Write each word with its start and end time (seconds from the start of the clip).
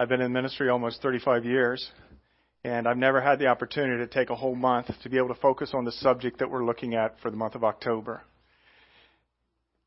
I've 0.00 0.08
been 0.08 0.22
in 0.22 0.32
ministry 0.32 0.70
almost 0.70 1.02
35 1.02 1.44
years, 1.44 1.86
and 2.64 2.88
I've 2.88 2.96
never 2.96 3.20
had 3.20 3.38
the 3.38 3.48
opportunity 3.48 3.98
to 3.98 4.06
take 4.06 4.30
a 4.30 4.34
whole 4.34 4.54
month 4.54 4.86
to 5.02 5.10
be 5.10 5.18
able 5.18 5.28
to 5.28 5.34
focus 5.34 5.72
on 5.74 5.84
the 5.84 5.92
subject 5.92 6.38
that 6.38 6.50
we're 6.50 6.64
looking 6.64 6.94
at 6.94 7.20
for 7.20 7.30
the 7.30 7.36
month 7.36 7.54
of 7.54 7.64
October. 7.64 8.22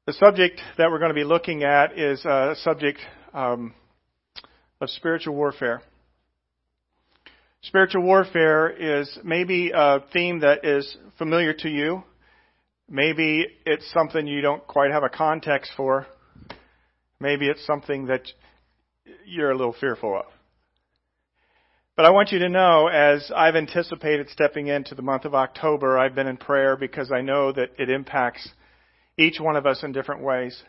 The 0.06 0.14
subject 0.14 0.62
that 0.78 0.92
we're 0.92 1.00
going 1.00 1.10
to 1.10 1.16
be 1.16 1.24
looking 1.24 1.64
at 1.64 1.98
is 1.98 2.24
a 2.26 2.54
subject 2.58 3.00
um, 3.34 3.74
of 4.80 4.92
spiritual 4.92 5.34
warfare. 5.34 5.82
Spiritual 7.64 8.04
warfare 8.04 8.70
is 8.70 9.18
maybe 9.24 9.72
a 9.74 10.02
theme 10.14 10.42
that 10.42 10.64
is 10.64 10.96
familiar 11.18 11.54
to 11.54 11.70
you. 11.70 12.04
Maybe 12.88 13.48
it's 13.66 13.92
something 13.92 14.28
you 14.28 14.42
don't 14.42 14.68
quite 14.68 14.92
have 14.92 15.02
a 15.02 15.10
context 15.10 15.72
for. 15.76 16.06
Maybe 17.20 17.48
it's 17.48 17.66
something 17.66 18.06
that 18.06 18.28
you're 19.26 19.52
a 19.52 19.58
little 19.58 19.76
fearful 19.80 20.18
of. 20.18 20.26
But 21.96 22.06
I 22.06 22.10
want 22.10 22.32
you 22.32 22.40
to 22.40 22.50
know, 22.50 22.88
as 22.88 23.32
I've 23.36 23.56
anticipated 23.56 24.30
stepping 24.30 24.68
into 24.68 24.96
the 24.96 25.04
month 25.04 25.26
of 25.26 25.36
October, 25.36 25.98
I've 25.98 26.16
been 26.16 26.28
in 26.28 26.38
prayer 26.38 26.76
because 26.76 27.12
I 27.12 27.22
know 27.22 27.52
that 27.52 27.72
it 27.78 27.90
impacts 27.90 28.50
each 29.18 29.40
one 29.40 29.56
of 29.56 29.68
us 29.68 29.84
in 29.84 29.92
different 29.92 30.24
ways. 30.24 30.60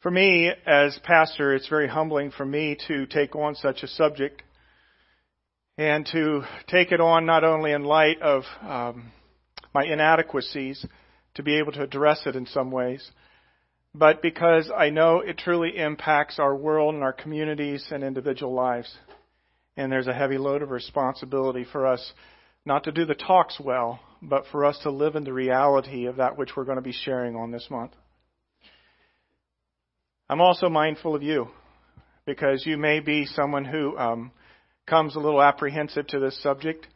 For 0.00 0.10
me, 0.10 0.50
as 0.66 0.98
pastor, 1.02 1.54
it's 1.54 1.68
very 1.68 1.88
humbling 1.88 2.30
for 2.30 2.44
me 2.44 2.76
to 2.86 3.06
take 3.06 3.34
on 3.34 3.56
such 3.56 3.82
a 3.82 3.88
subject 3.88 4.42
and 5.76 6.06
to 6.12 6.42
take 6.68 6.92
it 6.92 7.00
on 7.00 7.26
not 7.26 7.42
only 7.42 7.72
in 7.72 7.82
light 7.82 8.20
of 8.20 8.44
um, 8.60 9.10
my 9.74 9.84
inadequacies, 9.84 10.84
to 11.34 11.42
be 11.42 11.58
able 11.58 11.72
to 11.72 11.82
address 11.82 12.22
it 12.26 12.36
in 12.36 12.46
some 12.46 12.70
ways, 12.70 13.10
but 13.94 14.22
because 14.22 14.70
I 14.74 14.90
know 14.90 15.20
it 15.20 15.38
truly 15.38 15.76
impacts 15.76 16.38
our 16.38 16.54
world 16.54 16.94
and 16.94 17.02
our 17.02 17.12
communities 17.12 17.84
and 17.90 18.02
individual 18.02 18.54
lives. 18.54 18.92
And 19.76 19.90
there's 19.90 20.06
a 20.06 20.14
heavy 20.14 20.38
load 20.38 20.62
of 20.62 20.70
responsibility 20.70 21.64
for 21.70 21.86
us 21.86 22.12
not 22.64 22.84
to 22.84 22.92
do 22.92 23.04
the 23.04 23.14
talks 23.14 23.58
well, 23.60 24.00
but 24.22 24.44
for 24.52 24.64
us 24.64 24.78
to 24.82 24.90
live 24.90 25.16
in 25.16 25.24
the 25.24 25.32
reality 25.32 26.06
of 26.06 26.16
that 26.16 26.38
which 26.38 26.50
we're 26.56 26.64
going 26.64 26.76
to 26.76 26.82
be 26.82 26.92
sharing 26.92 27.36
on 27.36 27.50
this 27.50 27.66
month. 27.70 27.92
I'm 30.28 30.40
also 30.40 30.68
mindful 30.68 31.14
of 31.14 31.22
you 31.22 31.48
because 32.24 32.64
you 32.64 32.78
may 32.78 33.00
be 33.00 33.26
someone 33.26 33.64
who 33.64 33.98
um, 33.98 34.30
comes 34.86 35.16
a 35.16 35.20
little 35.20 35.42
apprehensive 35.42 36.06
to 36.08 36.20
this 36.20 36.40
subject. 36.42 36.86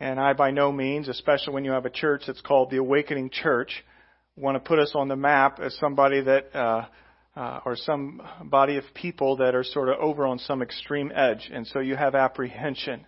And 0.00 0.18
I, 0.20 0.32
by 0.32 0.50
no 0.50 0.72
means, 0.72 1.08
especially 1.08 1.54
when 1.54 1.64
you 1.64 1.72
have 1.72 1.86
a 1.86 1.90
church 1.90 2.22
that's 2.26 2.40
called 2.40 2.70
the 2.70 2.78
Awakening 2.78 3.30
Church, 3.30 3.84
want 4.36 4.56
to 4.56 4.60
put 4.60 4.78
us 4.78 4.92
on 4.94 5.08
the 5.08 5.16
map 5.16 5.60
as 5.60 5.76
somebody 5.78 6.20
that, 6.20 6.54
uh, 6.54 6.86
uh, 7.36 7.60
or 7.64 7.76
some 7.76 8.20
body 8.44 8.76
of 8.76 8.84
people 8.94 9.36
that 9.36 9.54
are 9.54 9.64
sort 9.64 9.88
of 9.88 9.98
over 10.00 10.26
on 10.26 10.38
some 10.38 10.62
extreme 10.62 11.12
edge. 11.14 11.50
And 11.52 11.66
so 11.66 11.80
you 11.80 11.96
have 11.96 12.14
apprehension. 12.14 13.06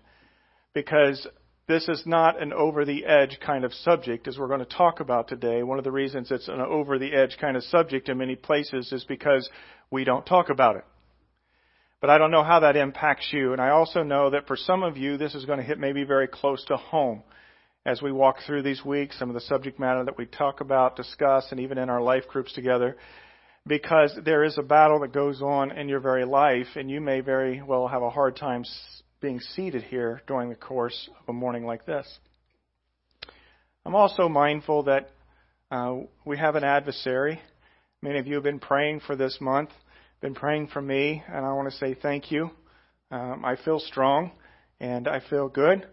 Because 0.73 1.27
this 1.69 1.89
is 1.89 2.03
not 2.07 2.41
an 2.41 2.53
over 2.53 2.85
the 2.85 3.07
edge 3.07 3.39
kind 3.45 3.65
of 3.65 3.73
subject, 3.73 4.29
as 4.29 4.39
we're 4.39 4.47
going 4.47 4.61
to 4.61 4.67
talk 4.67 5.01
about 5.01 5.27
today. 5.27 5.63
One 5.63 5.79
of 5.79 5.85
the 5.85 5.91
reasons 5.91 6.31
it's 6.31 6.49
an 6.49 6.61
over 6.61 6.99
the 6.99 7.13
edge 7.13 7.37
kind 7.41 7.57
of 7.57 7.65
subject 7.65 8.09
in 8.09 8.19
many 8.19 8.37
places 8.37 8.93
is 8.93 9.05
because 9.05 9.49
we 9.91 10.05
don't 10.05 10.25
talk 10.25 10.49
about 10.49 10.77
it. 10.77 10.85
But 12.01 12.11
I 12.11 12.19
don't 12.19 12.31
know 12.31 12.45
how 12.45 12.61
that 12.61 12.77
impacts 12.77 13.33
you. 13.33 13.53
And 13.53 13.61
I 13.61 13.71
also 13.71 14.03
know 14.03 14.31
that 14.31 14.47
for 14.47 14.57
some 14.57 14.83
of 14.83 14.97
you, 14.97 15.17
this 15.17 15.35
is 15.35 15.45
going 15.45 15.59
to 15.59 15.65
hit 15.65 15.79
maybe 15.79 16.05
very 16.05 16.29
close 16.29 16.65
to 16.67 16.77
home 16.77 17.23
as 17.87 18.03
we 18.03 18.11
walk 18.11 18.39
through 18.45 18.63
these 18.63 18.85
weeks, 18.85 19.17
some 19.17 19.31
of 19.31 19.35
the 19.35 19.41
subject 19.41 19.79
matter 19.79 20.05
that 20.05 20.19
we 20.19 20.27
talk 20.27 20.61
about, 20.61 20.97
discuss, 20.97 21.47
and 21.53 21.61
even 21.61 21.79
in 21.79 21.89
our 21.89 22.03
life 22.03 22.25
groups 22.27 22.53
together, 22.53 22.97
because 23.65 24.13
there 24.25 24.43
is 24.43 24.59
a 24.59 24.63
battle 24.63 24.99
that 25.01 25.13
goes 25.13 25.41
on 25.41 25.71
in 25.71 25.89
your 25.89 26.01
very 26.01 26.25
life, 26.25 26.67
and 26.75 26.91
you 26.91 27.01
may 27.01 27.21
very 27.21 27.63
well 27.63 27.87
have 27.87 28.03
a 28.03 28.11
hard 28.11 28.35
time 28.35 28.65
being 29.21 29.39
seated 29.39 29.85
here 29.85 30.21
during 30.27 30.49
the 30.49 30.57
course 30.57 31.09
of 31.21 31.29
a 31.29 31.33
morning 31.33 31.65
like 31.65 31.87
this. 31.87 32.07
I'm 33.85 33.95
also 33.95 34.29
mindful 34.29 34.83
that 34.85 35.11
uh, 35.71 35.99
we 36.25 36.37
have 36.39 36.57
an 36.57 36.65
adversary. 36.65 37.41
Many 38.03 38.19
of 38.19 38.27
you 38.27 38.35
have 38.35 38.43
been 38.43 38.59
praying 38.59 39.01
for 39.07 39.15
this 39.15 39.39
month, 39.41 39.71
been 40.21 40.35
praying 40.35 40.69
for 40.69 40.83
me, 40.83 41.23
and 41.29 41.47
I 41.47 41.53
want 41.53 41.71
to 41.71 41.77
say 41.77 41.95
thank 41.95 42.33
you. 42.33 42.51
Um, 43.13 43.45
I 43.45 43.55
feel 43.65 43.79
strong 43.79 44.33
and 44.81 45.07
I 45.07 45.21
feel 45.31 45.49
good. 45.49 45.87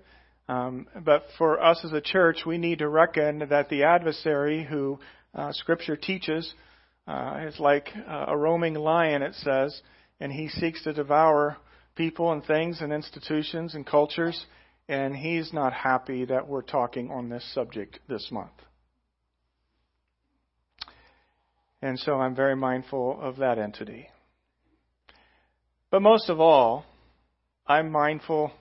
Um, 0.49 0.87
but 1.03 1.23
for 1.37 1.63
us 1.63 1.79
as 1.83 1.93
a 1.93 2.01
church, 2.01 2.39
we 2.45 2.57
need 2.57 2.79
to 2.79 2.89
reckon 2.89 3.47
that 3.49 3.69
the 3.69 3.83
adversary, 3.83 4.63
who 4.63 4.99
uh, 5.33 5.51
Scripture 5.53 5.95
teaches, 5.95 6.53
uh, 7.07 7.45
is 7.47 7.59
like 7.59 7.89
uh, 8.07 8.25
a 8.27 8.37
roaming 8.37 8.75
lion, 8.75 9.21
it 9.21 9.35
says, 9.35 9.81
and 10.19 10.31
he 10.31 10.49
seeks 10.49 10.83
to 10.83 10.93
devour 10.93 11.57
people 11.95 12.31
and 12.31 12.43
things 12.45 12.81
and 12.81 12.91
institutions 12.91 13.75
and 13.75 13.85
cultures, 13.85 14.45
and 14.89 15.15
he's 15.15 15.53
not 15.53 15.73
happy 15.73 16.25
that 16.25 16.47
we're 16.47 16.61
talking 16.61 17.09
on 17.09 17.29
this 17.29 17.53
subject 17.53 17.99
this 18.09 18.29
month. 18.31 18.51
And 21.81 21.99
so 21.99 22.15
I'm 22.15 22.35
very 22.35 22.55
mindful 22.55 23.19
of 23.21 23.37
that 23.37 23.59
entity. 23.59 24.07
But 25.91 26.01
most 26.01 26.29
of 26.29 26.39
all, 26.39 26.85
I'm 27.67 27.91
mindful 27.91 28.51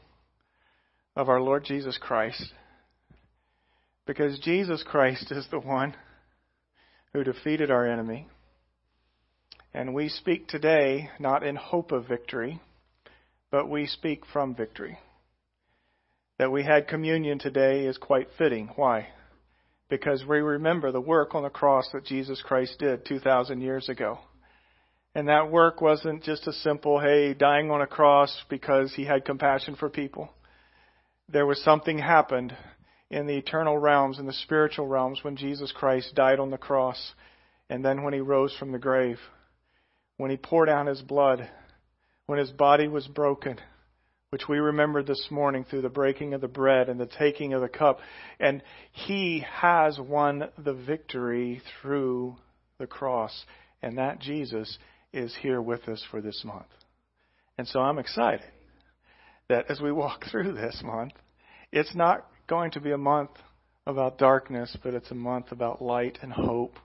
of 1.15 1.29
our 1.29 1.41
Lord 1.41 1.65
Jesus 1.65 1.99
Christ. 2.01 2.53
Because 4.07 4.39
Jesus 4.39 4.83
Christ 4.83 5.31
is 5.31 5.47
the 5.51 5.61
one 5.61 5.95
who 7.13 7.23
defeated 7.23 7.71
our 7.71 7.87
enemy. 7.87 8.29
And 9.75 9.95
we 9.95 10.09
speak 10.09 10.49
today 10.49 11.11
not 11.19 11.43
in 11.43 11.57
hope 11.57 11.93
of 11.93 12.09
victory, 12.09 12.61
but 13.51 13.69
we 13.69 13.87
speak 13.87 14.23
from 14.33 14.55
victory. 14.55 14.99
That 16.39 16.51
we 16.51 16.65
had 16.65 16.89
communion 16.89 17.39
today 17.39 17.85
is 17.85 17.99
quite 17.99 18.29
fitting. 18.39 18.71
Why? 18.77 19.09
Because 19.89 20.25
we 20.27 20.39
remember 20.39 20.91
the 20.91 21.01
work 21.01 21.35
on 21.35 21.43
the 21.43 21.51
cross 21.51 21.89
that 21.93 22.07
Jesus 22.07 22.43
Christ 22.43 22.79
did 22.79 23.05
2,000 23.05 23.61
years 23.61 23.89
ago. 23.89 24.19
And 25.15 25.29
that 25.29 25.51
work 25.51 25.83
wasn't 25.83 26.23
just 26.23 26.47
a 26.47 26.53
simple, 26.55 26.99
hey, 26.99 27.35
dying 27.35 27.71
on 27.71 27.83
a 27.83 27.87
cross 27.87 28.35
because 28.49 28.95
he 28.95 29.05
had 29.05 29.27
compassion 29.27 29.77
for 29.77 29.91
people 29.91 30.31
there 31.29 31.47
was 31.47 31.63
something 31.63 31.99
happened 31.99 32.57
in 33.11 33.27
the 33.27 33.37
eternal 33.37 33.77
realms, 33.77 34.19
in 34.19 34.27
the 34.27 34.33
spiritual 34.33 34.87
realms, 34.87 35.21
when 35.23 35.37
Jesus 35.37 35.73
Christ 35.73 36.15
died 36.15 36.41
on 36.41 36.51
the 36.51 36.59
cross, 36.59 37.13
and 37.69 37.85
then 37.85 38.03
when 38.03 38.15
he 38.15 38.21
rose 38.21 38.55
from 38.59 38.73
the 38.73 38.79
grave, 38.79 39.19
when 40.17 40.31
he 40.31 40.37
poured 40.37 40.69
out 40.69 40.87
his 40.87 41.03
blood, 41.03 41.49
when 42.27 42.39
his 42.39 42.51
body 42.51 42.89
was 42.89 43.07
broken, 43.07 43.59
which 44.31 44.49
we 44.49 44.59
remembered 44.59 45.07
this 45.07 45.27
morning 45.31 45.65
through 45.65 45.83
the 45.83 45.91
breaking 45.91 46.33
of 46.33 46.41
the 46.41 46.49
bread 46.49 46.89
and 46.89 46.99
the 46.99 47.09
taking 47.19 47.53
of 47.53 47.61
the 47.61 47.69
cup. 47.69 47.99
And 48.41 48.63
he 48.93 49.45
has 49.61 49.99
won 49.99 50.49
the 50.57 50.73
victory 50.73 51.61
through 51.83 52.37
the 52.79 52.87
cross. 52.87 53.45
And 53.83 53.99
that 53.99 54.21
Jesus 54.21 54.79
is 55.13 55.37
here 55.43 55.61
with 55.61 55.87
us 55.87 56.03
for 56.11 56.23
this 56.23 56.43
month. 56.47 56.65
And 57.59 57.69
so 57.69 57.81
I'm 57.81 57.99
excited 57.99 58.47
that 59.49 59.71
as 59.71 59.81
we 59.81 59.93
walk 59.93 60.25
through 60.31 60.53
this 60.53 60.81
month, 60.85 61.13
it's 61.71 61.95
not 61.95 62.27
going 62.47 62.71
to 62.73 62.81
be 62.81 62.93
a 62.93 62.99
month 62.99 63.31
about 63.87 64.19
darkness, 64.19 64.77
but 64.83 64.95
it's 64.95 65.11
a 65.11 65.15
month 65.15 65.53
about 65.53 65.83
light 65.83 66.19
and 66.23 66.33
hope. 66.33 66.77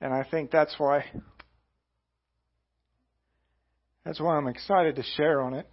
And 0.00 0.12
I 0.14 0.24
think 0.24 0.50
that's 0.50 0.74
why 0.78 1.04
that's 4.04 4.20
why 4.20 4.36
I'm 4.36 4.48
excited 4.48 4.96
to 4.96 5.02
share 5.02 5.42
on 5.42 5.54
it. 5.54 5.68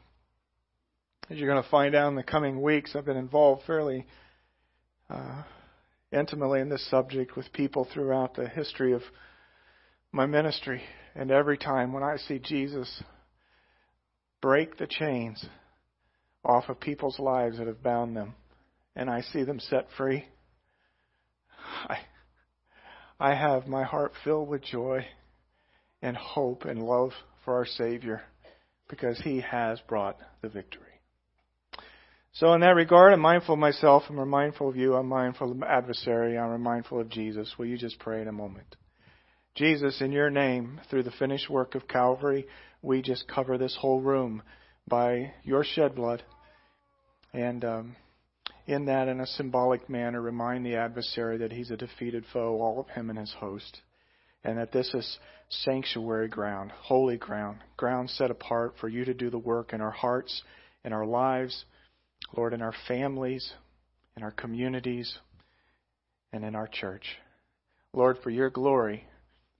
As 1.29 1.37
you're 1.37 1.49
going 1.49 1.63
to 1.63 1.69
find 1.69 1.95
out 1.95 2.09
in 2.09 2.15
the 2.15 2.23
coming 2.23 2.61
weeks, 2.61 2.95
I've 2.95 3.05
been 3.05 3.17
involved 3.17 3.63
fairly 3.65 4.05
uh, 5.09 5.43
intimately 6.11 6.59
in 6.59 6.69
this 6.69 6.87
subject 6.89 7.35
with 7.35 7.51
people 7.53 7.87
throughout 7.93 8.35
the 8.35 8.47
history 8.47 8.93
of 8.93 9.01
my 10.11 10.25
ministry. 10.25 10.81
And 11.15 11.31
every 11.31 11.57
time 11.57 11.93
when 11.93 12.03
I 12.03 12.17
see 12.17 12.39
Jesus 12.39 13.03
break 14.41 14.77
the 14.77 14.87
chains 14.87 15.45
off 16.45 16.69
of 16.69 16.79
people's 16.79 17.19
lives 17.19 17.57
that 17.57 17.67
have 17.67 17.83
bound 17.83 18.15
them, 18.15 18.35
and 18.95 19.09
I 19.09 19.21
see 19.21 19.43
them 19.43 19.59
set 19.59 19.87
free, 19.97 20.25
I, 21.57 21.97
I 23.19 23.33
have 23.33 23.67
my 23.67 23.83
heart 23.83 24.13
filled 24.23 24.47
with 24.47 24.63
joy 24.63 25.05
and 26.01 26.15
hope 26.15 26.65
and 26.65 26.83
love 26.83 27.11
for 27.43 27.55
our 27.55 27.65
Savior 27.65 28.21
because 28.87 29.19
He 29.19 29.41
has 29.41 29.79
brought 29.87 30.17
the 30.41 30.49
victory. 30.49 30.81
So, 32.33 32.53
in 32.53 32.61
that 32.61 32.75
regard, 32.75 33.13
I'm 33.13 33.21
mindful 33.21 33.53
of 33.53 33.59
myself. 33.59 34.03
I'm 34.09 34.29
mindful 34.29 34.69
of 34.69 34.75
you. 34.75 34.95
I'm 34.95 35.07
mindful 35.07 35.51
of 35.51 35.59
the 35.59 35.71
adversary. 35.71 36.37
I'm 36.37 36.61
mindful 36.61 36.99
of 36.99 37.09
Jesus. 37.09 37.53
Will 37.57 37.65
you 37.65 37.77
just 37.77 37.97
pray 37.99 38.21
in 38.21 38.27
a 38.27 38.33
moment? 38.33 38.75
Jesus, 39.55 40.01
in 40.01 40.11
your 40.11 40.29
name, 40.29 40.81
through 40.89 41.03
the 41.03 41.11
finished 41.11 41.49
work 41.49 41.75
of 41.75 41.87
Calvary, 41.87 42.45
we 42.81 43.01
just 43.01 43.25
cover 43.27 43.57
this 43.57 43.77
whole 43.79 44.01
room 44.01 44.43
by 44.85 45.33
your 45.43 45.63
shed 45.63 45.95
blood. 45.95 46.23
And 47.35 47.65
um, 47.65 47.95
in 48.65 48.85
that, 48.85 49.09
in 49.09 49.19
a 49.19 49.27
symbolic 49.27 49.89
manner, 49.89 50.21
remind 50.21 50.65
the 50.65 50.77
adversary 50.77 51.37
that 51.39 51.51
he's 51.51 51.69
a 51.69 51.75
defeated 51.75 52.23
foe, 52.31 52.61
all 52.61 52.79
of 52.79 52.87
him 52.87 53.09
and 53.09 53.19
his 53.19 53.33
host. 53.37 53.81
and 54.45 54.59
that 54.59 54.71
this 54.71 54.93
is 54.93 55.17
sanctuary 55.49 56.27
ground, 56.27 56.71
holy 56.71 57.17
ground, 57.17 57.57
ground 57.77 58.09
set 58.11 58.29
apart 58.29 58.75
for 58.79 58.87
you 58.87 59.03
to 59.03 59.13
do 59.13 59.29
the 59.29 59.39
work 59.39 59.73
in 59.73 59.81
our 59.81 59.91
hearts, 59.91 60.43
in 60.83 60.93
our 60.93 61.05
lives, 61.05 61.65
Lord, 62.37 62.53
in 62.53 62.61
our 62.61 62.73
families, 62.87 63.53
in 64.15 64.23
our 64.23 64.31
communities, 64.31 65.17
and 66.31 66.45
in 66.45 66.55
our 66.55 66.67
church. 66.67 67.17
Lord, 67.91 68.17
for 68.23 68.29
your 68.29 68.51
glory, 68.51 69.05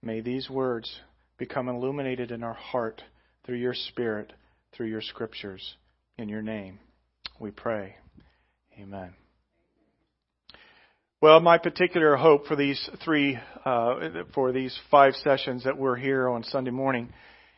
may 0.04 0.22
these 0.22 0.50
words 0.50 1.00
become 1.38 1.68
illuminated 1.68 2.32
in 2.32 2.44
our 2.44 2.54
heart 2.54 3.02
through 3.44 3.58
your 3.58 3.74
Spirit, 3.74 4.34
through 4.72 4.88
your 4.88 5.02
scriptures. 5.02 5.76
In 6.18 6.30
your 6.30 6.42
name, 6.42 6.80
we 7.40 7.52
pray. 7.52 7.96
Amen. 8.80 9.14
Well, 11.22 11.40
my 11.40 11.58
particular 11.58 12.16
hope 12.16 12.46
for 12.46 12.56
these 12.56 12.90
three, 13.04 13.40
uh, 13.66 14.24
for 14.34 14.52
these 14.52 14.78
five 14.92 15.14
sessions 15.16 15.64
that 15.64 15.78
we're 15.78 15.96
here 15.96 16.30
on 16.30 16.44
Sunday 16.44 16.72
morning 16.72 17.12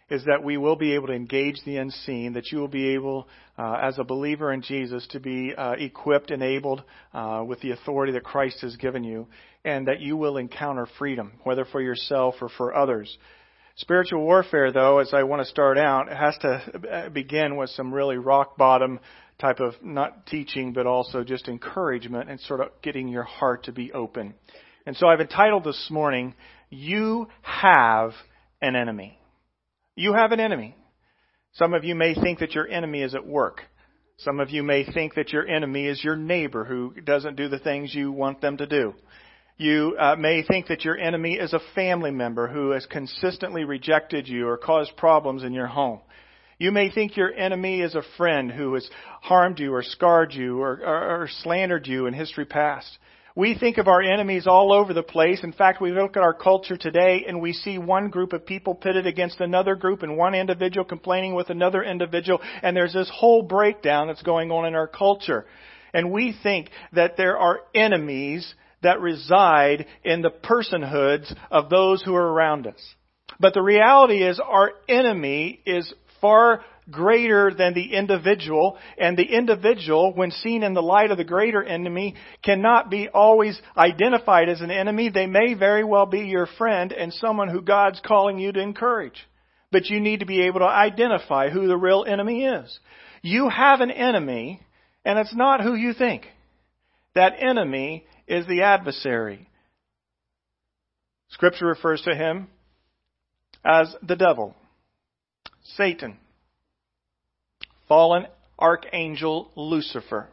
is 0.10 0.24
that 0.26 0.44
we 0.44 0.56
will 0.58 0.78
be 0.78 0.94
able 0.94 1.08
to 1.08 1.14
engage 1.14 1.58
the 1.66 1.78
unseen, 1.78 2.34
that 2.34 2.50
you 2.52 2.60
will 2.60 2.70
be 2.70 2.94
able, 2.94 3.28
uh, 3.58 3.78
as 3.82 4.00
a 4.00 4.04
believer 4.04 4.54
in 4.54 4.62
Jesus, 4.62 5.06
to 5.08 5.20
be 5.20 5.54
uh, 5.54 5.74
equipped, 5.74 6.32
enabled 6.32 6.82
uh, 7.14 7.44
with 7.46 7.60
the 7.60 7.72
authority 7.72 8.14
that 8.14 8.24
Christ 8.24 8.62
has 8.62 8.78
given 8.78 9.04
you, 9.04 9.28
and 9.66 9.88
that 9.88 10.00
you 10.00 10.16
will 10.16 10.38
encounter 10.38 10.88
freedom, 10.98 11.34
whether 11.44 11.66
for 11.66 11.82
yourself 11.82 12.36
or 12.42 12.48
for 12.48 12.74
others. 12.74 13.18
Spiritual 13.76 14.22
warfare, 14.22 14.72
though, 14.72 15.00
as 15.00 15.14
I 15.14 15.24
want 15.24 15.42
to 15.42 15.50
start 15.50 15.78
out, 15.78 16.10
has 16.10 16.38
to 16.40 16.80
uh, 16.90 17.10
begin 17.10 17.58
with 17.58 17.70
some 17.72 17.94
really 17.94 18.18
rock 18.18 18.58
bottom 18.58 19.00
type 19.40 19.60
of 19.60 19.74
not 19.84 20.26
teaching, 20.26 20.74
but 20.74 20.88
also 20.88 21.24
just 21.24 21.48
encouragement 21.48 22.30
and 22.30 22.40
sort 22.40 22.62
of 22.62 22.70
getting 22.82 23.08
your 23.08 23.24
heart 23.24 23.66
to 23.66 23.72
be 23.72 23.92
open. 23.94 24.34
And 24.86 24.96
so 24.96 25.08
I've 25.08 25.22
entitled 25.22 25.64
this 25.64 25.88
morning, 25.92 26.34
You 26.70 27.28
Have 27.42 28.14
an 28.62 28.76
Enemy. 28.76 29.18
You 29.96 30.14
have 30.14 30.32
an 30.32 30.40
enemy. 30.40 30.76
Some 31.54 31.74
of 31.74 31.84
you 31.84 31.96
may 31.96 32.14
think 32.14 32.38
that 32.40 32.54
your 32.54 32.68
enemy 32.68 33.02
is 33.02 33.16
at 33.16 33.26
work. 33.26 33.62
Some 34.20 34.40
of 34.40 34.52
you 34.52 34.62
may 34.62 34.86
think 34.86 35.16
that 35.16 35.34
your 35.34 35.48
enemy 35.48 35.88
is 35.88 36.04
your 36.04 36.16
neighbor 36.16 36.64
who 36.64 36.94
doesn't 37.04 37.36
do 37.36 37.50
the 37.50 37.58
things 37.58 37.96
you 37.96 38.12
want 38.12 38.40
them 38.40 38.58
to 38.58 38.68
do. 38.68 38.94
You 39.58 39.96
uh, 40.00 40.16
may 40.16 40.44
think 40.44 40.68
that 40.68 40.86
your 40.86 40.98
enemy 41.00 41.34
is 41.34 41.54
a 41.54 41.60
family 41.74 42.12
member 42.12 42.48
who 42.48 42.72
has 42.72 42.86
consistently 42.86 43.64
rejected 43.64 44.28
you 44.28 44.48
or 44.48 44.58
caused 44.58 44.96
problems 44.98 45.44
in 45.44 45.52
your 45.52 45.66
home. 45.66 46.02
You 46.60 46.72
may 46.72 46.90
think 46.90 47.16
your 47.16 47.32
enemy 47.32 47.82
is 47.82 47.94
a 47.94 48.02
friend 48.18 48.52
who 48.52 48.74
has 48.74 48.90
harmed 49.22 49.60
you 49.60 49.74
or 49.74 49.84
scarred 49.84 50.34
you 50.34 50.60
or, 50.60 50.80
or, 50.84 51.22
or, 51.22 51.30
slandered 51.44 51.86
you 51.86 52.08
in 52.08 52.16
history 52.16 52.46
past. 52.46 52.98
We 53.36 53.56
think 53.56 53.78
of 53.78 53.88
our 53.88 54.02
enemies 54.02 54.48
all 54.48 54.74
over 54.74 54.92
the 54.92 55.04
place. 55.04 55.44
In 55.44 55.54
fact, 55.54 55.80
we 55.80 55.92
look 55.92 56.18
at 56.18 56.24
our 56.24 56.34
culture 56.34 56.76
today 56.76 57.26
and 57.28 57.40
we 57.40 57.54
see 57.54 57.78
one 57.78 58.10
group 58.10 58.34
of 58.34 58.48
people 58.48 58.74
pitted 58.74 59.06
against 59.06 59.40
another 59.40 59.76
group 59.76 60.02
and 60.02 60.18
one 60.18 60.34
individual 60.34 60.84
complaining 60.84 61.36
with 61.36 61.52
another 61.52 61.84
individual 61.84 62.42
and 62.64 62.76
there's 62.76 62.94
this 62.94 63.12
whole 63.14 63.44
breakdown 63.44 64.08
that's 64.08 64.24
going 64.24 64.50
on 64.50 64.66
in 64.66 64.74
our 64.74 64.88
culture. 64.88 65.46
And 65.94 66.12
we 66.12 66.36
think 66.42 66.72
that 66.94 67.18
there 67.18 67.38
are 67.38 67.60
enemies 67.76 68.56
that 68.82 69.00
reside 69.00 69.86
in 70.04 70.24
the 70.24 70.32
personhoods 70.32 71.32
of 71.52 71.70
those 71.70 72.02
who 72.02 72.16
are 72.16 72.34
around 72.34 72.66
us. 72.66 72.96
But 73.40 73.54
the 73.54 73.62
reality 73.62 74.24
is 74.24 74.40
our 74.40 74.72
enemy 74.90 75.62
is 75.64 75.94
far 76.22 76.62
greater 76.90 77.54
than 77.54 77.74
the 77.74 77.94
individual, 77.94 78.78
and 78.98 79.18
the 79.18 79.24
individual, 79.24 80.14
when 80.14 80.32
seen 80.32 80.64
in 80.64 80.74
the 80.74 80.82
light 80.82 81.12
of 81.12 81.18
the 81.18 81.24
greater 81.24 81.64
enemy, 81.64 82.16
cannot 82.44 82.90
be 82.90 83.10
always 83.10 83.62
identified 83.76 84.48
as 84.50 84.62
an 84.62 84.72
enemy. 84.72 85.10
They 85.10 85.28
may 85.28 85.54
very 85.54 85.84
well 85.84 86.06
be 86.06 86.22
your 86.22 86.48
friend 86.58 86.94
and 86.94 87.14
someone 87.14 87.50
who 87.50 87.62
God's 87.62 88.02
calling 88.06 88.40
you 88.40 88.52
to 88.54 88.62
encourage. 88.62 89.28
But 89.72 89.88
you 89.88 90.00
need 90.00 90.22
to 90.22 90.26
be 90.26 90.44
able 90.44 90.62
to 90.62 90.66
identify 90.66 91.50
who 91.50 91.68
the 91.68 91.76
real 91.76 92.06
enemy 92.08 92.46
is. 92.46 92.80
You 93.22 93.50
have 93.50 93.82
an 93.82 93.92
enemy, 93.92 94.62
and 95.04 95.20
it's 95.20 95.36
not 95.36 95.62
who 95.62 95.76
you 95.76 95.94
think. 95.94 96.26
That 97.16 97.34
enemy 97.38 98.06
is 98.28 98.48
the 98.48 98.62
adversary. 98.62 99.50
Scripture 101.30 101.66
refers 101.66 102.02
to 102.04 102.16
him 102.16 102.48
as 103.66 103.94
the 104.02 104.16
devil. 104.16 104.56
Satan, 105.76 106.18
fallen 107.88 108.28
archangel 108.58 109.52
Lucifer. 109.56 110.28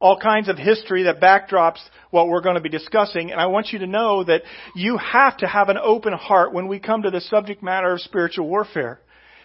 All 0.00 0.18
kinds 0.18 0.48
of 0.48 0.58
history 0.58 1.04
that 1.04 1.20
backdrops 1.20 1.78
what 2.10 2.26
we're 2.26 2.40
going 2.40 2.56
to 2.56 2.60
be 2.60 2.68
discussing, 2.68 3.30
and 3.30 3.40
I 3.40 3.46
want 3.46 3.68
you 3.72 3.78
to 3.80 3.86
know 3.86 4.24
that 4.24 4.42
you 4.74 4.98
have 4.98 5.36
to 5.38 5.46
have 5.46 5.68
an 5.68 5.78
open 5.78 6.12
heart 6.12 6.52
when 6.52 6.66
we 6.66 6.80
come 6.80 7.02
to 7.02 7.10
the 7.10 7.20
subject 7.20 7.62
matter 7.62 7.92
of 7.92 8.00
spiritual 8.00 8.48
warfare. 8.48 9.00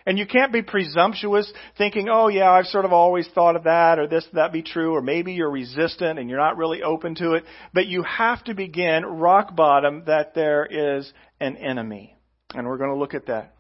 And 0.07 0.17
you 0.17 0.25
can't 0.25 0.53
be 0.53 0.61
presumptuous 0.61 1.51
thinking, 1.77 2.07
oh 2.09 2.29
yeah, 2.29 2.49
I've 2.49 2.65
sort 2.65 2.85
of 2.85 2.93
always 2.93 3.27
thought 3.35 3.57
of 3.57 3.65
that 3.65 3.99
or 3.99 4.07
this, 4.07 4.25
that 4.33 4.53
be 4.53 4.63
true, 4.63 4.95
or 4.95 5.01
maybe 5.01 5.33
you're 5.33 5.51
resistant 5.51 6.17
and 6.17 6.29
you're 6.29 6.39
not 6.39 6.57
really 6.57 6.81
open 6.81 7.13
to 7.15 7.33
it. 7.33 7.43
But 7.73 7.87
you 7.87 8.03
have 8.03 8.41
to 8.45 8.55
begin 8.55 9.05
rock 9.05 9.53
bottom 9.53 10.03
that 10.07 10.33
there 10.33 10.65
is 10.65 11.11
an 11.41 11.57
enemy. 11.57 12.15
And 12.55 12.65
we're 12.65 12.77
going 12.77 12.91
to 12.91 12.97
look 12.97 13.13
at 13.13 13.27
that. 13.27 13.56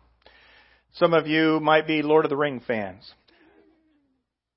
Some 0.99 1.13
of 1.13 1.27
you 1.27 1.59
might 1.59 1.85
be 1.85 2.01
Lord 2.01 2.25
of 2.25 2.29
the 2.29 2.37
Ring 2.37 2.59
fans. 2.65 3.11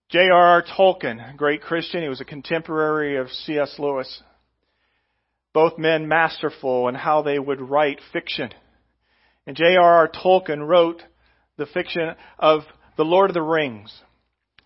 J.R.R. 0.09 0.63
Tolkien, 0.63 1.37
great 1.37 1.61
Christian, 1.61 2.03
he 2.03 2.09
was 2.09 2.23
a 2.23 2.25
contemporary 2.25 3.19
of 3.19 3.29
C.S. 3.31 3.75
Lewis. 3.79 4.23
Both 5.53 5.77
men 5.77 6.09
masterful 6.09 6.89
in 6.89 6.95
how 6.95 7.21
they 7.21 7.39
would 7.39 7.61
write 7.61 8.01
fiction. 8.11 8.51
And 9.47 9.55
J.R.R. 9.55 10.09
Tolkien 10.09 10.67
wrote 10.67 11.03
the 11.59 11.67
fiction 11.67 12.15
of 12.39 12.63
The 12.97 13.05
Lord 13.05 13.29
of 13.29 13.35
the 13.35 13.43
Rings. 13.43 13.93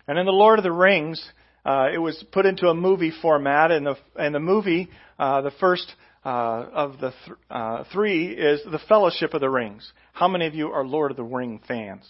And 0.06 0.16
in 0.16 0.26
The 0.26 0.32
Lord 0.32 0.60
of 0.60 0.62
the 0.62 0.70
Rings, 0.70 1.20
uh, 1.64 1.88
it 1.92 1.98
was 1.98 2.24
put 2.30 2.46
into 2.46 2.68
a 2.68 2.74
movie 2.74 3.12
format, 3.20 3.72
and 3.72 3.84
the, 3.84 3.96
and 4.14 4.32
the 4.32 4.40
movie, 4.40 4.90
uh, 5.18 5.40
the 5.40 5.50
first 5.58 5.92
uh, 6.24 6.66
of 6.72 7.00
the 7.00 7.12
th- 7.24 7.38
uh, 7.50 7.84
three 7.92 8.28
is 8.28 8.60
the 8.64 8.80
Fellowship 8.88 9.34
of 9.34 9.40
the 9.40 9.50
Rings. 9.50 9.92
How 10.12 10.28
many 10.28 10.46
of 10.46 10.54
you 10.54 10.68
are 10.68 10.84
Lord 10.84 11.10
of 11.10 11.16
the 11.16 11.24
Ring 11.24 11.60
fans? 11.66 12.08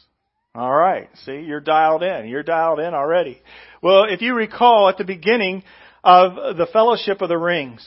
All 0.55 0.72
right. 0.72 1.08
See, 1.25 1.40
you're 1.40 1.61
dialed 1.61 2.02
in. 2.05 2.28
You're 2.28 2.44
dialed 2.44 2.78
in 2.78 2.94
already. 2.94 3.43
Well, 3.82 4.05
if 4.05 4.22
you 4.22 4.34
recall 4.34 4.88
at 4.88 4.99
the 4.99 5.05
beginning 5.05 5.64
of 6.05 6.56
the 6.56 6.66
Fellowship 6.72 7.22
of 7.22 7.28
the 7.28 7.38
Rings, 7.38 7.84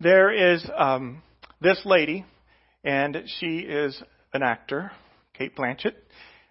there 0.00 0.54
is 0.54 0.68
um, 0.76 1.22
this 1.60 1.80
lady, 1.84 2.24
and 2.82 3.16
she 3.38 3.58
is 3.58 4.00
an 4.32 4.42
actor, 4.42 4.90
Cate 5.34 5.54
Blanchett, 5.56 5.94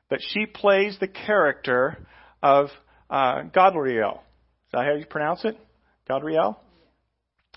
but 0.10 0.20
she 0.22 0.46
plays 0.46 0.98
the 1.00 1.08
character 1.10 1.98
of 2.42 2.70
uh, 3.10 3.44
Galadriel. 3.54 4.16
Is 4.16 4.72
that 4.72 4.86
how 4.86 4.94
you 4.94 5.06
pronounce 5.06 5.44
it? 5.44 5.58
Galadriel? 6.10 6.56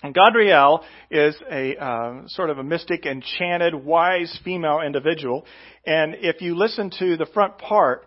And 0.03 0.15
Galadriel 0.15 0.81
is 1.11 1.35
a 1.51 1.77
uh, 1.77 2.27
sort 2.27 2.49
of 2.49 2.57
a 2.57 2.63
mystic, 2.63 3.05
enchanted, 3.05 3.75
wise 3.75 4.39
female 4.43 4.79
individual. 4.83 5.45
And 5.85 6.15
if 6.19 6.41
you 6.41 6.55
listen 6.55 6.89
to 6.97 7.17
the 7.17 7.27
front 7.27 7.59
part, 7.59 8.05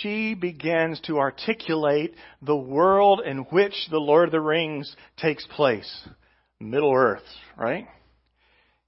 she 0.00 0.34
begins 0.34 1.00
to 1.02 1.18
articulate 1.18 2.14
the 2.40 2.56
world 2.56 3.20
in 3.24 3.38
which 3.50 3.74
the 3.90 3.98
Lord 3.98 4.28
of 4.28 4.32
the 4.32 4.40
Rings 4.40 4.96
takes 5.18 5.46
place. 5.46 6.08
Middle 6.60 6.94
Earth, 6.94 7.22
right? 7.58 7.88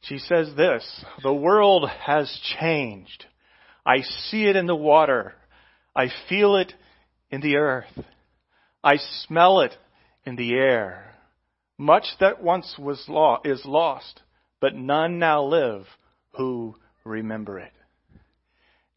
She 0.02 0.18
says 0.18 0.50
this, 0.56 1.04
the 1.22 1.34
world 1.34 1.88
has 2.06 2.30
changed. 2.58 3.26
I 3.84 4.00
see 4.30 4.44
it 4.44 4.56
in 4.56 4.66
the 4.66 4.76
water. 4.76 5.34
I 5.94 6.08
feel 6.28 6.56
it 6.56 6.72
in 7.30 7.40
the 7.40 7.56
earth. 7.56 7.92
I 8.84 8.98
smell 9.26 9.60
it 9.60 9.72
in 10.24 10.36
the 10.36 10.54
air. 10.54 11.15
Much 11.78 12.06
that 12.20 12.42
once 12.42 12.76
was 12.78 13.08
law 13.08 13.40
is 13.44 13.64
lost, 13.64 14.22
but 14.60 14.74
none 14.74 15.18
now 15.18 15.42
live 15.42 15.86
who 16.36 16.74
remember 17.04 17.58
it. 17.58 17.72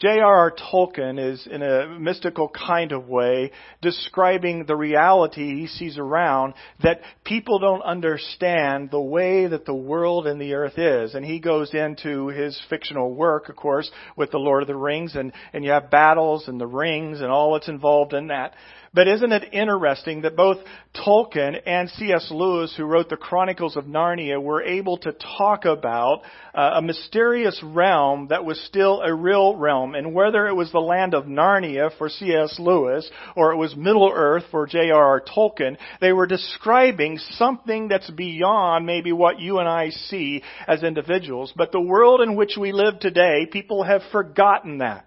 J.R.R. 0.02 0.52
Tolkien 0.56 1.20
is, 1.20 1.46
in 1.46 1.62
a 1.62 2.00
mystical 2.00 2.48
kind 2.48 2.94
of 2.94 3.10
way, 3.10 3.52
describing 3.82 4.64
the 4.64 4.76
reality 4.78 5.60
he 5.60 5.68
sees 5.68 5.98
around 5.98 6.54
that 6.82 7.02
people 7.26 7.60
don't 7.60 7.82
understand 7.82 8.92
the 8.92 9.02
way 9.02 9.48
that 9.48 9.66
the 9.66 9.76
world 9.76 10.26
and 10.26 10.40
the 10.40 10.54
earth 10.54 10.78
is. 10.78 11.16
And 11.16 11.26
he 11.26 11.40
goes 11.40 11.74
into 11.74 12.28
his 12.28 12.58
fictional 12.70 13.14
work, 13.14 13.50
of 13.50 13.58
course, 13.58 13.92
with 14.16 14.32
the 14.32 14.38
Lord 14.38 14.64
of 14.64 14.68
the 14.68 14.76
Rings, 14.78 15.18
and, 15.18 15.34
and 15.52 15.66
you 15.66 15.72
have 15.72 15.92
battles 15.92 16.48
and 16.48 16.62
the 16.62 16.68
rings 16.68 17.20
and 17.20 17.30
all 17.30 17.52
that's 17.52 17.68
involved 17.68 18.14
in 18.14 18.28
that. 18.28 18.54
But 18.94 19.08
isn't 19.08 19.32
it 19.32 19.54
interesting 19.54 20.22
that 20.22 20.36
both 20.36 20.58
Tolkien 20.96 21.62
and 21.66 21.90
C.S. 21.90 22.30
Lewis, 22.32 22.74
who 22.76 22.86
wrote 22.86 23.10
the 23.10 23.18
Chronicles 23.18 23.78
of 23.78 23.86
Narnia, 23.86 24.42
were 24.42 24.64
able 24.64 24.98
to 25.00 25.14
talk 25.38 25.66
about 25.66 26.22
uh, 26.56 26.72
a 26.76 26.82
mysterious 26.82 27.62
realm 27.64 28.28
that 28.30 28.44
was 28.44 28.60
still 28.66 29.02
a 29.02 29.14
real 29.14 29.56
realm. 29.56 29.94
And 29.94 30.14
whether 30.14 30.48
it 30.48 30.56
was 30.56 30.72
the 30.72 30.80
land 30.80 31.14
of 31.14 31.26
Narnia 31.26 31.96
for 31.98 32.10
C.S. 32.10 32.58
Lewis 32.58 33.10
or 33.36 33.52
it 33.52 33.58
was 33.58 33.76
Middle 33.76 34.12
Earth 34.14 34.46
for 34.50 34.66
J.R.R. 34.66 35.22
Tolkien, 35.22 35.78
they 36.02 36.12
were 36.12 36.28
describing 36.28 37.20
something 37.32 37.90
that's 37.90 38.10
beyond 38.10 38.86
maybe 38.86 39.12
what 39.12 39.40
you 39.40 39.60
and 39.60 39.70
I 39.70 39.90
see 39.90 40.42
as 40.68 40.84
individuals. 40.84 41.54
But 41.56 41.72
the 41.72 41.82
world 41.82 42.22
in 42.22 42.36
which 42.36 42.58
we 42.60 42.72
live 42.72 43.00
today, 43.00 43.46
people 43.46 43.84
have 43.84 44.02
forgotten 44.12 44.80
that. 44.80 45.06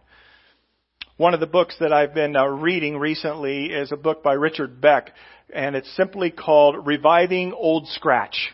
One 1.18 1.34
of 1.34 1.40
the 1.40 1.46
books 1.46 1.76
that 1.78 1.92
I've 1.92 2.14
been 2.14 2.34
uh, 2.34 2.46
reading 2.46 2.96
recently 2.96 3.66
is 3.66 3.92
a 3.92 3.98
book 3.98 4.22
by 4.22 4.32
Richard 4.32 4.80
Beck, 4.80 5.10
and 5.54 5.76
it's 5.76 5.94
simply 5.94 6.30
called 6.30 6.86
Reviving 6.86 7.52
Old 7.52 7.86
Scratch. 7.88 8.50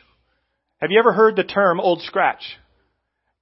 Have 0.79 0.91
you 0.91 0.99
ever 0.99 1.13
heard 1.13 1.37
the 1.37 1.45
term 1.45 1.79
Old 1.79 2.03
Scratch? 2.03 2.43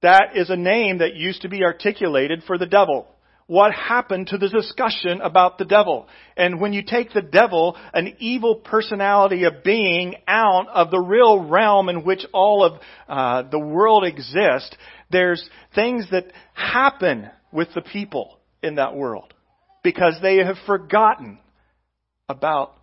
That 0.03 0.35
is 0.35 0.51
a 0.51 0.55
name 0.55 0.99
that 0.99 1.15
used 1.15 1.41
to 1.41 1.49
be 1.49 1.63
articulated 1.63 2.43
for 2.45 2.59
the 2.59 2.67
devil. 2.67 3.07
What 3.47 3.73
happened 3.73 4.27
to 4.27 4.37
the 4.37 4.49
discussion 4.49 5.19
about 5.21 5.57
the 5.57 5.65
devil? 5.65 6.07
And 6.35 6.61
when 6.61 6.73
you 6.73 6.83
take 6.83 7.11
the 7.11 7.23
devil, 7.23 7.75
an 7.95 8.17
evil 8.19 8.57
personality 8.57 9.45
of 9.45 9.63
being, 9.63 10.13
out 10.27 10.67
of 10.67 10.91
the 10.91 10.99
real 10.99 11.39
realm 11.39 11.89
in 11.89 12.03
which 12.03 12.23
all 12.33 12.63
of 12.63 12.79
uh, 13.09 13.49
the 13.49 13.59
world 13.59 14.05
exists, 14.05 14.75
there's 15.09 15.43
things 15.73 16.05
that 16.11 16.31
happen 16.53 17.31
with 17.51 17.69
the 17.73 17.81
people 17.81 18.37
in 18.61 18.75
that 18.75 18.95
world 18.95 19.33
because 19.83 20.15
they 20.21 20.37
have 20.37 20.57
forgotten 20.65 21.39
about 22.29 22.73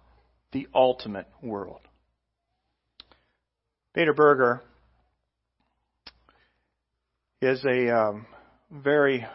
the 0.53 0.67
ultimate 0.75 1.27
world. 1.43 1.81
Peter 3.95 4.15
Berger 4.15 4.63
is 7.43 7.65
a 7.65 7.95
um, 7.95 8.27
very 8.71 9.27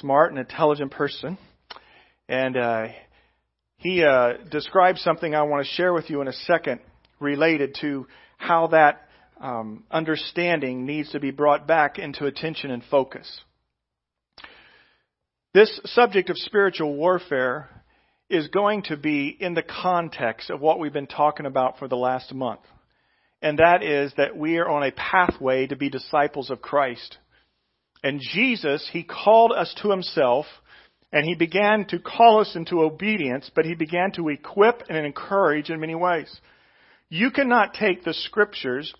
smart 0.00 0.30
and 0.30 0.38
intelligent 0.38 0.90
person, 0.90 1.36
and 2.28 2.56
uh, 2.56 2.86
he 3.76 4.02
uh, 4.02 4.34
describes 4.50 5.02
something 5.02 5.34
I 5.34 5.42
want 5.42 5.66
to 5.66 5.72
share 5.72 5.92
with 5.92 6.08
you 6.08 6.22
in 6.22 6.28
a 6.28 6.32
second 6.32 6.80
related 7.20 7.76
to 7.82 8.06
how 8.38 8.68
that 8.68 9.02
um, 9.40 9.84
understanding 9.90 10.86
needs 10.86 11.10
to 11.12 11.20
be 11.20 11.30
brought 11.30 11.66
back 11.66 11.98
into 11.98 12.26
attention 12.26 12.70
and 12.70 12.82
focus. 12.90 13.40
This 15.54 15.80
subject 15.84 16.30
of 16.30 16.38
spiritual 16.38 16.94
warfare 16.94 17.68
is 18.30 18.48
going 18.48 18.84
to 18.84 18.96
be 18.96 19.28
in 19.28 19.52
the 19.52 19.62
context 19.62 20.48
of 20.48 20.62
what 20.62 20.78
we've 20.78 20.94
been 20.94 21.06
talking 21.06 21.44
about 21.44 21.78
for 21.78 21.88
the 21.88 21.96
last 21.96 22.32
month. 22.32 22.62
And 23.42 23.58
that 23.58 23.82
is 23.82 24.14
that 24.16 24.34
we 24.34 24.56
are 24.56 24.68
on 24.68 24.82
a 24.82 24.92
pathway 24.92 25.66
to 25.66 25.76
be 25.76 25.90
disciples 25.90 26.48
of 26.48 26.62
Christ. 26.62 27.18
And 28.02 28.18
Jesus, 28.18 28.88
He 28.90 29.02
called 29.02 29.52
us 29.52 29.74
to 29.82 29.90
Himself, 29.90 30.46
and 31.12 31.26
He 31.26 31.34
began 31.34 31.84
to 31.88 31.98
call 31.98 32.40
us 32.40 32.56
into 32.56 32.80
obedience, 32.80 33.50
but 33.54 33.66
He 33.66 33.74
began 33.74 34.10
to 34.12 34.30
equip 34.30 34.84
and 34.88 35.04
encourage 35.04 35.68
in 35.68 35.80
many 35.80 35.94
ways. 35.94 36.34
You 37.10 37.30
cannot 37.30 37.74
take 37.74 38.04
the 38.04 38.14
scriptures 38.14 38.94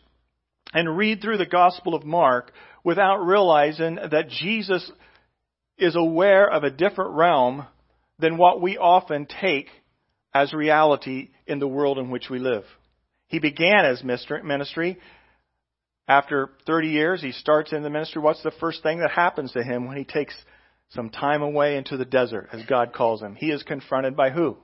and 0.75 0.99
read 0.99 1.23
through 1.23 1.39
the 1.39 1.47
Gospel 1.47 1.95
of 1.95 2.05
Mark 2.05 2.53
without 2.85 3.25
realizing 3.25 3.95
that 3.95 4.29
Jesus 4.29 4.93
is 5.79 5.97
aware 5.97 6.51
of 6.51 6.65
a 6.65 6.71
different 6.71 7.13
realm 7.13 7.67
than 8.19 8.37
what 8.37 8.61
we 8.61 8.79
often 8.79 9.27
take 9.27 9.69
as 10.35 10.53
reality 10.53 11.31
in 11.47 11.59
the 11.59 11.69
world 11.69 11.99
in 11.99 12.11
which 12.11 12.31
we 12.31 12.39
live. 12.39 12.65
He 13.27 13.39
began 13.39 13.85
his 13.85 14.03
ministry. 14.05 14.99
After 16.07 16.51
30 16.67 16.89
years, 16.89 17.23
he 17.23 17.33
starts 17.33 17.73
in 17.73 17.83
the 17.83 17.91
ministry. 17.91 18.21
What's 18.21 18.43
the 18.43 18.53
first 18.61 18.83
thing 18.83 19.01
that 19.01 19.11
happens 19.11 19.53
to 19.53 19.63
him 19.63 19.87
when 19.87 19.97
he 19.97 20.05
takes 20.05 20.35
some 20.91 21.11
time 21.11 21.43
away 21.43 21.77
into 21.77 21.97
the 21.97 22.05
desert, 22.05 22.49
as 22.53 22.65
God 22.67 22.93
calls 22.93 23.23
him? 23.23 23.35
He 23.35 23.51
is 23.51 23.63
confronted 23.63 24.17
by 24.17 24.31
who? 24.31 24.57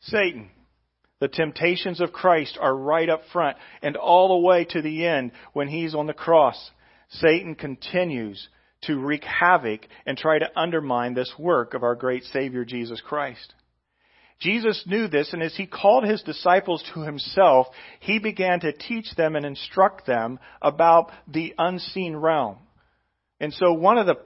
Satan. 0.00 0.50
The 1.20 1.28
temptations 1.28 2.00
of 2.00 2.12
Christ 2.12 2.58
are 2.60 2.76
right 2.76 3.08
up 3.08 3.22
front 3.32 3.56
and 3.82 3.96
all 3.96 4.28
the 4.28 4.46
way 4.46 4.64
to 4.66 4.82
the 4.82 5.06
end 5.06 5.32
when 5.52 5.68
he's 5.68 5.94
on 5.94 6.06
the 6.06 6.12
cross. 6.12 6.70
Satan 7.08 7.54
continues 7.54 8.48
to 8.86 8.98
wreak 8.98 9.24
havoc 9.24 9.80
and 10.06 10.16
try 10.16 10.38
to 10.38 10.50
undermine 10.56 11.14
this 11.14 11.32
work 11.38 11.74
of 11.74 11.82
our 11.82 11.94
great 11.94 12.24
Savior 12.24 12.64
Jesus 12.64 13.00
Christ. 13.00 13.54
Jesus 14.40 14.82
knew 14.86 15.08
this, 15.08 15.32
and 15.32 15.42
as 15.42 15.56
he 15.56 15.66
called 15.66 16.04
his 16.04 16.22
disciples 16.22 16.84
to 16.92 17.00
himself, 17.02 17.68
he 18.00 18.18
began 18.18 18.60
to 18.60 18.72
teach 18.72 19.14
them 19.16 19.36
and 19.36 19.46
instruct 19.46 20.06
them 20.06 20.38
about 20.60 21.10
the 21.28 21.54
unseen 21.56 22.16
realm. 22.16 22.58
And 23.40 23.52
so 23.52 23.72
one 23.72 23.96
of 23.96 24.06
the 24.06 24.18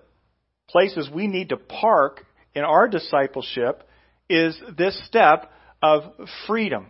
places 0.68 1.10
we 1.12 1.26
need 1.26 1.50
to 1.50 1.56
park 1.56 2.24
in 2.54 2.64
our 2.64 2.88
discipleship 2.88 3.84
is 4.28 4.60
this 4.76 5.00
step 5.06 5.50
of 5.82 6.02
freedom. 6.46 6.86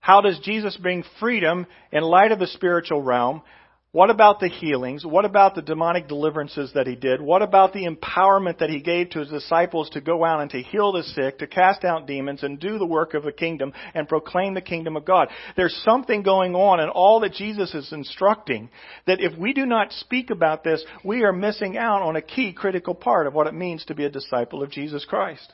How 0.00 0.22
does 0.22 0.40
Jesus 0.40 0.76
bring 0.76 1.04
freedom 1.18 1.66
in 1.92 2.02
light 2.02 2.32
of 2.32 2.38
the 2.38 2.46
spiritual 2.46 3.02
realm? 3.02 3.42
What 3.92 4.08
about 4.08 4.38
the 4.38 4.48
healings? 4.48 5.04
What 5.04 5.24
about 5.24 5.56
the 5.56 5.62
demonic 5.62 6.06
deliverances 6.06 6.70
that 6.74 6.86
he 6.86 6.94
did? 6.94 7.20
What 7.20 7.42
about 7.42 7.72
the 7.72 7.88
empowerment 7.88 8.58
that 8.58 8.70
he 8.70 8.78
gave 8.78 9.10
to 9.10 9.18
his 9.18 9.30
disciples 9.30 9.90
to 9.90 10.00
go 10.00 10.24
out 10.24 10.40
and 10.40 10.50
to 10.52 10.62
heal 10.62 10.92
the 10.92 11.02
sick, 11.02 11.40
to 11.40 11.48
cast 11.48 11.82
out 11.82 12.06
demons, 12.06 12.44
and 12.44 12.60
do 12.60 12.78
the 12.78 12.86
work 12.86 13.14
of 13.14 13.24
the 13.24 13.32
kingdom 13.32 13.72
and 13.92 14.08
proclaim 14.08 14.54
the 14.54 14.60
kingdom 14.60 14.96
of 14.96 15.04
God? 15.04 15.26
There's 15.56 15.74
something 15.84 16.22
going 16.22 16.54
on 16.54 16.78
in 16.78 16.88
all 16.88 17.18
that 17.20 17.32
Jesus 17.32 17.74
is 17.74 17.92
instructing 17.92 18.70
that 19.08 19.20
if 19.20 19.36
we 19.36 19.52
do 19.52 19.66
not 19.66 19.90
speak 19.90 20.30
about 20.30 20.62
this, 20.62 20.84
we 21.04 21.24
are 21.24 21.32
missing 21.32 21.76
out 21.76 22.00
on 22.00 22.14
a 22.14 22.22
key 22.22 22.52
critical 22.52 22.94
part 22.94 23.26
of 23.26 23.34
what 23.34 23.48
it 23.48 23.54
means 23.54 23.84
to 23.86 23.96
be 23.96 24.04
a 24.04 24.10
disciple 24.10 24.62
of 24.62 24.70
Jesus 24.70 25.04
Christ. 25.04 25.52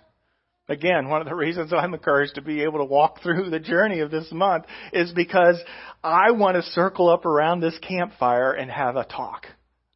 Again, 0.68 1.08
one 1.08 1.20
of 1.20 1.28
the 1.28 1.34
reasons 1.36 1.72
I'm 1.72 1.94
encouraged 1.94 2.36
to 2.36 2.42
be 2.42 2.62
able 2.62 2.78
to 2.78 2.84
walk 2.84 3.22
through 3.22 3.50
the 3.50 3.60
journey 3.60 4.00
of 4.00 4.10
this 4.10 4.30
month 4.32 4.64
is 4.92 5.12
because 5.12 5.62
I 6.02 6.32
want 6.32 6.56
to 6.56 6.62
circle 6.62 7.08
up 7.08 7.24
around 7.24 7.60
this 7.60 7.78
campfire 7.78 8.52
and 8.52 8.70
have 8.70 8.96
a 8.96 9.04
talk 9.04 9.46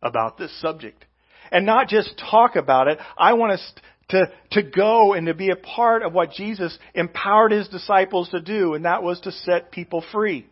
about 0.02 0.38
this 0.38 0.58
subject. 0.60 1.04
And 1.52 1.66
not 1.66 1.88
just 1.88 2.20
talk 2.30 2.56
about 2.56 2.88
it, 2.88 2.98
I 3.18 3.32
want 3.32 3.52
us 3.52 3.72
to, 4.10 4.30
to 4.52 4.62
go 4.62 5.14
and 5.14 5.26
to 5.26 5.34
be 5.34 5.50
a 5.50 5.56
part 5.56 6.02
of 6.02 6.12
what 6.12 6.32
Jesus 6.32 6.76
empowered 6.94 7.52
his 7.52 7.68
disciples 7.68 8.28
to 8.30 8.40
do, 8.40 8.74
and 8.74 8.84
that 8.84 9.02
was 9.02 9.20
to 9.20 9.32
set 9.32 9.72
people 9.72 10.04
free. 10.12 10.46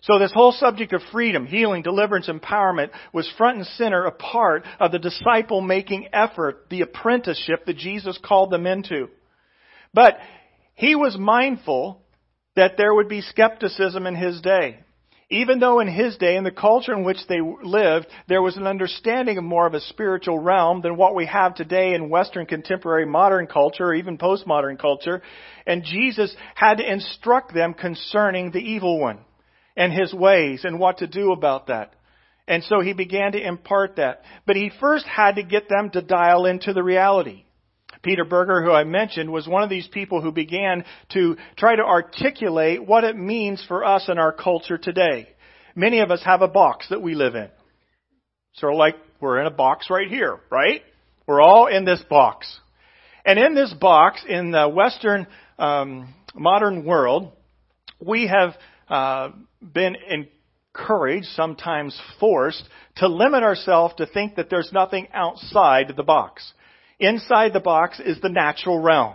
So 0.00 0.18
this 0.18 0.32
whole 0.32 0.52
subject 0.52 0.92
of 0.92 1.02
freedom, 1.10 1.44
healing, 1.44 1.82
deliverance, 1.82 2.28
empowerment 2.28 2.90
was 3.12 3.30
front 3.36 3.58
and 3.58 3.66
center 3.66 4.04
a 4.04 4.12
part 4.12 4.64
of 4.78 4.92
the 4.92 4.98
disciple 4.98 5.60
making 5.60 6.08
effort, 6.12 6.66
the 6.70 6.82
apprenticeship 6.82 7.66
that 7.66 7.76
Jesus 7.76 8.18
called 8.22 8.50
them 8.50 8.66
into. 8.66 9.08
But 9.98 10.16
he 10.76 10.94
was 10.94 11.18
mindful 11.18 12.00
that 12.54 12.76
there 12.76 12.94
would 12.94 13.08
be 13.08 13.20
skepticism 13.20 14.06
in 14.06 14.14
his 14.14 14.40
day. 14.40 14.78
Even 15.28 15.58
though 15.58 15.80
in 15.80 15.88
his 15.88 16.16
day, 16.18 16.36
in 16.36 16.44
the 16.44 16.52
culture 16.52 16.92
in 16.92 17.02
which 17.02 17.26
they 17.28 17.40
lived, 17.40 18.06
there 18.28 18.40
was 18.40 18.56
an 18.56 18.68
understanding 18.68 19.38
of 19.38 19.42
more 19.42 19.66
of 19.66 19.74
a 19.74 19.80
spiritual 19.80 20.38
realm 20.38 20.82
than 20.82 20.96
what 20.96 21.16
we 21.16 21.26
have 21.26 21.56
today 21.56 21.94
in 21.94 22.10
Western 22.10 22.46
contemporary 22.46 23.06
modern 23.06 23.48
culture 23.48 23.86
or 23.86 23.94
even 23.96 24.18
postmodern 24.18 24.78
culture, 24.78 25.20
and 25.66 25.82
Jesus 25.82 26.32
had 26.54 26.76
to 26.76 26.88
instruct 26.88 27.52
them 27.52 27.74
concerning 27.74 28.52
the 28.52 28.60
evil 28.60 29.00
one 29.00 29.18
and 29.76 29.92
his 29.92 30.14
ways 30.14 30.60
and 30.62 30.78
what 30.78 30.98
to 30.98 31.08
do 31.08 31.32
about 31.32 31.66
that. 31.66 31.92
And 32.46 32.62
so 32.62 32.78
he 32.82 32.92
began 32.92 33.32
to 33.32 33.44
impart 33.44 33.96
that. 33.96 34.22
But 34.46 34.54
he 34.54 34.70
first 34.78 35.06
had 35.06 35.34
to 35.34 35.42
get 35.42 35.68
them 35.68 35.90
to 35.90 36.02
dial 36.02 36.46
into 36.46 36.72
the 36.72 36.84
reality. 36.84 37.46
Peter 38.02 38.24
Berger, 38.24 38.62
who 38.62 38.70
I 38.70 38.84
mentioned, 38.84 39.30
was 39.30 39.48
one 39.48 39.62
of 39.62 39.70
these 39.70 39.88
people 39.88 40.20
who 40.20 40.32
began 40.32 40.84
to 41.10 41.36
try 41.56 41.76
to 41.76 41.82
articulate 41.82 42.84
what 42.84 43.04
it 43.04 43.16
means 43.16 43.64
for 43.66 43.84
us 43.84 44.08
in 44.08 44.18
our 44.18 44.32
culture 44.32 44.78
today. 44.78 45.28
Many 45.74 46.00
of 46.00 46.10
us 46.10 46.22
have 46.24 46.42
a 46.42 46.48
box 46.48 46.88
that 46.90 47.02
we 47.02 47.14
live 47.14 47.34
in. 47.34 47.48
Sort 48.54 48.72
of 48.72 48.78
like 48.78 48.96
we're 49.20 49.40
in 49.40 49.46
a 49.46 49.50
box 49.50 49.88
right 49.90 50.08
here, 50.08 50.38
right? 50.50 50.82
We're 51.26 51.40
all 51.40 51.66
in 51.66 51.84
this 51.84 52.02
box. 52.08 52.58
And 53.24 53.38
in 53.38 53.54
this 53.54 53.72
box, 53.74 54.24
in 54.28 54.50
the 54.52 54.68
Western 54.68 55.26
um, 55.58 56.14
modern 56.34 56.84
world, 56.84 57.32
we 58.00 58.26
have 58.28 58.54
uh, 58.88 59.30
been 59.60 59.96
encouraged, 60.08 61.26
sometimes 61.34 62.00
forced, 62.18 62.62
to 62.96 63.08
limit 63.08 63.42
ourselves 63.42 63.94
to 63.96 64.06
think 64.06 64.36
that 64.36 64.50
there's 64.50 64.72
nothing 64.72 65.08
outside 65.12 65.92
the 65.96 66.02
box. 66.02 66.52
Inside 67.00 67.52
the 67.52 67.60
box 67.60 68.00
is 68.04 68.20
the 68.20 68.28
natural 68.28 68.80
realm. 68.80 69.14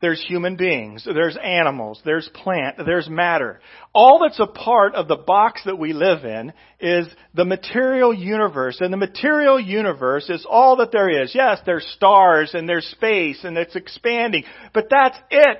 There's 0.00 0.24
human 0.26 0.56
beings, 0.56 1.04
there's 1.04 1.36
animals, 1.36 2.00
there's 2.06 2.26
plant, 2.32 2.76
there's 2.78 3.08
matter. 3.10 3.60
All 3.92 4.20
that's 4.20 4.40
a 4.40 4.46
part 4.46 4.94
of 4.94 5.08
the 5.08 5.16
box 5.16 5.60
that 5.66 5.78
we 5.78 5.92
live 5.92 6.24
in 6.24 6.54
is 6.80 7.06
the 7.34 7.44
material 7.44 8.14
universe. 8.14 8.78
And 8.80 8.90
the 8.90 8.96
material 8.96 9.60
universe 9.60 10.30
is 10.30 10.46
all 10.48 10.76
that 10.76 10.90
there 10.90 11.22
is. 11.22 11.34
Yes, 11.34 11.58
there's 11.66 11.86
stars 11.96 12.52
and 12.54 12.66
there's 12.66 12.86
space 12.86 13.44
and 13.44 13.58
it's 13.58 13.76
expanding, 13.76 14.44
but 14.72 14.86
that's 14.90 15.18
it. 15.30 15.58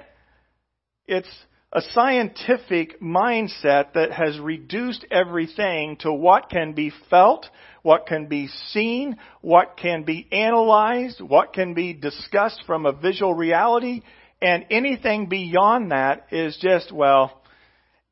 it's 1.07 1.29
a 1.73 1.81
scientific 1.93 3.01
mindset 3.01 3.93
that 3.95 4.11
has 4.11 4.39
reduced 4.41 5.07
everything 5.11 5.97
to 6.01 6.13
what 6.13 6.51
can 6.51 6.73
be 6.73 6.93
felt, 7.09 7.47
what 7.83 8.07
can 8.07 8.27
be 8.27 8.49
seen, 8.73 9.17
what 9.41 9.77
can 9.77 10.03
be 10.03 10.27
analyzed, 10.33 11.21
what 11.21 11.53
can 11.53 11.75
be 11.75 11.93
discussed 11.93 12.65
from 12.67 12.87
a 12.87 12.93
visual 12.93 13.35
reality, 13.35 14.03
and 14.43 14.67
anything 14.71 15.29
beyond 15.29 15.93
that 15.93 16.27
is 16.33 16.59
just, 16.61 16.91
well, 16.91 17.41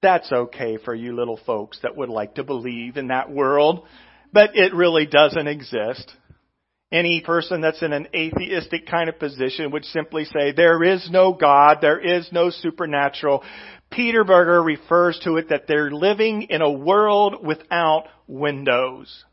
that's 0.00 0.31
okay 0.31 0.79
for 0.85 0.95
you 0.95 1.17
little 1.17 1.41
folks 1.45 1.81
that 1.83 1.97
would 1.97 2.11
like 2.11 2.37
to 2.37 2.45
believe 2.45 2.97
in 2.97 3.09
that 3.09 3.31
world, 3.31 3.85
but 4.33 4.50
it 4.55 4.73
really 4.73 5.07
doesn't 5.07 5.49
exist. 5.49 6.12
Any 6.90 7.21
person 7.21 7.61
that's 7.61 7.83
in 7.83 7.92
an 7.92 8.09
atheistic 8.14 8.87
kind 8.87 9.11
of 9.11 9.18
position 9.18 9.73
would 9.73 9.85
simply 9.85 10.25
say, 10.25 10.52
there 10.52 10.83
is 10.83 11.09
no 11.11 11.35
God, 11.35 11.78
there 11.83 12.00
is 12.00 12.28
no 12.33 12.49
supernatural. 12.49 13.42
Peter 13.90 14.25
Berger 14.25 14.62
refers 14.62 15.18
to 15.25 15.37
it 15.37 15.50
that 15.50 15.66
they're 15.68 15.90
living 15.90 16.42
in 16.42 16.62
a 16.62 16.71
world 16.71 17.47
without 17.47 18.04
windows. 18.26 19.25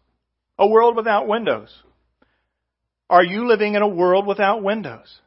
A 0.59 0.67
world 0.67 0.97
without 0.97 1.27
windows. 1.27 1.73
Are 3.09 3.23
you 3.23 3.47
living 3.47 3.75
in 3.75 3.81
a 3.81 3.87
world 3.87 4.27
without 4.27 4.61
windows? 4.61 5.21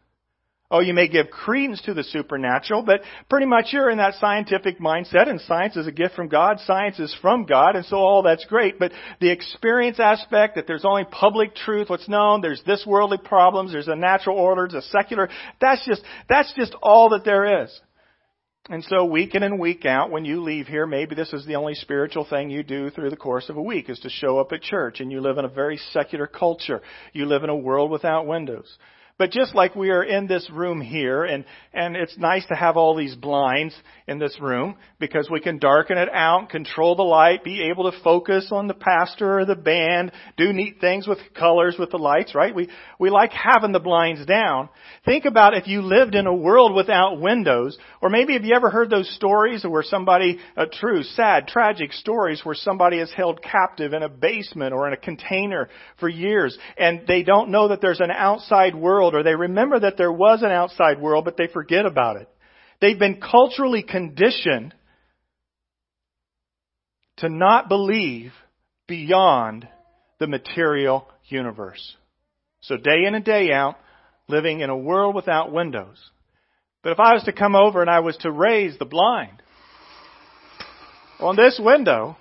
Oh, 0.70 0.80
you 0.80 0.92
may 0.92 1.08
give 1.08 1.30
credence 1.30 1.80
to 1.82 1.94
the 1.94 2.04
supernatural, 2.04 2.82
but 2.82 3.00
pretty 3.30 3.46
much 3.46 3.72
you're 3.72 3.88
in 3.88 3.96
that 3.98 4.16
scientific 4.20 4.78
mindset, 4.78 5.26
and 5.26 5.40
science 5.40 5.76
is 5.76 5.87
a 5.87 5.92
gift 5.92 6.14
from 6.14 6.28
God, 6.28 6.60
science 6.66 6.98
is 6.98 7.16
from 7.22 7.46
God, 7.46 7.75
and 7.75 7.87
so 7.87 7.96
all 7.96 8.22
that's 8.22 8.44
great. 8.44 8.78
But 8.78 8.92
the 9.18 9.30
experience 9.30 9.98
aspect, 9.98 10.56
that 10.56 10.66
there's 10.66 10.84
only 10.84 11.04
public 11.04 11.54
truth, 11.54 11.88
what's 11.88 12.08
known, 12.08 12.42
there's 12.42 12.62
this 12.66 12.84
worldly 12.87 13.16
problems, 13.16 13.72
there's 13.72 13.88
a 13.88 13.96
natural 13.96 14.37
order, 14.37 14.68
there's 14.70 14.84
a 14.84 14.88
secular, 14.88 15.30
that's 15.58 15.87
just, 15.87 16.02
that's 16.28 16.52
just 16.54 16.75
all 16.82 17.08
that 17.10 17.25
there 17.25 17.62
is. 17.62 17.80
And 18.68 18.84
so 18.84 19.06
week 19.06 19.34
in 19.34 19.42
and 19.42 19.58
week 19.58 19.87
out, 19.87 20.10
when 20.10 20.26
you 20.26 20.42
leave 20.42 20.66
here, 20.66 20.87
maybe 20.87 21.14
this 21.14 21.32
is 21.32 21.46
the 21.46 21.54
only 21.54 21.76
spiritual 21.76 22.26
thing 22.28 22.50
you 22.50 22.62
do 22.62 22.90
through 22.90 23.08
the 23.08 23.16
course 23.16 23.48
of 23.48 23.56
a 23.56 23.62
week, 23.62 23.88
is 23.88 24.00
to 24.00 24.10
show 24.10 24.38
up 24.38 24.52
at 24.52 24.60
church, 24.60 25.00
and 25.00 25.10
you 25.10 25.22
live 25.22 25.38
in 25.38 25.46
a 25.46 25.48
very 25.48 25.78
secular 25.92 26.26
culture. 26.26 26.82
You 27.14 27.25
live 27.25 27.42
in 27.42 27.48
a 27.48 27.56
world 27.56 27.90
without 27.90 28.26
windows. 28.26 28.70
But 29.18 29.32
just 29.32 29.52
like 29.52 29.75
we 29.75 29.90
are 29.90 30.04
in 30.04 30.28
this 30.28 30.48
room 30.48 30.80
here, 30.80 31.25
and, 31.25 31.44
and 31.75 31.96
it's 31.96 32.16
nice 32.16 32.46
to 32.46 32.54
have 32.54 32.76
all 32.76 32.94
these 32.94 33.16
blinds 33.16 33.75
in 34.06 34.20
this 34.20 34.38
room 34.40 34.76
because 35.00 35.28
we 35.28 35.40
can 35.40 35.58
darken 35.58 35.98
it 35.98 36.08
out, 36.12 36.50
control 36.50 36.94
the 36.94 37.02
light, 37.02 37.42
be 37.42 37.62
able 37.62 37.90
to 37.90 38.00
focus 38.04 38.50
on 38.52 38.68
the 38.68 38.75
pastor 38.75 39.40
or 39.40 39.44
the 39.44 39.56
band, 39.56 40.12
do 40.37 40.52
neat 40.52 40.80
things 40.80 41.08
with 41.08 41.18
colors 41.37 41.75
with 41.80 41.90
the 41.90 41.98
lights, 41.98 42.32
right? 42.32 42.54
We, 42.54 42.68
we 43.00 43.10
like 43.10 43.32
having 43.32 43.72
the 43.72 43.80
blinds 43.80 44.25
down. 44.25 44.68
Think 45.04 45.25
about 45.25 45.56
if 45.56 45.66
you 45.66 45.82
lived 45.82 46.14
in 46.14 46.28
a 46.28 46.34
world 46.34 46.72
without 46.72 47.20
windows, 47.20 47.76
or 48.00 48.10
maybe 48.10 48.34
have 48.34 48.44
you 48.44 48.54
ever 48.54 48.70
heard 48.70 48.88
those 48.88 49.12
stories 49.16 49.64
where 49.64 49.82
somebody, 49.82 50.38
uh, 50.56 50.66
true, 50.72 51.02
sad, 51.02 51.48
tragic 51.48 51.92
stories 51.92 52.42
where 52.44 52.54
somebody 52.54 52.98
is 52.98 53.12
held 53.12 53.42
captive 53.42 53.94
in 53.94 54.04
a 54.04 54.08
basement 54.08 54.72
or 54.72 54.87
in 54.87 54.92
a 54.92 54.96
container 54.96 55.68
for 55.98 56.08
years, 56.08 56.56
and 56.76 57.00
they 57.08 57.25
don't 57.25 57.50
know 57.50 57.66
that 57.68 57.80
there's 57.80 57.98
an 57.98 58.12
outside 58.12 58.76
world 58.76 59.08
or 59.15 59.23
they 59.23 59.35
remember 59.35 59.81
that 59.81 59.97
there 59.97 60.12
was 60.12 60.43
an 60.43 60.50
outside 60.50 61.00
world, 61.00 61.25
but 61.25 61.37
they 61.37 61.47
forget 61.47 61.87
about 61.87 62.17
it. 62.17 62.29
They've 62.81 62.99
been 62.99 63.21
culturally 63.21 63.83
conditioned 63.83 64.75
to 67.19 67.29
not 67.29 67.69
believe 67.69 68.33
beyond 68.87 69.69
the 70.19 70.27
material 70.27 71.09
universe. 71.25 71.97
So 72.61 72.77
day 72.77 73.05
in 73.07 73.15
and 73.15 73.25
day 73.25 73.53
out, 73.53 73.77
living 74.29 74.61
in 74.61 74.71
a 74.71 74.77
world 74.77 75.15
without 75.15 75.53
windows. 75.53 75.99
But 76.83 76.93
if 76.93 77.00
I 77.00 77.15
was 77.15 77.25
to 77.25 77.33
come 77.33 77.55
over 77.55 77.81
and 77.81 77.91
I 77.91 78.00
was 78.00 78.17
to 78.19 78.31
raise 78.31 78.79
the 78.79 78.85
blind 78.85 79.43
on 81.19 81.37
this 81.37 81.61
window, 81.62 82.17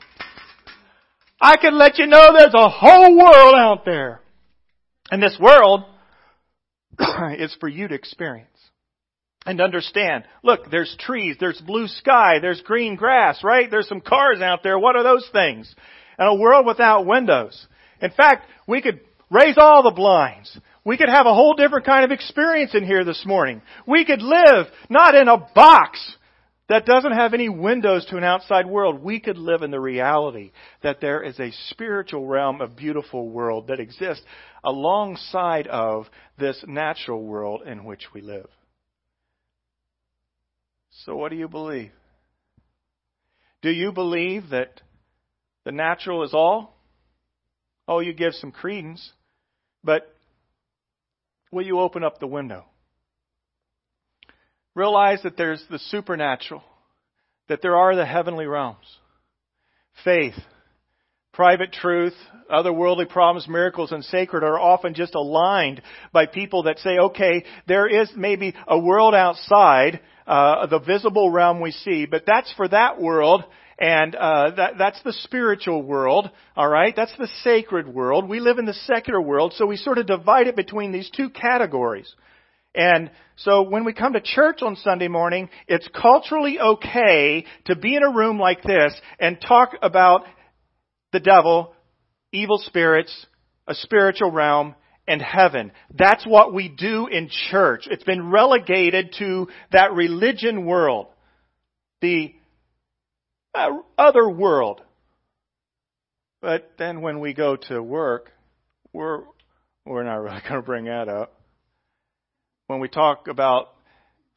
I 1.40 1.58
could 1.58 1.74
let 1.74 2.00
you 2.00 2.08
know 2.08 2.30
there's 2.34 2.54
a 2.54 2.70
whole 2.70 3.16
world 3.16 3.56
out 3.56 3.86
there. 3.86 4.22
And 5.12 5.22
this 5.22 5.38
world 5.40 5.86
is 7.38 7.56
for 7.60 7.68
you 7.68 7.88
to 7.88 7.96
experience 7.96 8.50
and 9.46 9.62
understand. 9.62 10.26
Look, 10.44 10.70
there's 10.70 10.96
trees, 11.00 11.38
there's 11.40 11.62
blue 11.62 11.88
sky, 11.88 12.40
there's 12.42 12.62
green 12.62 12.96
grass, 12.96 13.44
right? 13.44 13.72
There's 13.72 13.88
some 13.88 14.02
cars 14.02 14.42
out 14.42 14.62
there. 14.62 14.78
What 14.78 14.96
are 14.96 15.04
those 15.04 15.28
things? 15.32 15.74
And 16.18 16.28
a 16.28 16.40
world 16.40 16.66
without 16.66 17.06
windows. 17.06 17.68
In 18.02 18.12
fact, 18.12 18.46
we 18.68 18.82
could 18.82 19.00
raise 19.32 19.58
all 19.58 19.84
the 19.84 19.92
blinds. 19.92 20.58
We 20.84 20.98
could 20.98 21.10
have 21.10 21.26
a 21.26 21.34
whole 21.34 21.54
different 21.54 21.86
kind 21.86 22.06
of 22.06 22.12
experience 22.12 22.76
in 22.76 22.86
here 22.86 23.04
this 23.04 23.26
morning. 23.26 23.62
We 23.86 24.06
could 24.06 24.22
live 24.22 24.68
not 24.90 25.16
in 25.16 25.28
a 25.28 25.38
box 25.38 26.16
that 26.70 26.86
doesn't 26.86 27.14
have 27.14 27.34
any 27.34 27.48
windows 27.48 28.06
to 28.08 28.18
an 28.18 28.24
outside 28.24 28.66
world. 28.66 29.02
We 29.02 29.20
could 29.20 29.38
live 29.38 29.62
in 29.62 29.72
the 29.72 29.80
reality 29.80 30.52
that 30.84 31.00
there 31.00 31.24
is 31.24 31.40
a 31.40 31.52
spiritual 31.70 32.26
realm, 32.26 32.60
a 32.60 32.68
beautiful 32.68 33.30
world 33.30 33.68
that 33.68 33.80
exists 33.80 34.24
alongside 34.68 35.66
of 35.68 36.08
this 36.38 36.62
natural 36.68 37.24
world 37.24 37.62
in 37.66 37.86
which 37.86 38.08
we 38.14 38.22
live. 38.22 38.50
So, 41.06 41.16
what 41.16 41.32
do 41.32 41.38
you 41.38 41.48
believe? 41.48 41.92
Do 43.62 43.70
you 43.70 43.94
believe 43.94 44.50
that 44.50 44.82
the 45.64 45.72
natural 45.72 46.24
is 46.24 46.34
all? 46.34 46.76
Oh, 47.88 48.02
you 48.02 48.14
give 48.14 48.34
some 48.34 48.52
credence, 48.52 49.14
but 49.84 50.14
will 51.50 51.66
you 51.66 51.80
open 51.80 52.04
up 52.04 52.20
the 52.20 52.28
window? 52.28 52.66
Realize 54.76 55.24
that 55.24 55.38
there's 55.38 55.64
the 55.70 55.80
supernatural, 55.80 56.64
that 57.48 57.62
there 57.62 57.78
are 57.78 57.96
the 57.96 58.06
heavenly 58.06 58.46
realms. 58.46 58.86
Faith, 60.04 60.36
private 61.38 61.72
truth, 61.72 62.16
otherworldly 62.52 63.08
problems, 63.08 63.48
miracles, 63.48 63.92
and 63.92 64.04
sacred 64.04 64.44
are 64.44 64.60
often 64.60 64.96
just 64.96 65.14
aligned 65.14 65.80
by 66.12 66.26
people 66.26 66.64
that 66.64 66.80
say, 66.80 66.98
okay, 66.98 67.44
there 67.68 67.88
is 67.88 68.10
maybe 68.18 68.56
a 68.68 68.80
world 68.80 69.14
outside 69.14 70.00
uh, 70.26 70.66
the 70.66 70.80
visible 70.80 71.30
realm 71.30 71.62
we 71.62 71.70
see, 71.70 72.08
but 72.08 72.24
that's 72.26 72.52
for 72.54 72.68
that 72.68 73.00
world, 73.00 73.44
and 73.78 74.16
uh, 74.16 74.50
that, 74.56 74.80
that's 74.80 75.00
the 75.04 75.14
spiritual 75.14 75.84
world, 75.84 76.28
all 76.56 76.68
right? 76.68 76.96
That's 76.96 77.16
the 77.20 77.30
sacred 77.44 77.88
world. 77.88 78.28
We 78.28 78.40
live 78.40 78.58
in 78.58 78.66
the 78.66 78.74
secular 78.74 79.22
world, 79.22 79.54
so 79.56 79.68
we 79.68 79.78
sort 79.78 80.00
of 80.00 80.08
divide 80.08 80.48
it 80.48 80.56
between 80.56 80.92
these 80.92 81.12
two 81.16 81.30
categories. 81.30 82.12
And 82.74 83.12
so 83.36 83.62
when 83.62 83.86
we 83.86 83.94
come 83.94 84.14
to 84.14 84.22
church 84.22 84.64
on 84.64 84.76
Sunday 84.76 85.08
morning, 85.08 85.50
it's 85.68 85.88
culturally 86.00 86.60
okay 86.60 87.46
to 87.66 87.76
be 87.76 87.96
in 87.96 88.02
a 88.02 88.12
room 88.12 88.40
like 88.40 88.64
this 88.64 89.00
and 89.20 89.40
talk 89.40 89.76
about 89.84 90.26
the 91.12 91.20
devil, 91.20 91.74
evil 92.32 92.58
spirits, 92.58 93.26
a 93.68 93.76
spiritual 93.76 94.32
realm, 94.32 94.76
and 95.08 95.22
heaven. 95.22 95.72
That's 95.98 96.26
what 96.26 96.54
we 96.54 96.68
do 96.68 97.08
in 97.08 97.30
church. 97.50 97.88
It's 97.90 98.04
been 98.04 98.30
relegated 98.30 99.16
to 99.20 99.48
that 99.72 99.94
religion 99.94 100.66
world. 100.66 101.08
The 102.02 102.34
uh, 103.54 103.70
other 103.98 104.30
world. 104.30 104.82
But 106.42 106.72
then 106.78 107.02
when 107.02 107.20
we 107.20 107.34
go 107.34 107.56
to 107.56 107.82
work, 107.82 108.32
we're, 108.94 109.24
we're 109.86 110.04
not 110.04 110.16
really 110.16 110.42
going 110.48 110.62
to 110.62 110.66
bring 110.66 110.86
that 110.86 111.08
up 111.10 111.34
when 112.68 112.80
we 112.82 112.90
talk 112.90 113.28
about 113.28 113.70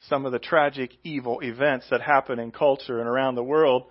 some 0.08 0.24
of 0.24 0.32
the 0.32 0.38
tragic 0.38 0.92
evil 1.02 1.40
events 1.40 1.86
that 1.90 2.00
happen 2.00 2.38
in 2.38 2.52
culture 2.52 3.00
and 3.00 3.08
around 3.08 3.34
the 3.34 3.42
world, 3.42 3.84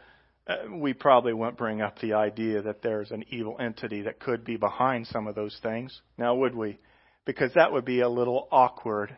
Uh, 0.50 0.56
we 0.78 0.94
probably 0.94 1.32
won't 1.32 1.58
bring 1.58 1.80
up 1.80 2.00
the 2.00 2.14
idea 2.14 2.62
that 2.64 2.82
there's 2.82 3.12
an 3.12 3.24
evil 3.30 3.56
entity 3.60 4.02
that 4.02 4.20
could 4.20 4.44
be 4.44 4.58
behind 4.58 5.06
some 5.06 5.28
of 5.28 5.36
those 5.36 5.56
things. 5.62 6.02
Now, 6.18 6.34
would 6.36 6.56
we? 6.56 6.80
Because 7.24 7.52
that 7.54 7.72
would 7.72 7.86
be 7.86 8.02
a 8.02 8.10
little 8.10 8.48
awkward. 8.52 9.16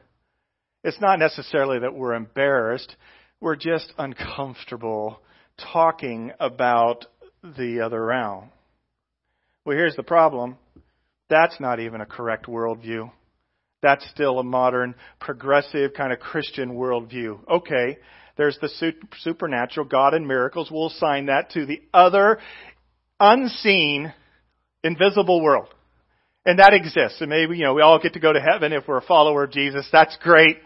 It's 0.84 1.00
not 1.00 1.20
necessarily 1.20 1.80
that 1.80 1.94
we're 1.94 2.16
embarrassed, 2.16 2.96
we're 3.40 3.56
just 3.56 3.94
uncomfortable 3.98 5.22
talking 5.72 6.32
about 6.40 7.06
the 7.44 7.82
other 7.86 8.04
realm. 8.04 8.50
Well, 9.64 9.78
here's 9.78 9.96
the 9.96 10.04
problem 10.04 10.58
that's 11.30 11.62
not 11.62 11.80
even 11.80 12.02
a 12.02 12.06
correct 12.06 12.48
worldview. 12.48 13.10
That's 13.82 14.08
still 14.10 14.40
a 14.40 14.44
modern, 14.44 14.96
progressive 15.20 15.94
kind 15.94 16.14
of 16.14 16.20
Christian 16.20 16.74
worldview. 16.76 17.48
Okay, 17.50 17.98
there's 18.38 18.58
the 18.62 18.94
supernatural, 19.20 19.88
God 19.88 20.14
and 20.14 20.28
miracles. 20.28 20.70
We'll 20.72 20.88
assign 20.88 21.28
that 21.28 21.52
to 21.52 21.66
the 21.66 21.82
other 21.94 22.40
unseen, 23.20 24.14
invisible 24.84 25.42
world. 25.42 25.68
And 26.46 26.58
that 26.58 26.74
exists. 26.74 27.22
And 27.22 27.30
maybe, 27.30 27.58
you 27.58 27.64
know, 27.64 27.76
we 27.76 27.84
all 27.84 28.00
get 28.00 28.14
to 28.14 28.20
go 28.20 28.34
to 28.34 28.42
heaven 28.42 28.74
if 28.74 28.88
we're 28.88 28.98
a 28.98 29.02
follower 29.02 29.44
of 29.44 29.52
Jesus. 29.52 29.88
That's 29.92 30.18
great. 30.22 30.58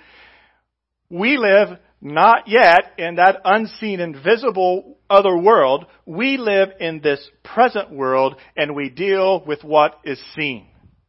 We 1.09 1.37
live 1.37 1.77
not 2.01 2.47
yet 2.47 2.93
in 2.97 3.15
that 3.15 3.41
unseen, 3.43 3.99
invisible 3.99 4.97
other 5.09 5.35
world. 5.37 5.85
We 6.05 6.37
live 6.37 6.69
in 6.79 7.01
this 7.01 7.29
present 7.43 7.91
world 7.91 8.35
and 8.55 8.75
we 8.75 8.89
deal 8.89 9.43
with 9.45 9.63
what 9.63 9.99
is 10.05 10.21
seen. 10.35 10.67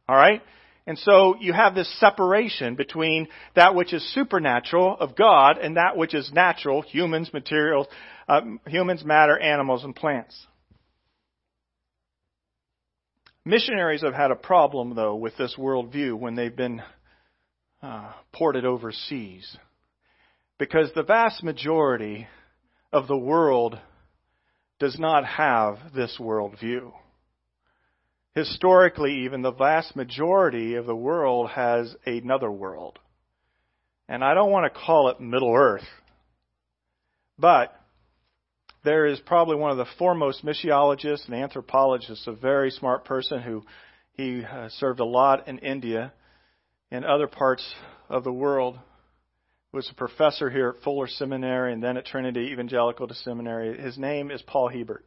Alright? 0.09 0.41
And 0.87 0.97
so 0.97 1.35
you 1.37 1.51
have 1.51 1.75
this 1.75 1.99
separation 1.99 2.75
between 2.75 3.27
that 3.55 3.75
which 3.75 3.93
is 3.93 4.13
supernatural 4.13 4.95
of 4.97 5.17
God 5.17 5.57
and 5.57 5.75
that 5.75 5.97
which 5.97 6.15
is 6.15 6.31
natural, 6.31 6.81
humans, 6.81 7.31
materials, 7.33 7.87
uh, 8.29 8.39
humans, 8.65 9.03
matter, 9.03 9.37
animals, 9.37 9.83
and 9.83 9.93
plants. 9.93 10.47
Missionaries 13.43 14.01
have 14.01 14.13
had 14.13 14.31
a 14.31 14.35
problem, 14.35 14.95
though, 14.95 15.15
with 15.15 15.35
this 15.35 15.55
worldview 15.57 16.17
when 16.17 16.35
they've 16.35 16.55
been 16.55 16.81
uh, 17.81 18.13
ported 18.31 18.65
overseas. 18.65 19.57
Because 20.57 20.89
the 20.95 21.03
vast 21.03 21.43
majority 21.43 22.27
of 22.93 23.07
the 23.07 23.17
world 23.17 23.77
does 24.79 24.97
not 24.97 25.25
have 25.25 25.77
this 25.93 26.17
worldview. 26.19 26.93
Historically, 28.37 29.23
even 29.25 29.41
the 29.41 29.51
vast 29.51 29.95
majority 29.95 30.75
of 30.75 30.85
the 30.85 30.95
world 30.95 31.49
has 31.49 31.95
another 32.05 32.51
world. 32.51 32.99
And 34.07 34.23
I 34.23 34.35
don't 34.35 34.51
want 34.51 34.71
to 34.71 34.79
call 34.79 35.09
it 35.09 35.19
Middle 35.19 35.55
Earth, 35.55 35.87
but 37.39 37.73
there 38.83 39.07
is 39.07 39.19
probably 39.21 39.55
one 39.55 39.71
of 39.71 39.77
the 39.77 39.87
foremost 39.97 40.45
missiologists 40.45 41.25
and 41.25 41.33
anthropologists, 41.33 42.27
a 42.27 42.31
very 42.31 42.69
smart 42.69 43.05
person 43.05 43.41
who 43.41 43.63
he 44.13 44.43
uh, 44.43 44.69
served 44.69 44.99
a 44.99 45.05
lot 45.05 45.47
in 45.47 45.57
India 45.57 46.13
and 46.91 47.05
other 47.05 47.25
parts 47.25 47.67
of 48.07 48.23
the 48.23 48.31
world. 48.31 48.77
Was 49.73 49.89
a 49.89 49.95
professor 49.95 50.51
here 50.51 50.75
at 50.77 50.83
Fuller 50.83 51.07
Seminary 51.07 51.73
and 51.73 51.81
then 51.81 51.97
at 51.97 52.05
Trinity 52.05 52.51
Evangelical 52.51 53.09
Seminary. 53.13 53.81
His 53.81 53.97
name 53.97 54.29
is 54.29 54.43
Paul 54.43 54.69
Hiebert. 54.69 55.05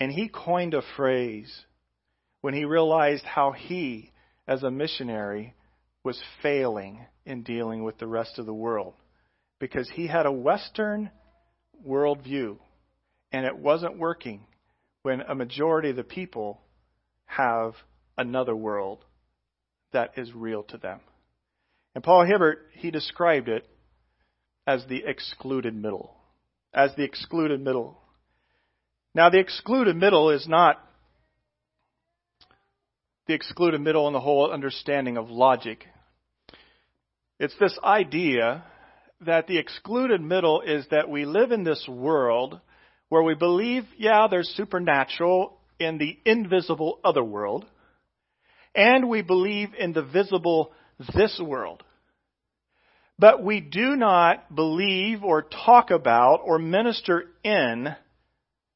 And 0.00 0.10
he 0.10 0.28
coined 0.28 0.72
a 0.72 0.80
phrase 0.96 1.66
when 2.40 2.54
he 2.54 2.64
realized 2.64 3.24
how 3.24 3.52
he, 3.52 4.12
as 4.46 4.62
a 4.62 4.70
missionary, 4.70 5.54
was 6.04 6.20
failing 6.42 7.04
in 7.26 7.42
dealing 7.42 7.84
with 7.84 7.98
the 7.98 8.06
rest 8.06 8.38
of 8.38 8.46
the 8.46 8.54
world. 8.54 8.94
Because 9.58 9.90
he 9.90 10.06
had 10.06 10.26
a 10.26 10.32
Western 10.32 11.10
worldview, 11.86 12.58
and 13.32 13.44
it 13.44 13.56
wasn't 13.56 13.98
working 13.98 14.46
when 15.02 15.20
a 15.20 15.34
majority 15.34 15.90
of 15.90 15.96
the 15.96 16.04
people 16.04 16.60
have 17.26 17.74
another 18.16 18.54
world 18.54 19.04
that 19.92 20.12
is 20.16 20.32
real 20.34 20.62
to 20.64 20.78
them. 20.78 21.00
And 21.94 22.04
Paul 22.04 22.26
Hiebert, 22.26 22.70
he 22.74 22.90
described 22.90 23.48
it 23.48 23.66
as 24.66 24.84
the 24.86 25.02
excluded 25.04 25.74
middle. 25.74 26.14
As 26.72 26.94
the 26.96 27.04
excluded 27.04 27.60
middle. 27.60 27.98
Now, 29.14 29.30
the 29.30 29.40
excluded 29.40 29.96
middle 29.96 30.30
is 30.30 30.46
not 30.46 30.78
the 33.28 33.34
excluded 33.34 33.80
middle 33.80 34.06
and 34.06 34.14
the 34.14 34.20
whole 34.20 34.50
understanding 34.50 35.18
of 35.18 35.30
logic. 35.30 35.84
It's 37.38 37.54
this 37.60 37.78
idea 37.84 38.64
that 39.20 39.46
the 39.46 39.58
excluded 39.58 40.20
middle 40.22 40.62
is 40.62 40.86
that 40.90 41.10
we 41.10 41.26
live 41.26 41.52
in 41.52 41.62
this 41.62 41.86
world 41.86 42.58
where 43.10 43.22
we 43.22 43.34
believe, 43.34 43.84
yeah, 43.98 44.28
there's 44.30 44.48
supernatural 44.56 45.58
in 45.78 45.98
the 45.98 46.18
invisible 46.24 47.00
other 47.04 47.22
world, 47.22 47.66
and 48.74 49.08
we 49.08 49.22
believe 49.22 49.70
in 49.78 49.92
the 49.92 50.02
visible 50.02 50.72
this 51.14 51.40
world. 51.42 51.82
But 53.18 53.44
we 53.44 53.60
do 53.60 53.94
not 53.94 54.54
believe 54.54 55.22
or 55.22 55.42
talk 55.42 55.90
about 55.90 56.40
or 56.44 56.58
minister 56.58 57.24
in 57.44 57.94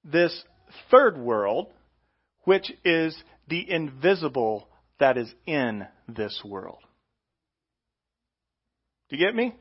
this 0.05 0.45
third 0.91 1.17
world, 1.17 1.69
which 2.45 2.71
is 2.85 3.17
the 3.49 3.71
invisible 3.71 4.69
that 5.01 5.17
is 5.19 5.33
in 5.47 5.87
this 6.09 6.41
world. 6.45 6.79
Do 9.09 9.17
you 9.17 9.27
get 9.27 9.35
me? 9.35 9.55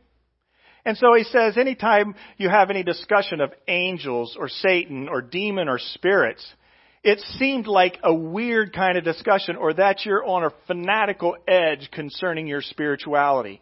And 0.85 0.97
so 0.97 1.13
he 1.13 1.23
says, 1.23 1.57
anytime 1.57 2.15
you 2.37 2.49
have 2.49 2.69
any 2.69 2.83
discussion 2.83 3.41
of 3.41 3.51
angels 3.67 4.35
or 4.39 4.49
Satan 4.49 5.07
or 5.09 5.21
demon 5.21 5.67
or 5.67 5.77
spirits, 5.77 6.45
it 7.03 7.19
seemed 7.37 7.67
like 7.67 7.99
a 8.03 8.13
weird 8.13 8.73
kind 8.73 8.97
of 8.97 9.03
discussion 9.03 9.55
or 9.55 9.73
that 9.73 10.05
you're 10.05 10.25
on 10.25 10.43
a 10.43 10.53
fanatical 10.67 11.35
edge 11.47 11.89
concerning 11.91 12.47
your 12.47 12.61
spirituality. 12.61 13.61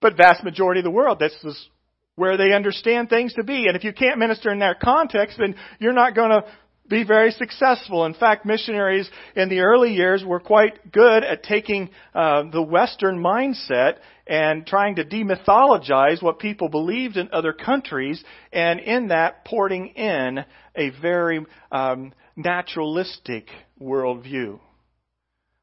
But 0.00 0.16
vast 0.16 0.42
majority 0.44 0.80
of 0.80 0.84
the 0.84 0.90
world, 0.90 1.18
this 1.18 1.36
is 1.44 1.68
where 2.16 2.36
they 2.36 2.52
understand 2.52 3.08
things 3.08 3.34
to 3.34 3.44
be. 3.44 3.66
And 3.66 3.76
if 3.76 3.84
you 3.84 3.92
can't 3.92 4.18
minister 4.18 4.50
in 4.50 4.60
that 4.60 4.80
context, 4.80 5.38
then 5.38 5.56
you're 5.78 5.92
not 5.92 6.14
going 6.14 6.30
to 6.30 6.44
be 6.90 7.04
very 7.04 7.30
successful. 7.30 8.04
In 8.04 8.14
fact, 8.14 8.44
missionaries 8.44 9.08
in 9.34 9.48
the 9.48 9.60
early 9.60 9.94
years 9.94 10.22
were 10.24 10.40
quite 10.40 10.92
good 10.92 11.24
at 11.24 11.44
taking 11.44 11.88
uh, 12.14 12.42
the 12.52 12.60
Western 12.60 13.18
mindset 13.18 13.98
and 14.26 14.66
trying 14.66 14.96
to 14.96 15.04
demythologize 15.04 16.22
what 16.22 16.38
people 16.38 16.68
believed 16.68 17.16
in 17.16 17.30
other 17.32 17.52
countries, 17.52 18.22
and 18.52 18.78
in 18.78 19.08
that 19.08 19.44
porting 19.44 19.88
in 19.88 20.44
a 20.76 20.90
very 21.00 21.44
um, 21.72 22.12
naturalistic 22.36 23.48
worldview. 23.80 24.60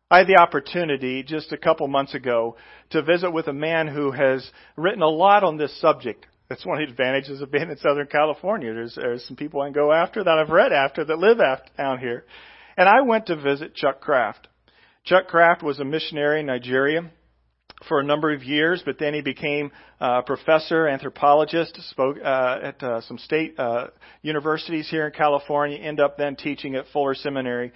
I 0.09 0.19
had 0.19 0.27
the 0.27 0.39
opportunity 0.41 1.23
just 1.23 1.51
a 1.51 1.57
couple 1.57 1.87
months 1.87 2.13
ago 2.13 2.55
to 2.91 3.01
visit 3.01 3.31
with 3.31 3.47
a 3.47 3.53
man 3.53 3.87
who 3.87 4.11
has 4.11 4.49
written 4.77 5.01
a 5.01 5.09
lot 5.09 5.43
on 5.43 5.57
this 5.57 5.79
subject. 5.81 6.25
That's 6.49 6.65
one 6.65 6.81
of 6.81 6.87
the 6.87 6.91
advantages 6.91 7.41
of 7.41 7.51
being 7.51 7.69
in 7.69 7.77
Southern 7.77 8.07
California. 8.07 8.73
There's, 8.73 8.95
there's 8.95 9.25
some 9.25 9.35
people 9.35 9.61
I 9.61 9.65
can 9.65 9.73
go 9.73 9.91
after 9.91 10.23
that 10.23 10.37
I've 10.37 10.49
read 10.49 10.71
after 10.71 11.03
that 11.03 11.17
live 11.17 11.39
after, 11.39 11.69
down 11.77 11.99
here. 11.99 12.25
And 12.77 12.87
I 12.87 13.01
went 13.01 13.25
to 13.27 13.35
visit 13.35 13.75
Chuck 13.75 13.99
Kraft. 13.99 14.47
Chuck 15.03 15.27
Kraft 15.27 15.61
was 15.63 15.79
a 15.79 15.85
missionary 15.85 16.39
in 16.39 16.45
Nigeria 16.45 17.11
for 17.87 17.99
a 17.99 18.03
number 18.03 18.33
of 18.33 18.43
years, 18.43 18.81
but 18.85 18.97
then 18.97 19.13
he 19.13 19.21
became 19.21 19.71
a 19.99 20.23
professor, 20.23 20.87
anthropologist, 20.87 21.79
spoke 21.89 22.17
uh, 22.23 22.59
at 22.63 22.81
uh, 22.81 23.01
some 23.01 23.17
state 23.17 23.59
uh, 23.59 23.87
universities 24.21 24.89
here 24.89 25.05
in 25.05 25.11
California, 25.11 25.77
ended 25.77 26.03
up 26.03 26.17
then 26.17 26.35
teaching 26.35 26.75
at 26.75 26.85
Fuller 26.91 27.13
Seminary 27.13 27.71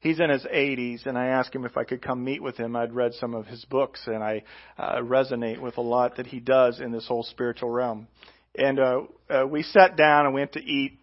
he's 0.00 0.18
in 0.18 0.30
his 0.30 0.44
80s, 0.44 1.06
and 1.06 1.16
I 1.16 1.26
asked 1.26 1.54
him 1.54 1.64
if 1.64 1.76
I 1.76 1.84
could 1.84 2.02
come 2.02 2.24
meet 2.24 2.42
with 2.42 2.56
him. 2.56 2.74
I'd 2.74 2.92
read 2.92 3.14
some 3.14 3.34
of 3.34 3.46
his 3.46 3.64
books, 3.66 4.02
and 4.06 4.22
I 4.22 4.42
uh, 4.78 4.96
resonate 4.96 5.60
with 5.60 5.76
a 5.76 5.82
lot 5.82 6.16
that 6.16 6.26
he 6.26 6.40
does 6.40 6.80
in 6.80 6.90
this 6.90 7.06
whole 7.06 7.22
spiritual 7.22 7.70
realm. 7.70 8.08
And 8.54 8.80
uh, 8.80 9.00
uh, 9.28 9.46
we 9.46 9.62
sat 9.62 9.96
down 9.96 10.26
and 10.26 10.34
went 10.34 10.52
to 10.54 10.60
eat, 10.60 10.98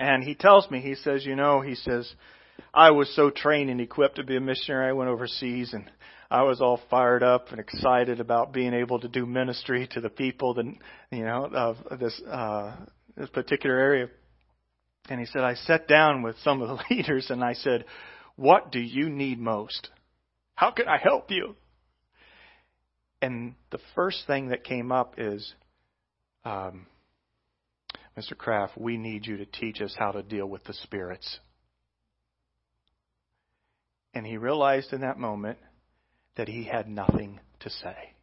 and 0.00 0.24
he 0.24 0.34
tells 0.34 0.70
me, 0.70 0.80
he 0.80 0.94
says, 0.94 1.26
you 1.26 1.36
know, 1.36 1.60
he 1.60 1.74
says, 1.74 2.10
I 2.72 2.92
was 2.92 3.14
so 3.14 3.30
trained 3.30 3.70
and 3.70 3.80
equipped 3.80 4.16
to 4.16 4.24
be 4.24 4.36
a 4.36 4.40
missionary. 4.40 4.88
I 4.88 4.92
went 4.92 5.10
overseas, 5.10 5.72
and 5.72 5.90
I 6.30 6.42
was 6.42 6.60
all 6.60 6.80
fired 6.90 7.22
up 7.22 7.50
and 7.50 7.60
excited 7.60 8.20
about 8.20 8.52
being 8.52 8.74
able 8.74 9.00
to 9.00 9.08
do 9.08 9.26
ministry 9.26 9.88
to 9.92 10.00
the 10.00 10.08
people 10.08 10.54
that 10.54 10.64
you 11.10 11.24
know 11.24 11.46
of 11.52 11.76
this 12.00 12.20
uh, 12.28 12.76
this 13.16 13.28
particular 13.30 13.76
area. 13.76 14.08
And 15.08 15.20
he 15.20 15.26
said, 15.26 15.42
I 15.42 15.54
sat 15.54 15.86
down 15.86 16.22
with 16.22 16.36
some 16.42 16.62
of 16.62 16.68
the 16.68 16.84
leaders 16.94 17.30
and 17.30 17.42
I 17.44 17.54
said, 17.54 17.84
What 18.36 18.72
do 18.72 18.80
you 18.80 19.08
need 19.08 19.38
most? 19.38 19.90
How 20.54 20.70
can 20.70 20.88
I 20.88 20.98
help 20.98 21.30
you? 21.30 21.56
And 23.20 23.54
the 23.70 23.80
first 23.94 24.26
thing 24.26 24.48
that 24.48 24.64
came 24.64 24.92
up 24.92 25.14
is, 25.18 25.54
um, 26.44 26.86
Mr. 28.16 28.36
Kraft, 28.36 28.78
we 28.78 28.96
need 28.96 29.26
you 29.26 29.38
to 29.38 29.46
teach 29.46 29.80
us 29.80 29.94
how 29.98 30.12
to 30.12 30.22
deal 30.22 30.46
with 30.46 30.62
the 30.64 30.74
spirits. 30.74 31.40
And 34.12 34.26
he 34.26 34.36
realized 34.36 34.92
in 34.92 35.00
that 35.00 35.18
moment 35.18 35.58
that 36.36 36.48
he 36.48 36.64
had 36.64 36.88
nothing 36.88 37.40
to 37.60 37.70
say 37.70 38.13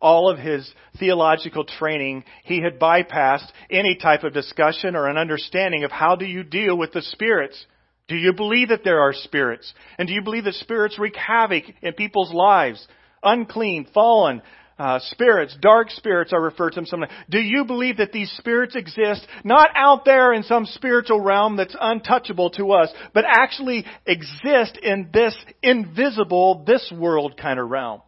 all 0.00 0.30
of 0.30 0.38
his 0.38 0.70
theological 0.98 1.64
training, 1.64 2.24
he 2.44 2.60
had 2.60 2.78
bypassed 2.78 3.50
any 3.70 3.96
type 3.96 4.24
of 4.24 4.32
discussion 4.32 4.96
or 4.96 5.08
an 5.08 5.18
understanding 5.18 5.84
of 5.84 5.90
how 5.90 6.16
do 6.16 6.24
you 6.24 6.42
deal 6.42 6.76
with 6.76 6.92
the 6.92 7.02
spirits. 7.02 7.66
Do 8.08 8.16
you 8.16 8.32
believe 8.32 8.68
that 8.68 8.84
there 8.84 9.00
are 9.00 9.12
spirits? 9.12 9.72
And 9.98 10.06
do 10.06 10.14
you 10.14 10.22
believe 10.22 10.44
that 10.44 10.54
spirits 10.54 10.98
wreak 10.98 11.16
havoc 11.16 11.64
in 11.82 11.92
people's 11.94 12.32
lives? 12.32 12.86
Unclean, 13.22 13.88
fallen, 13.92 14.42
uh, 14.78 14.98
spirits, 15.02 15.56
dark 15.60 15.90
spirits 15.90 16.32
are 16.32 16.40
referred 16.40 16.70
to 16.70 16.76
them 16.76 16.86
sometimes. 16.86 17.12
Do 17.30 17.38
you 17.38 17.64
believe 17.64 17.96
that 17.96 18.12
these 18.12 18.30
spirits 18.32 18.76
exist 18.76 19.26
not 19.42 19.70
out 19.74 20.04
there 20.04 20.34
in 20.34 20.42
some 20.42 20.66
spiritual 20.66 21.20
realm 21.20 21.56
that's 21.56 21.74
untouchable 21.80 22.50
to 22.50 22.72
us, 22.72 22.90
but 23.14 23.24
actually 23.26 23.86
exist 24.04 24.78
in 24.82 25.10
this 25.12 25.36
invisible, 25.62 26.64
this 26.66 26.92
world 26.94 27.36
kind 27.40 27.58
of 27.58 27.70
realm? 27.70 28.02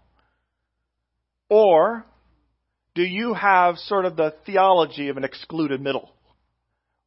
Or 1.48 2.04
do 2.94 3.02
you 3.02 3.34
have 3.34 3.76
sort 3.78 4.04
of 4.04 4.16
the 4.16 4.34
theology 4.44 5.08
of 5.08 5.16
an 5.16 5.24
excluded 5.24 5.80
middle? 5.80 6.11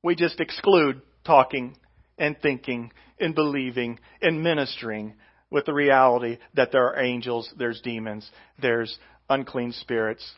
We 0.03 0.15
just 0.15 0.39
exclude 0.39 1.01
talking 1.25 1.77
and 2.17 2.35
thinking 2.41 2.91
and 3.19 3.35
believing 3.35 3.99
and 4.21 4.41
ministering 4.41 5.13
with 5.49 5.65
the 5.65 5.73
reality 5.73 6.37
that 6.55 6.71
there 6.71 6.87
are 6.87 6.99
angels, 6.99 7.53
there's 7.57 7.81
demons, 7.81 8.29
there's 8.59 8.97
unclean 9.29 9.73
spirits, 9.73 10.31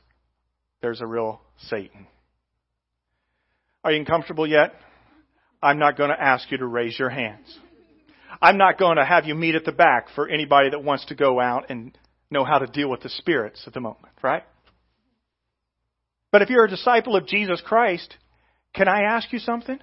there's 0.82 1.02
a 1.02 1.06
real 1.06 1.42
Satan. 1.70 2.08
Are 3.84 3.92
you 3.92 4.00
uncomfortable 4.00 4.48
yet? 4.48 4.74
I'm 5.62 5.80
not 5.80 5.98
going 5.98 6.10
to 6.10 6.22
ask 6.22 6.52
you 6.52 6.58
to 6.58 6.66
raise 6.66 6.98
your 6.98 7.10
hands. 7.10 7.58
I'm 8.42 8.58
not 8.58 8.78
going 8.78 8.98
to 8.98 9.06
have 9.06 9.26
you 9.26 9.36
meet 9.36 9.56
at 9.56 9.66
the 9.66 9.72
back 9.72 10.08
for 10.16 10.28
anybody 10.28 10.72
that 10.72 10.84
wants 10.84 11.06
to 11.06 11.16
go 11.16 11.40
out 11.40 11.70
and 11.70 11.98
know 12.34 12.44
how 12.44 12.60
to 12.60 12.68
deal 12.68 12.90
with 12.90 13.02
the 13.02 13.10
spirits 13.10 13.64
at 13.66 13.74
the 13.74 13.80
moment, 13.80 14.14
right? 14.22 14.44
But 16.32 16.42
if 16.42 16.50
you're 16.50 16.66
a 16.66 16.70
disciple 16.70 17.16
of 17.16 17.28
Jesus 17.28 17.62
Christ, 17.64 18.18
can 18.74 18.88
I 18.88 19.04
ask 19.04 19.32
you 19.32 19.40
something? 19.40 19.80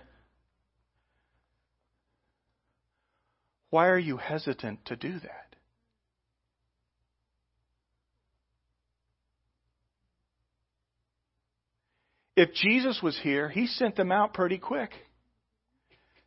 Why 3.70 3.86
are 3.86 3.98
you 3.98 4.16
hesitant 4.16 4.84
to 4.86 4.96
do 4.96 5.12
that? 5.20 5.46
If 12.36 12.52
Jesus 12.54 13.00
was 13.02 13.18
here, 13.22 13.48
he 13.48 13.66
sent 13.66 13.96
them 13.96 14.10
out 14.10 14.34
pretty 14.34 14.58
quick 14.58 14.90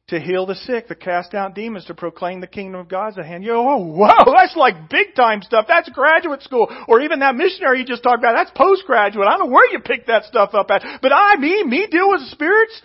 to 0.09 0.19
heal 0.19 0.45
the 0.45 0.55
sick, 0.55 0.87
to 0.87 0.95
cast 0.95 1.33
out 1.33 1.55
demons, 1.55 1.85
to 1.85 1.93
proclaim 1.93 2.41
the 2.41 2.47
kingdom 2.47 2.81
of 2.81 2.89
God's 2.89 3.17
at 3.17 3.25
hand. 3.25 3.43
You 3.43 3.53
oh, 3.53 3.77
whoa, 3.77 4.33
that's 4.35 4.55
like 4.55 4.89
big 4.89 5.15
time 5.15 5.41
stuff. 5.41 5.65
That's 5.67 5.89
graduate 5.89 6.41
school. 6.41 6.67
Or 6.87 6.99
even 7.01 7.19
that 7.19 7.35
missionary 7.35 7.79
you 7.79 7.85
just 7.85 8.03
talked 8.03 8.19
about, 8.19 8.33
that's 8.33 8.51
postgraduate. 8.55 9.27
I 9.27 9.37
don't 9.37 9.47
know 9.47 9.53
where 9.53 9.71
you 9.71 9.79
picked 9.79 10.07
that 10.07 10.25
stuff 10.25 10.53
up 10.53 10.69
at. 10.71 10.83
But 11.01 11.13
I, 11.13 11.37
me, 11.37 11.63
me 11.63 11.87
deal 11.89 12.09
with 12.09 12.21
the 12.21 12.31
spirits? 12.31 12.81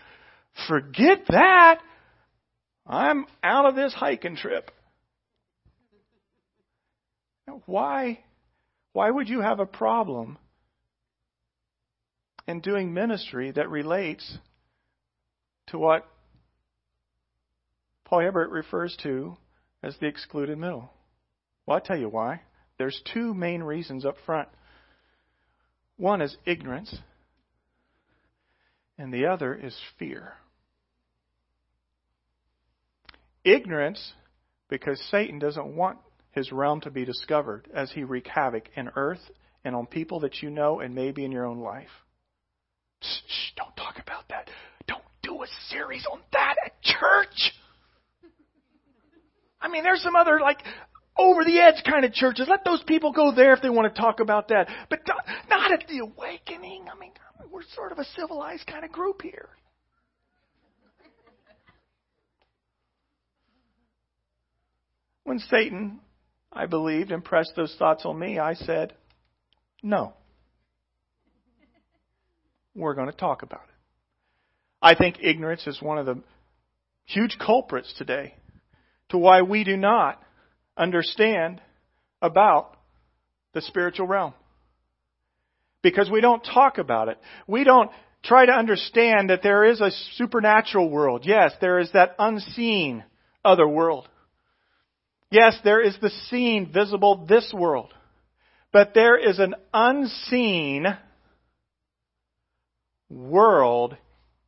Forget 0.69 1.25
that. 1.29 1.81
I'm 2.87 3.27
out 3.43 3.67
of 3.67 3.75
this 3.75 3.93
hiking 3.93 4.37
trip. 4.37 4.71
Why, 7.67 8.21
why 8.93 9.11
would 9.11 9.29
you 9.29 9.41
have 9.41 9.59
a 9.59 9.67
problem 9.67 10.39
in 12.47 12.61
doing 12.61 12.95
ministry 12.95 13.51
that 13.51 13.69
relates 13.69 14.39
to 15.69 15.79
what 15.79 16.07
Paul 18.09 18.21
Hiebert 18.21 18.51
refers 18.51 18.97
to 19.03 19.37
as 19.83 19.97
the 19.99 20.07
excluded 20.07 20.57
middle. 20.57 20.91
Well, 21.67 21.77
I'll 21.77 21.81
tell 21.83 21.99
you 21.99 22.09
why. 22.09 22.41
There's 22.79 23.03
two 23.13 23.35
main 23.35 23.63
reasons 23.63 24.07
up 24.07 24.17
front. 24.25 24.49
One 25.99 26.23
is 26.23 26.37
ignorance, 26.47 26.97
and 28.97 29.13
the 29.13 29.27
other 29.27 29.55
is 29.55 29.77
fear. 29.99 30.35
Ignorance, 33.45 34.13
because 34.71 35.01
Satan 35.11 35.39
doesn't 35.39 35.77
want 35.77 35.99
his 36.31 36.51
realm 36.51 36.81
to 36.83 36.91
be 36.91 37.05
discovered 37.05 37.69
as 37.75 37.91
he 37.93 38.05
wreak 38.05 38.27
havoc 38.27 38.71
in 38.75 38.89
earth 38.97 39.31
and 39.65 39.75
on 39.75 39.87
people 39.87 40.21
that 40.21 40.41
you 40.41 40.51
know 40.51 40.81
and 40.81 40.95
maybe 40.95 41.25
in 41.25 41.33
your 41.33 41.45
own 41.45 41.59
life. 41.59 41.89
Shh, 43.03 43.21
shh, 43.29 43.55
don't 43.57 43.77
talk 43.77 43.99
about 44.01 44.29
that. 44.29 44.49
Don't 44.87 45.05
do 45.23 45.43
a 45.43 45.47
series 45.69 46.07
on 46.11 46.21
that 46.33 46.57
at 46.65 46.81
church. 46.81 47.53
I 49.61 49.69
mean, 49.69 49.83
there's 49.83 50.03
some 50.03 50.17
other 50.17 50.41
like 50.41 50.59
over 51.17 51.45
the 51.45 51.59
edge 51.59 51.83
kind 51.85 52.05
of 52.05 52.13
churches. 52.13 52.47
Let 52.49 52.65
those 52.65 52.83
people 52.87 53.13
go 53.13 53.33
there 53.35 53.53
if 53.53 53.61
they 53.61 53.71
want 53.71 53.93
to 53.93 54.01
talk 54.01 54.21
about 54.21 54.49
that. 54.49 54.69
But 54.89 55.01
not 55.49 55.73
at 55.73 55.85
the 55.89 55.99
awakening. 55.99 56.87
I 56.93 56.99
mean, 56.99 57.11
we're 57.51 57.63
sort 57.75 57.93
of 57.93 57.99
a 57.99 58.05
civilized 58.17 58.67
kind 58.67 58.85
of 58.85 58.93
group 58.93 59.23
here. 59.23 59.49
When 65.25 65.41
Satan, 65.41 66.01
I 66.53 66.67
believed, 66.67 67.11
impressed 67.11 67.53
those 67.55 67.75
thoughts 67.79 68.07
on 68.07 68.19
me, 68.19 68.39
I 68.39 68.55
said, 68.55 68.95
no. 69.83 70.15
We're 72.75 72.95
going 72.95 73.11
to 73.11 73.17
talk 73.17 73.43
about 73.43 73.65
it. 73.69 73.75
I 74.81 74.95
think 74.95 75.17
ignorance 75.21 75.67
is 75.67 75.83
one 75.83 75.99
of 75.99 76.07
the 76.07 76.23
huge 77.05 77.37
culprits 77.45 77.93
today 77.99 78.37
to 79.11 79.19
why 79.19 79.43
we 79.43 79.65
do 79.65 79.77
not 79.77 80.23
understand 80.77 81.61
about 82.21 82.77
the 83.55 83.63
spiritual 83.63 84.07
realm. 84.07 84.35
Because 85.83 86.11
we 86.11 86.21
don't 86.21 86.43
talk 86.43 86.79
about 86.79 87.09
it. 87.09 87.19
We 87.47 87.65
don't 87.65 87.91
try 88.23 88.47
to 88.47 88.53
understand 88.53 89.31
that 89.31 89.43
there 89.43 89.65
is 89.65 89.81
a 89.81 89.91
supernatural 90.17 90.91
world. 90.91 91.23
Yes, 91.25 91.53
there 91.61 91.79
is 91.79 91.91
that 91.93 92.15
unseen 92.19 93.05
other 93.45 93.67
world. 93.67 94.09
Yes, 95.31 95.57
there 95.63 95.81
is 95.81 95.97
the 96.01 96.11
seen, 96.31 96.73
visible, 96.73 97.27
this 97.29 97.53
world. 97.57 97.93
But 98.73 98.93
there 98.95 99.17
is 99.17 99.39
an 99.39 99.55
unseen 99.73 100.87
world 103.09 103.97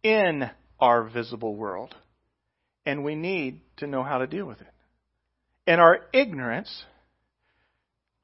in 0.02 0.50
our 0.78 1.04
visible 1.04 1.54
world 1.54 1.94
and 2.86 3.04
we 3.04 3.14
need 3.14 3.60
to 3.80 3.86
know 3.86 4.02
how 4.02 4.18
to 4.18 4.26
deal 4.26 4.46
with 4.46 4.60
it. 4.60 4.66
And 5.66 5.80
our 5.80 6.00
ignorance, 6.12 6.84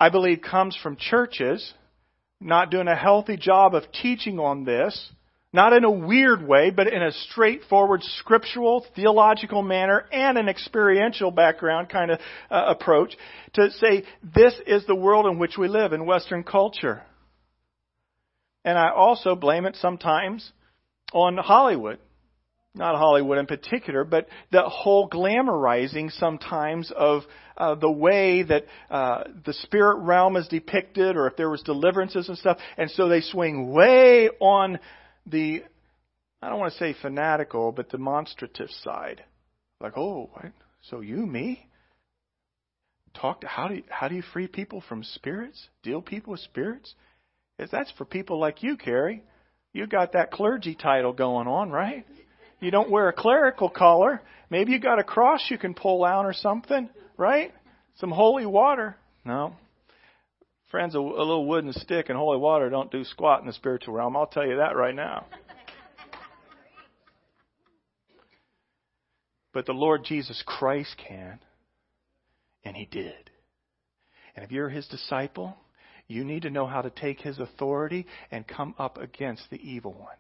I 0.01 0.09
believe, 0.09 0.40
comes 0.40 0.77
from 0.83 0.97
churches 0.97 1.73
not 2.40 2.71
doing 2.71 2.88
a 2.88 2.97
healthy 2.97 3.37
job 3.37 3.75
of 3.75 3.85
teaching 3.92 4.38
on 4.38 4.64
this, 4.64 5.11
not 5.53 5.73
in 5.73 5.85
a 5.85 5.90
weird 5.90 6.47
way, 6.47 6.71
but 6.71 6.87
in 6.87 7.03
a 7.03 7.12
straightforward 7.12 8.03
scriptural, 8.03 8.85
theological 8.95 9.62
manner 9.62 10.05
and 10.12 10.37
an 10.37 10.49
experiential 10.49 11.31
background 11.31 11.88
kind 11.88 12.11
of 12.11 12.21
uh, 12.51 12.64
approach 12.69 13.16
to 13.55 13.71
say 13.71 14.05
this 14.23 14.55
is 14.66 14.85
the 14.87 14.95
world 14.95 15.27
in 15.27 15.38
which 15.38 15.57
we 15.57 15.69
live 15.69 15.92
in 15.92 16.05
Western 16.05 16.45
culture. 16.45 17.03
And 18.64 18.77
I 18.77 18.90
also 18.90 19.35
blame 19.35 19.64
it 19.64 19.77
sometimes 19.77 20.51
on 21.12 21.38
Hollywood 21.38 22.01
not 22.77 22.97
Hollywood 22.97 23.39
in 23.39 23.47
particular, 23.47 24.05
but 24.05 24.29
the 24.53 24.62
whole 24.62 25.09
glamorizing 25.09 26.12
sometimes 26.12 26.93
of 26.95 27.23
uh, 27.57 27.75
the 27.75 27.91
way 27.91 28.43
that 28.43 28.65
uh, 28.91 29.25
the 29.45 29.55
spirit 29.55 29.97
realm 30.03 30.37
is 30.37 30.47
depicted, 30.49 31.17
or 31.17 31.27
if 31.27 31.37
there 31.37 31.49
was 31.49 31.62
deliverances 31.62 32.29
and 32.29 32.37
stuff, 32.37 32.59
and 32.77 32.91
so 32.91 33.09
they 33.09 33.23
swing 33.23 33.73
way 33.73 34.29
on 34.41 34.79
the, 35.25 35.65
I 36.43 36.51
don't 36.51 36.61
want 36.61 36.73
to 36.75 36.79
say 36.79 36.95
fanatical, 37.01 37.73
but 37.73 37.89
demonstrative 37.89 38.71
side. 38.85 39.25
Like, 39.81 39.97
oh, 39.97 40.31
what? 40.33 40.53
so 40.83 41.01
you, 41.01 41.27
me? 41.27 41.67
Talk 43.21 43.41
to 43.41 43.47
how 43.47 43.69
do 43.69 43.77
you, 43.77 43.83
how 43.89 44.09
do 44.09 44.15
you 44.15 44.23
free 44.33 44.47
people 44.47 44.83
from 44.87 45.03
spirits? 45.03 45.69
Deal 45.83 46.03
people 46.03 46.33
with 46.33 46.41
spirits? 46.41 46.95
Is 47.59 47.71
that's 47.71 47.91
for 47.93 48.05
people 48.05 48.39
like 48.39 48.62
you, 48.62 48.77
Carrie. 48.77 49.23
You 49.73 49.87
got 49.87 50.12
that 50.12 50.31
clergy 50.31 50.75
title 50.75 51.15
going 51.15 51.49
on, 51.49 51.71
right? 51.71 52.07
You 52.61 52.71
don't 52.71 52.90
wear 52.90 53.09
a 53.09 53.12
clerical 53.12 53.69
collar. 53.69 54.23
Maybe 54.49 54.73
you 54.73 54.79
got 54.79 54.99
a 54.99 55.05
cross 55.05 55.47
you 55.51 55.59
can 55.59 55.75
pull 55.75 56.05
out 56.05 56.25
or 56.25 56.33
something, 56.33 56.88
right? 57.16 57.53
Some 57.97 58.11
holy 58.11 58.47
water. 58.47 58.97
No. 59.25 59.55
Friends, 60.71 60.95
a, 60.95 60.99
a 60.99 61.01
little 61.01 61.47
wooden 61.47 61.73
stick 61.73 62.09
and 62.09 62.19
holy 62.19 62.38
water 62.38 62.71
don't 62.71 62.90
do 62.90 63.05
squat 63.05 63.40
in 63.40 63.47
the 63.47 63.53
spiritual 63.53 63.95
realm. 63.95 64.16
I'll 64.16 64.27
tell 64.27 64.47
you 64.47 64.57
that 64.57 64.77
right 64.77 64.95
now. 64.95 65.27
But 69.53 69.66
the 69.66 69.73
Lord 69.73 70.05
Jesus 70.05 70.42
Christ 70.45 70.97
can, 71.09 71.38
and 72.62 72.77
He 72.77 72.85
did. 72.85 73.31
And 74.35 74.45
if 74.45 74.53
you're 74.53 74.69
His 74.69 74.87
disciple, 74.88 75.57
you 76.09 76.25
need 76.25 76.42
to 76.42 76.51
know 76.51 76.66
how 76.66 76.83
to 76.83 76.90
take 76.90 77.21
His 77.21 77.38
authority 77.38 78.07
and 78.31 78.47
come 78.47 78.75
up 78.79 78.99
against 78.99 79.49
the 79.51 79.57
evil 79.57 79.92
one 79.92 80.16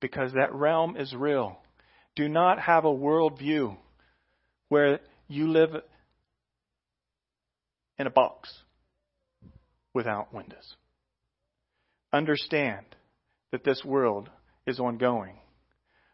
because 0.00 0.32
that 0.32 0.54
realm 0.54 0.96
is 0.96 1.14
real. 1.14 1.58
Do 2.14 2.28
not 2.28 2.58
have 2.60 2.84
a 2.84 2.88
worldview 2.88 3.76
where 4.68 5.00
you 5.28 5.48
live 5.50 5.70
in 7.98 8.06
a 8.06 8.10
box 8.10 8.52
without 9.94 10.32
windows. 10.32 10.76
Understand 12.12 12.84
that 13.52 13.64
this 13.64 13.82
world 13.84 14.28
is 14.66 14.80
ongoing. 14.80 15.38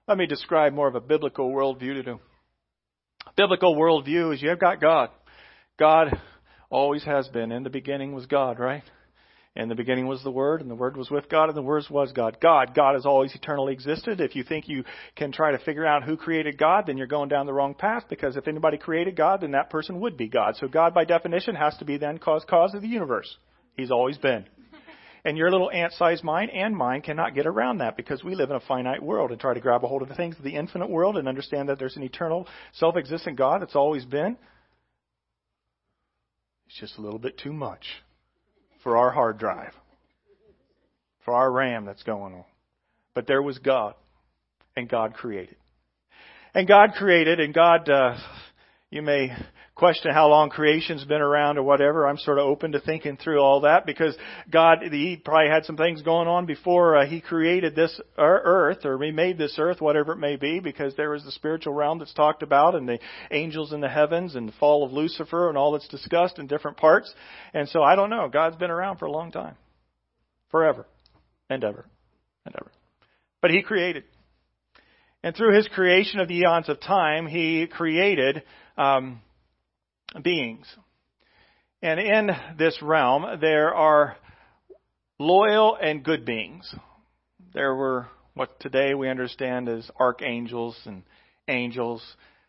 Let 0.09 0.19
me 0.19 0.27
describe 0.27 0.73
more 0.73 0.89
of 0.89 0.95
a 0.95 1.01
biblical 1.01 1.51
worldview 1.51 2.05
to 2.05 2.11
you. 2.11 2.21
Biblical 3.37 3.77
worldview 3.77 4.35
is 4.35 4.43
you've 4.43 4.59
got 4.59 4.81
God. 4.81 5.11
God 5.79 6.19
always 6.71 7.05
has 7.05 7.29
been. 7.29 7.53
In 7.53 7.63
the 7.63 7.71
beginning 7.71 8.13
was 8.13 8.27
God, 8.27 8.59
right? 8.59 8.83
In 9.55 9.69
the 9.69 9.75
beginning 9.75 10.07
was 10.07 10.23
the 10.23 10.31
Word, 10.31 10.63
and 10.63 10.71
the 10.71 10.75
Word 10.75 10.97
was 10.97 11.11
with 11.11 11.29
God, 11.29 11.51
and 11.51 11.57
the 11.57 11.63
Word 11.63 11.85
was 11.91 12.11
God. 12.13 12.39
God, 12.41 12.75
God 12.75 12.95
has 12.95 13.05
always 13.05 13.35
eternally 13.35 13.75
existed. 13.75 14.19
If 14.19 14.35
you 14.35 14.45
think 14.45 14.67
you 14.67 14.83
can 15.15 15.31
try 15.31 15.53
to 15.53 15.59
figure 15.59 15.85
out 15.85 16.05
who 16.05 16.17
created 16.17 16.57
God, 16.57 16.85
then 16.87 16.97
you're 16.97 17.07
going 17.07 17.29
down 17.29 17.45
the 17.45 17.53
wrong 17.53 17.75
path, 17.75 18.05
because 18.09 18.37
if 18.37 18.49
anybody 18.49 18.79
created 18.79 19.15
God, 19.15 19.43
then 19.43 19.51
that 19.51 19.69
person 19.69 20.01
would 20.01 20.17
be 20.17 20.29
God. 20.29 20.57
So 20.57 20.69
God, 20.69 20.95
by 20.95 21.05
definition, 21.05 21.55
has 21.55 21.77
to 21.79 21.85
be 21.85 21.99
then 21.99 22.17
cause 22.17 22.47
cause 22.49 22.73
of 22.73 22.81
the 22.81 22.89
universe. 22.89 23.37
He's 23.77 23.91
always 23.91 24.19
been. 24.19 24.47
And 25.25 25.39
your 25.39 25.53
little 25.53 25.71
ant-sized 25.71 26.25
mind 26.25 26.51
and 26.51 26.77
mine 26.77 27.01
cannot 27.01 27.37
get 27.37 27.47
around 27.47 27.79
that 27.79 27.97
because 27.97 28.25
we 28.25 28.35
live 28.35 28.51
in 28.51 28.57
a 28.57 28.61
finite 28.61 29.01
world 29.01 29.31
and 29.31 29.41
try 29.41 29.55
to 29.55 29.61
grab 29.61 29.85
a 29.85 29.87
hold 29.87 30.03
of 30.03 30.09
the 30.09 30.17
things 30.17 30.37
of 30.37 30.43
the 30.43 30.57
infinite 30.57 30.91
world 30.91 31.17
and 31.17 31.29
understand 31.29 31.69
that 31.69 31.79
there's 31.79 31.97
an 31.97 32.03
eternal, 32.03 32.49
self-existent 32.73 33.39
God 33.39 33.63
that's 33.63 33.77
always 33.77 34.05
been. 34.05 34.37
It's 36.67 36.81
just 36.81 36.99
a 36.99 37.01
little 37.01 37.21
bit 37.21 37.39
too 37.39 37.53
much 37.53 37.85
for 38.83 38.97
our 38.97 39.11
hard 39.11 39.39
drive, 39.39 39.73
for 41.25 41.35
our 41.35 41.51
RAM 41.51 41.85
that's 41.85 42.03
going 42.03 42.35
on. 42.35 42.45
But 43.15 43.27
there 43.27 43.43
was 43.43 43.59
God, 43.59 43.95
and 44.77 44.89
God 44.89 45.15
created. 45.15 45.57
And 46.55 46.67
God 46.69 46.93
created, 46.97 47.41
and 47.41 47.55
God, 47.55 47.89
uh, 47.89 48.17
you 48.93 49.01
may 49.01 49.35
question 49.75 50.13
how 50.13 50.29
long 50.29 50.51
creation's 50.51 51.03
been 51.05 51.23
around 51.23 51.57
or 51.57 51.63
whatever. 51.63 52.07
I'm 52.07 52.19
sort 52.19 52.39
of 52.39 52.45
open 52.45 52.73
to 52.73 52.81
thinking 52.81 53.17
through 53.17 53.41
all 53.41 53.63
that 53.63 53.87
because 53.87 54.15
God, 54.51 54.81
He 54.83 55.17
probably 55.17 55.49
had 55.49 55.65
some 55.65 55.79
things 55.79 56.03
going 56.03 56.29
on 56.29 56.45
before 56.45 56.99
uh, 56.99 57.07
He 57.07 57.23
created 57.23 57.75
this 57.75 57.99
earth 58.19 58.85
or 58.85 58.99
remade 58.99 59.39
this 59.39 59.55
earth, 59.59 59.81
whatever 59.81 60.13
it 60.13 60.19
may 60.19 60.37
be, 60.37 60.61
because 60.61 60.95
there 60.95 61.15
is 61.15 61.25
the 61.25 61.33
spiritual 61.33 61.73
realm 61.73 62.01
that's 62.01 62.13
talked 62.13 62.43
about 62.43 62.75
and 62.75 62.87
the 62.87 62.99
angels 63.31 63.73
in 63.73 63.81
the 63.81 63.89
heavens 63.89 64.35
and 64.35 64.47
the 64.47 64.53
fall 64.61 64.85
of 64.85 64.93
Lucifer 64.93 65.49
and 65.49 65.57
all 65.57 65.73
that's 65.73 65.89
discussed 65.89 66.39
in 66.39 66.47
different 66.47 66.77
parts. 66.77 67.13
And 67.55 67.67
so 67.71 67.83
I 67.83 67.97
don't 67.97 68.11
know. 68.11 68.29
God's 68.29 68.57
been 68.57 68.71
around 68.71 68.99
for 68.99 69.07
a 69.07 69.11
long 69.13 69.33
time. 69.33 69.57
Forever 70.51 70.87
and 71.49 71.65
ever 71.65 71.87
and 72.45 72.55
ever. 72.55 72.71
But 73.41 73.53
He 73.53 73.63
created. 73.63 74.05
And 75.23 75.35
through 75.37 75.57
His 75.57 75.69
creation 75.69 76.21
of 76.21 76.29
the 76.29 76.39
eons 76.39 76.69
of 76.69 76.81
time, 76.81 77.27
He 77.27 77.67
created 77.67 78.43
um, 78.77 79.21
beings. 80.23 80.67
And 81.81 81.99
in 81.99 82.31
this 82.59 82.81
realm, 82.81 83.41
there 83.41 83.75
are 83.75 84.17
loyal 85.19 85.77
and 85.81 86.05
good 86.05 86.25
beings. 86.25 86.73
There 87.55 87.75
were 87.75 88.09
what 88.35 88.61
today 88.61 88.95
we 88.95 89.09
understand 89.09 89.69
as 89.69 89.91
archangels 89.99 90.79
and 90.87 91.03
angels, 91.49 92.03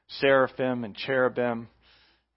seraphim 0.08 0.84
and 0.84 0.96
cherubim, 0.96 1.68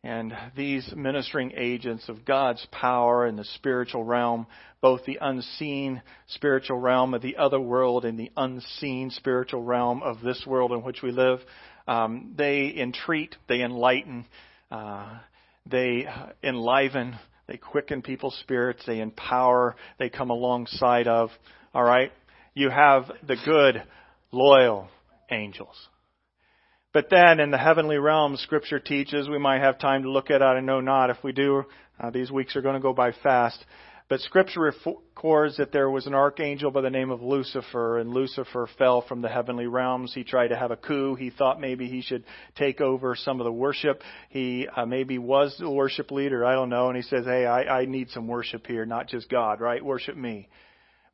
and 0.07 0.33
these 0.57 0.89
ministering 0.97 1.53
agents 1.57 2.09
of 2.09 2.25
God's 2.25 2.65
power 2.71 3.27
in 3.27 3.35
the 3.35 3.45
spiritual 3.57 4.05
realm, 4.05 4.47
both 4.81 5.05
the 5.05 5.19
unseen 5.21 6.01
spiritual 6.29 6.79
realm 6.79 7.13
of 7.13 7.23
the 7.23 7.37
other 7.39 7.59
world 7.59 8.05
and 8.05 8.17
the 8.17 8.31
unseen 8.37 9.11
spiritual 9.11 9.65
realm 9.65 10.05
of 10.05 10.21
this 10.21 10.45
world 10.47 10.71
in 10.71 10.85
which 10.85 11.03
we 11.03 11.11
live. 11.11 11.41
Um, 11.89 12.35
they 12.39 12.73
entreat, 12.77 13.35
they 13.49 13.63
enlighten, 13.63 14.27
uh, 14.71 15.19
they 15.69 16.07
enliven, 16.41 17.19
they 17.49 17.57
quicken 17.57 18.01
people's 18.01 18.39
spirits, 18.43 18.85
they 18.87 19.01
empower, 19.01 19.75
they 19.99 20.09
come 20.09 20.31
alongside 20.31 21.09
of. 21.09 21.31
All 21.75 21.83
right? 21.83 22.13
You 22.55 22.71
have 22.71 23.11
the 23.27 23.37
good, 23.45 23.83
loyal 24.31 24.89
angels. 25.33 25.89
But 26.97 27.11
then 27.11 27.41
in 27.41 27.51
the 27.51 27.59
heavenly 27.59 27.99
realm, 27.99 28.39
Scripture 28.39 28.81
teaches, 28.81 29.29
we 29.29 29.37
might 29.37 29.61
have 29.61 29.79
time 29.79 30.05
to 30.05 30.11
look 30.11 30.31
at 30.31 30.41
it, 30.41 30.45
I 30.45 30.61
know 30.61 30.81
not. 30.81 31.11
If 31.11 31.19
we 31.23 31.33
do, 31.33 31.65
uh, 32.01 32.09
these 32.09 32.31
weeks 32.31 32.57
are 32.57 32.63
going 32.63 32.73
to 32.73 32.81
go 32.81 32.95
by 32.95 33.13
fast. 33.23 33.63
But 34.09 34.21
Scripture 34.21 34.61
records 34.63 35.59
that 35.59 35.73
there 35.73 35.91
was 35.91 36.07
an 36.07 36.15
archangel 36.15 36.71
by 36.71 36.81
the 36.81 36.89
name 36.89 37.11
of 37.11 37.21
Lucifer, 37.21 37.99
and 37.99 38.15
Lucifer 38.15 38.67
fell 38.79 39.03
from 39.03 39.21
the 39.21 39.29
heavenly 39.29 39.67
realms. 39.67 40.15
He 40.15 40.25
tried 40.25 40.49
to 40.49 40.57
have 40.57 40.71
a 40.71 40.77
coup. 40.77 41.17
He 41.17 41.29
thought 41.29 41.61
maybe 41.61 41.87
he 41.87 42.01
should 42.01 42.25
take 42.57 42.81
over 42.81 43.15
some 43.15 43.41
of 43.41 43.45
the 43.45 43.53
worship. 43.53 44.01
He 44.31 44.67
uh, 44.75 44.87
maybe 44.87 45.19
was 45.19 45.55
the 45.59 45.71
worship 45.71 46.11
leader, 46.11 46.47
I 46.47 46.55
don't 46.55 46.71
know. 46.71 46.89
And 46.89 46.97
he 46.97 47.03
says, 47.03 47.27
"Hey, 47.27 47.45
I, 47.45 47.81
I 47.81 47.85
need 47.85 48.09
some 48.09 48.27
worship 48.27 48.67
here, 48.67 48.87
not 48.87 49.07
just 49.07 49.29
God, 49.29 49.61
right? 49.61 49.85
Worship 49.85 50.17
me." 50.17 50.49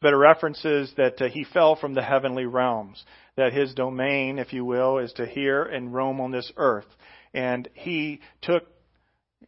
But 0.02 0.12
it 0.12 0.16
references 0.16 0.92
that 0.96 1.22
uh, 1.22 1.28
he 1.28 1.44
fell 1.44 1.76
from 1.76 1.94
the 1.94 2.02
heavenly 2.02 2.44
realms, 2.44 3.02
that 3.36 3.52
his 3.52 3.72
domain, 3.72 4.38
if 4.38 4.52
you 4.52 4.64
will, 4.64 4.98
is 4.98 5.12
to 5.14 5.26
hear 5.26 5.62
and 5.62 5.94
roam 5.94 6.20
on 6.20 6.32
this 6.32 6.52
earth. 6.56 6.88
And 7.32 7.68
he 7.74 8.20
took 8.42 8.64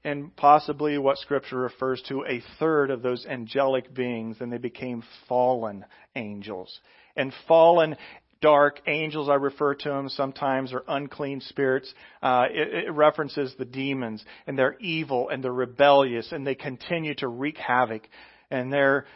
and 0.04 0.34
possibly 0.36 0.98
what 0.98 1.18
Scripture 1.18 1.56
refers 1.58 2.02
to 2.08 2.24
a 2.24 2.42
third 2.58 2.90
of 2.90 3.02
those 3.02 3.26
angelic 3.26 3.94
beings, 3.94 4.36
and 4.40 4.52
they 4.52 4.58
became 4.58 5.02
fallen 5.28 5.84
angels. 6.14 6.80
And 7.16 7.32
fallen 7.48 7.96
dark 8.42 8.80
angels, 8.86 9.28
I 9.30 9.34
refer 9.34 9.74
to 9.74 9.88
them 9.88 10.08
sometimes, 10.10 10.72
or 10.72 10.84
unclean 10.86 11.40
spirits. 11.40 11.92
Uh, 12.22 12.46
it, 12.50 12.86
it 12.86 12.92
references 12.92 13.54
the 13.58 13.64
demons, 13.64 14.22
and 14.46 14.58
they're 14.58 14.76
evil 14.78 15.30
and 15.30 15.42
they're 15.42 15.52
rebellious, 15.52 16.32
and 16.32 16.46
they 16.46 16.54
continue 16.54 17.14
to 17.16 17.28
wreak 17.28 17.56
havoc. 17.56 18.02
And 18.50 18.70
their 18.72 19.06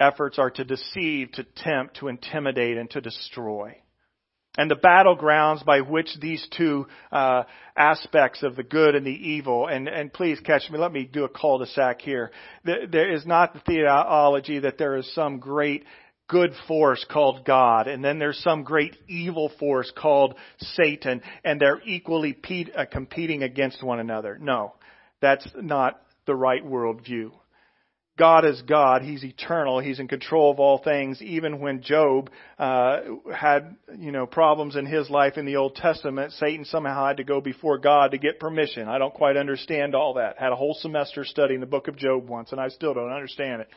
efforts 0.00 0.38
are 0.38 0.50
to 0.50 0.64
deceive, 0.64 1.32
to 1.32 1.44
tempt, 1.44 1.98
to 1.98 2.08
intimidate, 2.08 2.76
and 2.76 2.90
to 2.90 3.00
destroy 3.00 3.76
and 4.58 4.70
the 4.70 4.76
battlegrounds 4.76 5.64
by 5.64 5.80
which 5.80 6.08
these 6.20 6.46
two 6.56 6.86
uh, 7.10 7.44
aspects 7.76 8.42
of 8.42 8.54
the 8.56 8.62
good 8.62 8.94
and 8.94 9.06
the 9.06 9.10
evil, 9.10 9.66
and, 9.66 9.88
and 9.88 10.12
please 10.12 10.38
catch 10.40 10.68
me, 10.70 10.78
let 10.78 10.92
me 10.92 11.04
do 11.04 11.24
a 11.24 11.28
cul-de-sac 11.28 12.02
here. 12.02 12.30
There 12.64 13.10
is 13.12 13.24
not 13.24 13.54
the 13.54 13.60
theology 13.60 14.58
that 14.60 14.76
there 14.76 14.96
is 14.96 15.12
some 15.14 15.38
great 15.38 15.84
good 16.28 16.52
force 16.68 17.04
called 17.10 17.44
God, 17.46 17.88
and 17.88 18.04
then 18.04 18.18
there's 18.18 18.38
some 18.42 18.62
great 18.62 18.96
evil 19.08 19.50
force 19.58 19.90
called 19.96 20.34
Satan, 20.58 21.22
and 21.44 21.58
they're 21.58 21.80
equally 21.86 22.36
uh, 22.76 22.84
competing 22.90 23.42
against 23.42 23.82
one 23.82 24.00
another. 24.00 24.38
No, 24.38 24.74
that's 25.20 25.46
not 25.56 26.02
the 26.26 26.34
right 26.34 26.64
worldview. 26.64 27.32
God 28.18 28.44
is 28.44 28.60
God. 28.62 29.02
He's 29.02 29.24
eternal. 29.24 29.80
He's 29.80 29.98
in 29.98 30.06
control 30.06 30.50
of 30.50 30.60
all 30.60 30.78
things. 30.78 31.22
Even 31.22 31.60
when 31.60 31.80
Job 31.80 32.28
uh, 32.58 33.00
had, 33.34 33.76
you 33.96 34.12
know, 34.12 34.26
problems 34.26 34.76
in 34.76 34.84
his 34.84 35.08
life 35.08 35.38
in 35.38 35.46
the 35.46 35.56
Old 35.56 35.76
Testament, 35.76 36.32
Satan 36.32 36.66
somehow 36.66 37.06
had 37.06 37.16
to 37.16 37.24
go 37.24 37.40
before 37.40 37.78
God 37.78 38.10
to 38.10 38.18
get 38.18 38.38
permission. 38.38 38.86
I 38.86 38.98
don't 38.98 39.14
quite 39.14 39.38
understand 39.38 39.94
all 39.94 40.14
that. 40.14 40.38
Had 40.38 40.52
a 40.52 40.56
whole 40.56 40.74
semester 40.74 41.24
studying 41.24 41.60
the 41.60 41.66
book 41.66 41.88
of 41.88 41.96
Job 41.96 42.28
once, 42.28 42.52
and 42.52 42.60
I 42.60 42.68
still 42.68 42.92
don't 42.92 43.12
understand 43.12 43.62
it. 43.62 43.68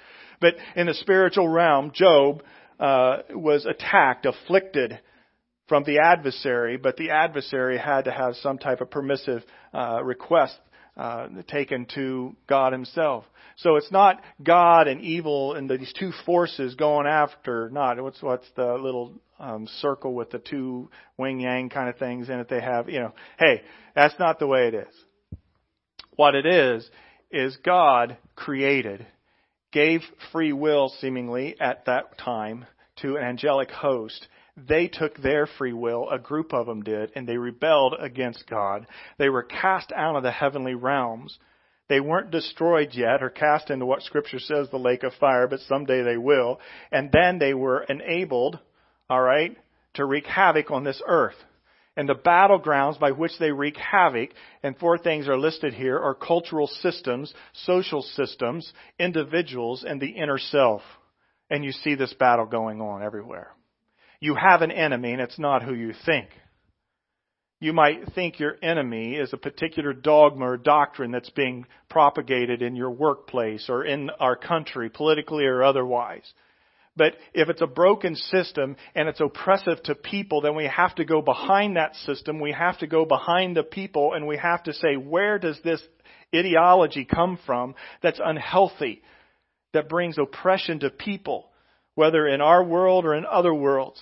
But 0.41 0.55
in 0.75 0.87
the 0.87 0.93
spiritual 0.95 1.47
realm, 1.47 1.91
Job 1.93 2.43
uh, 2.77 3.19
was 3.29 3.65
attacked, 3.65 4.25
afflicted 4.25 4.99
from 5.69 5.83
the 5.85 5.99
adversary, 5.99 6.77
but 6.77 6.97
the 6.97 7.11
adversary 7.11 7.77
had 7.77 8.05
to 8.05 8.11
have 8.11 8.35
some 8.35 8.57
type 8.57 8.81
of 8.81 8.91
permissive 8.91 9.43
uh, 9.73 10.03
request 10.03 10.57
uh, 10.97 11.27
taken 11.47 11.85
to 11.95 12.35
God 12.47 12.71
Himself. 12.73 13.25
So 13.57 13.75
it's 13.75 13.91
not 13.91 14.21
God 14.43 14.87
and 14.87 15.01
evil 15.01 15.53
and 15.53 15.69
these 15.69 15.93
two 15.97 16.11
forces 16.25 16.75
going 16.75 17.07
after. 17.07 17.69
Not 17.69 18.01
what's 18.01 18.21
what's 18.21 18.47
the 18.55 18.73
little 18.73 19.13
um, 19.39 19.67
circle 19.79 20.13
with 20.13 20.31
the 20.31 20.39
two 20.39 20.89
yin 21.17 21.39
yang 21.39 21.69
kind 21.69 21.89
of 21.89 21.97
things 21.97 22.29
in 22.29 22.39
it. 22.39 22.49
They 22.49 22.61
have 22.61 22.89
you 22.89 22.99
know. 22.99 23.13
Hey, 23.39 23.61
that's 23.95 24.17
not 24.19 24.39
the 24.39 24.47
way 24.47 24.67
it 24.67 24.73
is. 24.73 24.93
What 26.15 26.35
it 26.35 26.45
is 26.45 26.89
is 27.31 27.57
God 27.57 28.17
created, 28.35 29.05
gave 29.71 30.01
free 30.31 30.53
will 30.53 30.89
seemingly 31.01 31.59
at 31.59 31.85
that 31.85 32.17
time 32.17 32.65
to 32.97 33.17
an 33.17 33.23
angelic 33.23 33.69
host 33.71 34.27
they 34.57 34.87
took 34.87 35.17
their 35.17 35.47
free 35.47 35.73
will, 35.73 36.09
a 36.09 36.17
group 36.17 36.53
of 36.53 36.65
them 36.65 36.81
did, 36.81 37.11
and 37.15 37.27
they 37.27 37.37
rebelled 37.37 37.95
against 37.99 38.47
God. 38.49 38.87
They 39.17 39.29
were 39.29 39.43
cast 39.43 39.91
out 39.91 40.15
of 40.15 40.23
the 40.23 40.31
heavenly 40.31 40.75
realms. 40.75 41.37
They 41.89 41.99
weren't 41.99 42.31
destroyed 42.31 42.89
yet 42.93 43.21
or 43.21 43.29
cast 43.29 43.69
into 43.69 43.85
what 43.85 44.01
scripture 44.01 44.39
says 44.39 44.69
the 44.69 44.77
lake 44.77 45.03
of 45.03 45.13
fire, 45.15 45.47
but 45.47 45.59
someday 45.61 46.03
they 46.03 46.17
will. 46.17 46.59
And 46.91 47.11
then 47.11 47.37
they 47.37 47.53
were 47.53 47.83
enabled, 47.83 48.59
alright, 49.09 49.57
to 49.95 50.05
wreak 50.05 50.25
havoc 50.25 50.71
on 50.71 50.83
this 50.83 51.01
earth. 51.05 51.35
And 51.97 52.09
the 52.09 52.15
battlegrounds 52.15 52.99
by 52.99 53.11
which 53.11 53.37
they 53.39 53.51
wreak 53.51 53.77
havoc, 53.77 54.31
and 54.63 54.77
four 54.77 54.97
things 54.97 55.27
are 55.27 55.37
listed 55.37 55.73
here, 55.73 55.97
are 55.99 56.15
cultural 56.15 56.67
systems, 56.67 57.33
social 57.53 58.01
systems, 58.01 58.71
individuals, 58.99 59.85
and 59.87 60.01
the 60.01 60.11
inner 60.11 60.37
self. 60.37 60.81
And 61.49 61.63
you 61.63 61.71
see 61.71 61.95
this 61.95 62.13
battle 62.13 62.45
going 62.45 62.81
on 62.81 63.03
everywhere. 63.03 63.51
You 64.19 64.35
have 64.35 64.61
an 64.61 64.71
enemy, 64.71 65.11
and 65.13 65.21
it's 65.21 65.39
not 65.39 65.63
who 65.63 65.73
you 65.73 65.93
think. 66.05 66.29
You 67.59 67.73
might 67.73 68.13
think 68.13 68.39
your 68.39 68.57
enemy 68.61 69.15
is 69.15 69.31
a 69.33 69.37
particular 69.37 69.93
dogma 69.93 70.51
or 70.51 70.57
doctrine 70.57 71.11
that's 71.11 71.29
being 71.29 71.65
propagated 71.89 72.61
in 72.61 72.75
your 72.75 72.91
workplace 72.91 73.69
or 73.69 73.85
in 73.85 74.09
our 74.19 74.35
country, 74.35 74.89
politically 74.89 75.45
or 75.45 75.63
otherwise. 75.63 76.31
But 76.97 77.15
if 77.33 77.49
it's 77.49 77.61
a 77.61 77.67
broken 77.67 78.15
system 78.15 78.77
and 78.93 79.09
it's 79.09 79.19
oppressive 79.19 79.83
to 79.83 79.95
people, 79.95 80.41
then 80.41 80.55
we 80.55 80.65
have 80.65 80.95
to 80.95 81.05
go 81.05 81.21
behind 81.21 81.75
that 81.75 81.95
system. 81.95 82.39
We 82.39 82.53
have 82.53 82.77
to 82.79 82.87
go 82.87 83.05
behind 83.05 83.57
the 83.57 83.63
people 83.63 84.13
and 84.13 84.27
we 84.27 84.37
have 84.37 84.63
to 84.63 84.73
say, 84.73 84.95
where 84.95 85.37
does 85.39 85.59
this 85.63 85.81
ideology 86.33 87.05
come 87.05 87.37
from 87.45 87.75
that's 88.01 88.21
unhealthy, 88.23 89.01
that 89.73 89.89
brings 89.89 90.17
oppression 90.17 90.79
to 90.81 90.89
people? 90.89 91.49
Whether 91.95 92.27
in 92.27 92.41
our 92.41 92.63
world 92.63 93.05
or 93.05 93.15
in 93.15 93.25
other 93.25 93.53
worlds. 93.53 94.01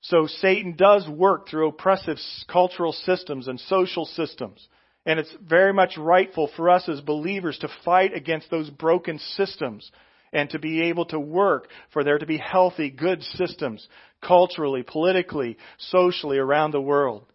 So 0.00 0.26
Satan 0.26 0.74
does 0.76 1.08
work 1.08 1.48
through 1.48 1.68
oppressive 1.68 2.18
cultural 2.50 2.92
systems 2.92 3.48
and 3.48 3.58
social 3.60 4.04
systems. 4.04 4.66
And 5.06 5.18
it's 5.18 5.34
very 5.42 5.72
much 5.72 5.96
rightful 5.96 6.50
for 6.56 6.70
us 6.70 6.88
as 6.88 7.00
believers 7.00 7.58
to 7.58 7.68
fight 7.84 8.14
against 8.14 8.50
those 8.50 8.70
broken 8.70 9.18
systems 9.36 9.90
and 10.32 10.50
to 10.50 10.58
be 10.58 10.82
able 10.82 11.06
to 11.06 11.20
work 11.20 11.68
for 11.92 12.04
there 12.04 12.18
to 12.18 12.26
be 12.26 12.38
healthy, 12.38 12.90
good 12.90 13.22
systems 13.22 13.86
culturally, 14.22 14.82
politically, 14.82 15.56
socially 15.78 16.38
around 16.38 16.72
the 16.72 16.80
world. 16.80 17.26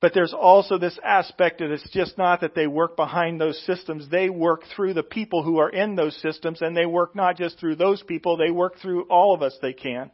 But 0.00 0.14
there's 0.14 0.32
also 0.32 0.78
this 0.78 0.98
aspect 1.04 1.58
that 1.58 1.72
it's 1.72 1.90
just 1.90 2.16
not 2.16 2.40
that 2.42 2.54
they 2.54 2.68
work 2.68 2.96
behind 2.96 3.40
those 3.40 3.60
systems. 3.66 4.08
They 4.08 4.30
work 4.30 4.62
through 4.74 4.94
the 4.94 5.02
people 5.02 5.42
who 5.42 5.58
are 5.58 5.70
in 5.70 5.96
those 5.96 6.16
systems, 6.22 6.62
and 6.62 6.76
they 6.76 6.86
work 6.86 7.16
not 7.16 7.36
just 7.36 7.58
through 7.58 7.76
those 7.76 8.02
people, 8.02 8.36
they 8.36 8.52
work 8.52 8.78
through 8.80 9.02
all 9.04 9.34
of 9.34 9.42
us 9.42 9.56
they 9.60 9.72
can. 9.72 10.10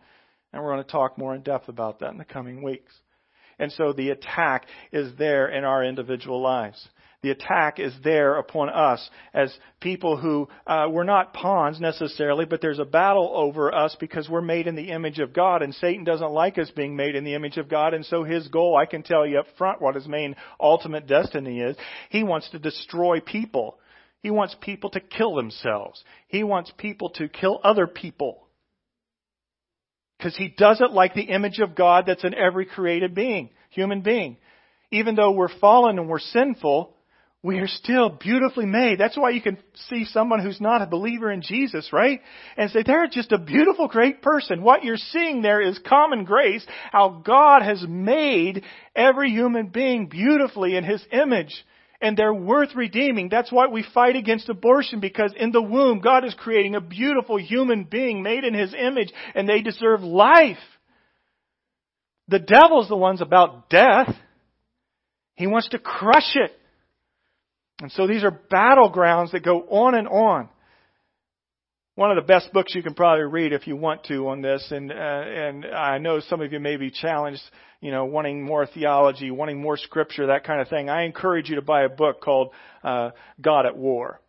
And 0.52 0.62
we're 0.62 0.72
going 0.72 0.84
to 0.84 0.90
talk 0.90 1.18
more 1.18 1.34
in 1.34 1.42
depth 1.42 1.68
about 1.68 2.00
that 2.00 2.12
in 2.12 2.18
the 2.18 2.24
coming 2.24 2.62
weeks. 2.62 2.92
And 3.58 3.70
so 3.72 3.92
the 3.92 4.10
attack 4.10 4.66
is 4.90 5.12
there 5.18 5.48
in 5.48 5.64
our 5.64 5.84
individual 5.84 6.40
lives. 6.40 6.88
The 7.24 7.30
attack 7.30 7.78
is 7.80 7.94
there 8.04 8.36
upon 8.36 8.68
us 8.68 9.08
as 9.32 9.50
people 9.80 10.18
who 10.18 10.46
uh, 10.66 10.88
we're 10.90 11.04
not 11.04 11.32
pawns 11.32 11.80
necessarily, 11.80 12.44
but 12.44 12.60
there's 12.60 12.78
a 12.78 12.84
battle 12.84 13.32
over 13.34 13.74
us 13.74 13.96
because 13.98 14.28
we're 14.28 14.42
made 14.42 14.66
in 14.66 14.76
the 14.76 14.90
image 14.90 15.18
of 15.20 15.32
God, 15.32 15.62
and 15.62 15.74
Satan 15.74 16.04
doesn't 16.04 16.32
like 16.32 16.58
us 16.58 16.70
being 16.76 16.96
made 16.96 17.14
in 17.14 17.24
the 17.24 17.32
image 17.32 17.56
of 17.56 17.70
God, 17.70 17.94
and 17.94 18.04
so 18.04 18.24
his 18.24 18.48
goal, 18.48 18.76
I 18.76 18.84
can 18.84 19.02
tell 19.02 19.26
you 19.26 19.38
up 19.38 19.46
front 19.56 19.80
what 19.80 19.94
his 19.94 20.06
main 20.06 20.36
ultimate 20.60 21.06
destiny 21.06 21.60
is. 21.60 21.78
He 22.10 22.24
wants 22.24 22.50
to 22.50 22.58
destroy 22.58 23.20
people. 23.20 23.78
He 24.20 24.30
wants 24.30 24.54
people 24.60 24.90
to 24.90 25.00
kill 25.00 25.34
themselves. 25.34 26.04
He 26.28 26.44
wants 26.44 26.74
people 26.76 27.08
to 27.14 27.30
kill 27.30 27.58
other 27.64 27.86
people. 27.86 28.46
Because 30.18 30.36
he 30.36 30.48
doesn't 30.48 30.92
like 30.92 31.14
the 31.14 31.22
image 31.22 31.58
of 31.60 31.74
God 31.74 32.04
that's 32.06 32.22
in 32.22 32.34
every 32.34 32.66
created 32.66 33.14
being, 33.14 33.48
human 33.70 34.02
being. 34.02 34.36
Even 34.90 35.14
though 35.14 35.32
we're 35.32 35.58
fallen 35.58 35.98
and 35.98 36.06
we're 36.06 36.18
sinful, 36.18 36.93
we 37.44 37.58
are 37.58 37.68
still 37.68 38.08
beautifully 38.08 38.64
made. 38.64 38.98
That's 38.98 39.18
why 39.18 39.28
you 39.28 39.42
can 39.42 39.58
see 39.90 40.06
someone 40.06 40.42
who's 40.42 40.62
not 40.62 40.80
a 40.80 40.86
believer 40.86 41.30
in 41.30 41.42
Jesus, 41.42 41.90
right? 41.92 42.22
And 42.56 42.70
say, 42.70 42.82
they're 42.84 43.06
just 43.06 43.32
a 43.32 43.38
beautiful, 43.38 43.86
great 43.86 44.22
person. 44.22 44.62
What 44.62 44.82
you're 44.82 44.96
seeing 44.96 45.42
there 45.42 45.60
is 45.60 45.78
common 45.86 46.24
grace, 46.24 46.66
how 46.90 47.22
God 47.22 47.60
has 47.60 47.84
made 47.86 48.64
every 48.96 49.28
human 49.28 49.66
being 49.66 50.08
beautifully 50.08 50.74
in 50.74 50.84
His 50.84 51.04
image. 51.12 51.54
And 52.00 52.16
they're 52.16 52.32
worth 52.32 52.74
redeeming. 52.74 53.28
That's 53.28 53.52
why 53.52 53.66
we 53.66 53.84
fight 53.92 54.16
against 54.16 54.48
abortion, 54.48 55.00
because 55.00 55.34
in 55.38 55.52
the 55.52 55.62
womb, 55.62 56.00
God 56.00 56.24
is 56.24 56.34
creating 56.34 56.76
a 56.76 56.80
beautiful 56.80 57.38
human 57.38 57.84
being 57.84 58.22
made 58.22 58.44
in 58.44 58.54
His 58.54 58.72
image, 58.72 59.12
and 59.34 59.46
they 59.46 59.60
deserve 59.60 60.00
life. 60.02 60.56
The 62.28 62.38
devil's 62.38 62.88
the 62.88 62.96
one's 62.96 63.20
about 63.20 63.68
death. 63.68 64.14
He 65.34 65.46
wants 65.46 65.68
to 65.68 65.78
crush 65.78 66.36
it. 66.36 66.58
And 67.80 67.90
so 67.92 68.06
these 68.06 68.22
are 68.22 68.30
battlegrounds 68.30 69.32
that 69.32 69.44
go 69.44 69.62
on 69.62 69.94
and 69.94 70.06
on. 70.08 70.48
One 71.96 72.10
of 72.10 72.16
the 72.16 72.26
best 72.26 72.52
books 72.52 72.74
you 72.74 72.82
can 72.82 72.94
probably 72.94 73.24
read 73.24 73.52
if 73.52 73.66
you 73.66 73.76
want 73.76 74.04
to 74.04 74.28
on 74.28 74.42
this, 74.42 74.66
and 74.72 74.90
uh, 74.90 74.94
and 74.94 75.64
I 75.64 75.98
know 75.98 76.18
some 76.18 76.40
of 76.40 76.52
you 76.52 76.58
may 76.58 76.76
be 76.76 76.90
challenged, 76.90 77.42
you 77.80 77.92
know, 77.92 78.04
wanting 78.04 78.44
more 78.44 78.66
theology, 78.66 79.30
wanting 79.30 79.60
more 79.60 79.76
scripture, 79.76 80.26
that 80.26 80.42
kind 80.42 80.60
of 80.60 80.68
thing. 80.68 80.88
I 80.88 81.04
encourage 81.04 81.48
you 81.48 81.54
to 81.56 81.62
buy 81.62 81.84
a 81.84 81.88
book 81.88 82.20
called 82.20 82.50
uh, 82.82 83.10
God 83.40 83.66
at 83.66 83.76
War 83.76 84.20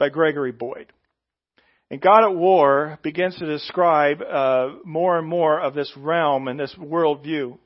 by 0.00 0.08
Gregory 0.08 0.50
Boyd. 0.50 0.92
And 1.90 2.00
God 2.00 2.24
at 2.24 2.34
War 2.34 2.98
begins 3.02 3.36
to 3.36 3.46
describe 3.46 4.20
uh, 4.20 4.70
more 4.84 5.18
and 5.18 5.26
more 5.26 5.60
of 5.60 5.74
this 5.74 5.92
realm 5.96 6.48
and 6.48 6.58
this 6.58 6.74
worldview. 6.78 7.58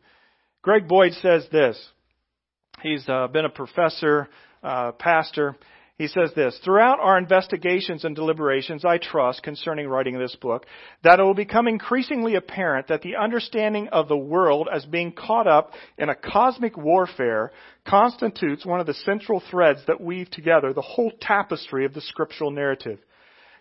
Greg 0.62 0.86
Boyd 0.86 1.12
says 1.22 1.46
this. 1.50 1.82
He's 2.82 3.08
uh, 3.08 3.28
been 3.28 3.44
a 3.44 3.50
professor 3.50 4.28
uh, 4.62 4.92
pastor. 4.92 5.56
He 5.98 6.08
says 6.08 6.32
this 6.34 6.58
Throughout 6.64 6.98
our 7.00 7.18
investigations 7.18 8.04
and 8.04 8.16
deliberations, 8.16 8.84
I 8.84 8.98
trust, 8.98 9.42
concerning 9.42 9.86
writing 9.86 10.18
this 10.18 10.34
book, 10.36 10.66
that 11.04 11.20
it 11.20 11.22
will 11.22 11.34
become 11.34 11.68
increasingly 11.68 12.34
apparent 12.34 12.88
that 12.88 13.02
the 13.02 13.16
understanding 13.16 13.88
of 13.88 14.08
the 14.08 14.16
world 14.16 14.68
as 14.72 14.84
being 14.84 15.12
caught 15.12 15.46
up 15.46 15.72
in 15.98 16.08
a 16.08 16.14
cosmic 16.14 16.76
warfare 16.76 17.52
constitutes 17.86 18.66
one 18.66 18.80
of 18.80 18.86
the 18.86 18.94
central 18.94 19.42
threads 19.50 19.80
that 19.86 20.00
weave 20.00 20.30
together 20.30 20.72
the 20.72 20.80
whole 20.80 21.12
tapestry 21.20 21.84
of 21.84 21.94
the 21.94 22.00
scriptural 22.00 22.50
narrative. 22.50 22.98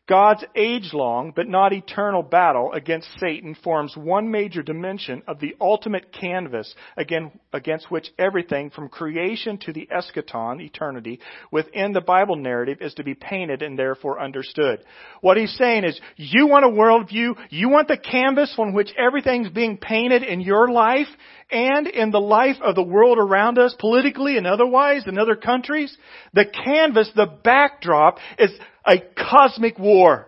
God's 0.09 0.43
age-long 0.55 1.31
but 1.35 1.47
not 1.47 1.73
eternal 1.73 2.23
battle 2.23 2.73
against 2.73 3.07
Satan 3.19 3.55
forms 3.63 3.95
one 3.95 4.29
major 4.29 4.61
dimension 4.61 5.21
of 5.27 5.39
the 5.39 5.55
ultimate 5.61 6.11
canvas 6.11 6.73
against 6.97 7.89
which 7.89 8.09
everything 8.19 8.71
from 8.71 8.89
creation 8.89 9.57
to 9.59 9.71
the 9.71 9.87
eschaton, 9.91 10.59
eternity, 10.61 11.19
within 11.51 11.93
the 11.93 12.01
Bible 12.01 12.35
narrative 12.35 12.79
is 12.81 12.93
to 12.95 13.03
be 13.03 13.13
painted 13.13 13.61
and 13.61 13.79
therefore 13.79 14.19
understood. 14.19 14.83
What 15.21 15.37
he's 15.37 15.55
saying 15.55 15.85
is, 15.85 15.99
you 16.17 16.47
want 16.47 16.65
a 16.65 16.69
worldview, 16.69 17.35
you 17.49 17.69
want 17.69 17.87
the 17.87 17.97
canvas 17.97 18.53
on 18.57 18.73
which 18.73 18.91
everything's 18.97 19.49
being 19.49 19.77
painted 19.77 20.23
in 20.23 20.41
your 20.41 20.69
life 20.69 21.07
and 21.49 21.87
in 21.87 22.11
the 22.11 22.19
life 22.19 22.57
of 22.61 22.75
the 22.75 22.83
world 22.83 23.17
around 23.17 23.59
us, 23.59 23.75
politically 23.79 24.37
and 24.37 24.47
otherwise, 24.47 25.03
in 25.05 25.17
other 25.17 25.35
countries. 25.35 25.95
The 26.33 26.45
canvas, 26.45 27.11
the 27.15 27.27
backdrop 27.27 28.17
is 28.39 28.51
a 28.85 28.97
cosmic 29.17 29.77
war. 29.77 30.27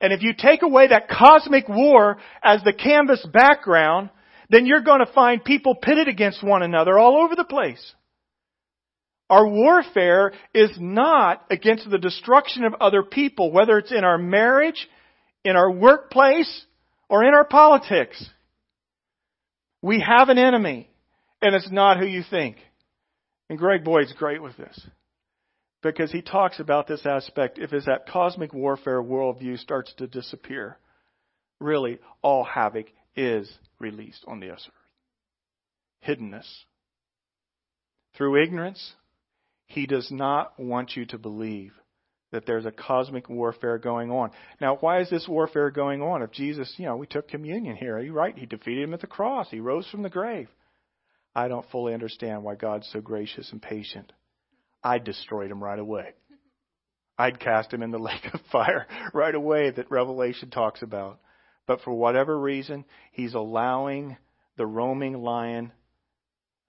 And 0.00 0.12
if 0.12 0.22
you 0.22 0.32
take 0.36 0.62
away 0.62 0.88
that 0.88 1.08
cosmic 1.08 1.68
war 1.68 2.18
as 2.42 2.62
the 2.62 2.72
canvas 2.72 3.26
background, 3.32 4.10
then 4.48 4.64
you're 4.64 4.82
going 4.82 5.00
to 5.04 5.12
find 5.12 5.44
people 5.44 5.74
pitted 5.74 6.08
against 6.08 6.42
one 6.42 6.62
another 6.62 6.98
all 6.98 7.22
over 7.22 7.34
the 7.34 7.44
place. 7.44 7.94
Our 9.28 9.46
warfare 9.46 10.32
is 10.54 10.70
not 10.78 11.44
against 11.50 11.90
the 11.90 11.98
destruction 11.98 12.64
of 12.64 12.74
other 12.80 13.02
people, 13.02 13.52
whether 13.52 13.76
it's 13.76 13.92
in 13.92 14.04
our 14.04 14.16
marriage, 14.16 14.88
in 15.44 15.54
our 15.54 15.70
workplace, 15.70 16.64
or 17.10 17.24
in 17.24 17.34
our 17.34 17.44
politics. 17.44 18.24
We 19.82 20.00
have 20.00 20.30
an 20.30 20.38
enemy, 20.38 20.88
and 21.42 21.54
it's 21.54 21.70
not 21.70 21.98
who 21.98 22.06
you 22.06 22.22
think. 22.28 22.56
And 23.50 23.58
Greg 23.58 23.84
Boyd's 23.84 24.12
great 24.14 24.42
with 24.42 24.56
this 24.56 24.80
because 25.82 26.10
he 26.10 26.22
talks 26.22 26.58
about 26.60 26.86
this 26.86 27.06
aspect 27.06 27.58
if 27.58 27.72
as 27.72 27.84
that 27.84 28.08
cosmic 28.08 28.52
warfare 28.52 29.02
worldview 29.02 29.58
starts 29.58 29.92
to 29.98 30.06
disappear, 30.06 30.78
really 31.60 31.98
all 32.22 32.44
havoc 32.44 32.86
is 33.16 33.50
released 33.78 34.24
on 34.26 34.40
the 34.40 34.50
earth. 34.50 34.60
Hiddenness. 36.06 36.46
Through 38.16 38.42
ignorance, 38.42 38.94
he 39.66 39.86
does 39.86 40.10
not 40.10 40.58
want 40.58 40.96
you 40.96 41.06
to 41.06 41.18
believe 41.18 41.72
that 42.30 42.46
there's 42.46 42.66
a 42.66 42.72
cosmic 42.72 43.28
warfare 43.28 43.78
going 43.78 44.10
on. 44.10 44.30
Now, 44.60 44.76
why 44.76 45.00
is 45.00 45.08
this 45.08 45.26
warfare 45.28 45.70
going 45.70 46.02
on? 46.02 46.22
If 46.22 46.32
Jesus, 46.32 46.72
you 46.76 46.86
know, 46.86 46.96
we 46.96 47.06
took 47.06 47.28
communion 47.28 47.76
here. 47.76 47.98
You're 48.00 48.12
right. 48.12 48.36
He 48.36 48.46
defeated 48.46 48.84
him 48.84 48.94
at 48.94 49.00
the 49.00 49.06
cross. 49.06 49.48
He 49.50 49.60
rose 49.60 49.88
from 49.88 50.02
the 50.02 50.10
grave. 50.10 50.48
I 51.34 51.48
don't 51.48 51.68
fully 51.70 51.94
understand 51.94 52.42
why 52.42 52.56
God's 52.56 52.88
so 52.92 53.00
gracious 53.00 53.50
and 53.52 53.62
patient. 53.62 54.12
I'd 54.82 55.04
destroyed 55.04 55.50
him 55.50 55.62
right 55.62 55.78
away. 55.78 56.14
I'd 57.18 57.40
cast 57.40 57.72
him 57.72 57.82
in 57.82 57.90
the 57.90 57.98
lake 57.98 58.26
of 58.32 58.40
fire 58.52 58.86
right 59.12 59.34
away 59.34 59.70
that 59.70 59.90
Revelation 59.90 60.50
talks 60.50 60.82
about. 60.82 61.18
But 61.66 61.82
for 61.82 61.92
whatever 61.92 62.38
reason, 62.38 62.84
he's 63.12 63.34
allowing 63.34 64.16
the 64.56 64.66
roaming 64.66 65.14
lion 65.22 65.72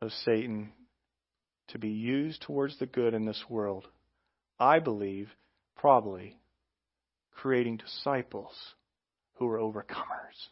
of 0.02 0.12
Satan 0.26 0.74
to 1.70 1.80
be 1.80 1.90
used 1.90 2.42
towards 2.42 2.78
the 2.80 2.86
good 2.86 3.14
in 3.14 3.26
this 3.26 3.44
world. 3.48 3.88
I 4.60 4.80
believe, 4.80 5.30
probably, 5.78 6.38
creating 7.32 7.78
disciples 7.78 8.54
who 9.36 9.48
are 9.48 9.60
overcomers. 9.60 10.48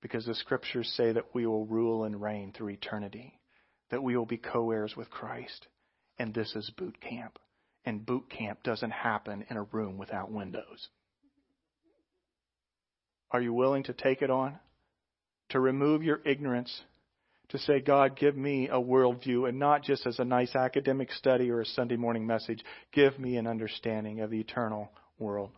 Because 0.00 0.24
the 0.24 0.34
scriptures 0.34 0.90
say 0.96 1.12
that 1.12 1.34
we 1.34 1.46
will 1.46 1.66
rule 1.66 2.04
and 2.04 2.20
reign 2.20 2.52
through 2.52 2.70
eternity, 2.70 3.38
that 3.90 4.02
we 4.02 4.16
will 4.16 4.26
be 4.26 4.38
co 4.38 4.70
heirs 4.70 4.94
with 4.96 5.10
Christ 5.10 5.66
and 6.18 6.34
this 6.34 6.54
is 6.54 6.70
boot 6.76 7.00
camp. 7.00 7.38
And 7.84 8.04
boot 8.04 8.30
camp 8.30 8.62
doesn't 8.62 8.92
happen 8.92 9.44
in 9.50 9.56
a 9.56 9.64
room 9.64 9.98
without 9.98 10.30
windows. 10.30 10.88
Are 13.30 13.40
you 13.40 13.52
willing 13.52 13.82
to 13.84 13.92
take 13.92 14.22
it 14.22 14.30
on? 14.30 14.58
To 15.50 15.60
remove 15.60 16.02
your 16.02 16.20
ignorance? 16.24 16.82
To 17.50 17.58
say, 17.58 17.80
God, 17.80 18.16
give 18.16 18.36
me 18.36 18.68
a 18.68 18.80
worldview, 18.80 19.48
and 19.48 19.58
not 19.58 19.82
just 19.82 20.06
as 20.06 20.18
a 20.18 20.24
nice 20.24 20.56
academic 20.56 21.12
study 21.12 21.50
or 21.50 21.60
a 21.60 21.66
Sunday 21.66 21.96
morning 21.96 22.26
message. 22.26 22.64
Give 22.92 23.18
me 23.18 23.36
an 23.36 23.46
understanding 23.46 24.20
of 24.20 24.30
the 24.30 24.40
eternal 24.40 24.90
world. 25.18 25.50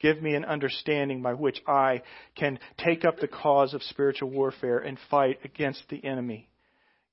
Give 0.00 0.20
me 0.20 0.34
an 0.34 0.44
understanding 0.44 1.22
by 1.22 1.34
which 1.34 1.62
I 1.66 2.02
can 2.34 2.58
take 2.78 3.04
up 3.04 3.20
the 3.20 3.28
cause 3.28 3.74
of 3.74 3.82
spiritual 3.82 4.30
warfare 4.30 4.78
and 4.78 4.98
fight 5.08 5.38
against 5.44 5.88
the 5.88 6.04
enemy. 6.04 6.48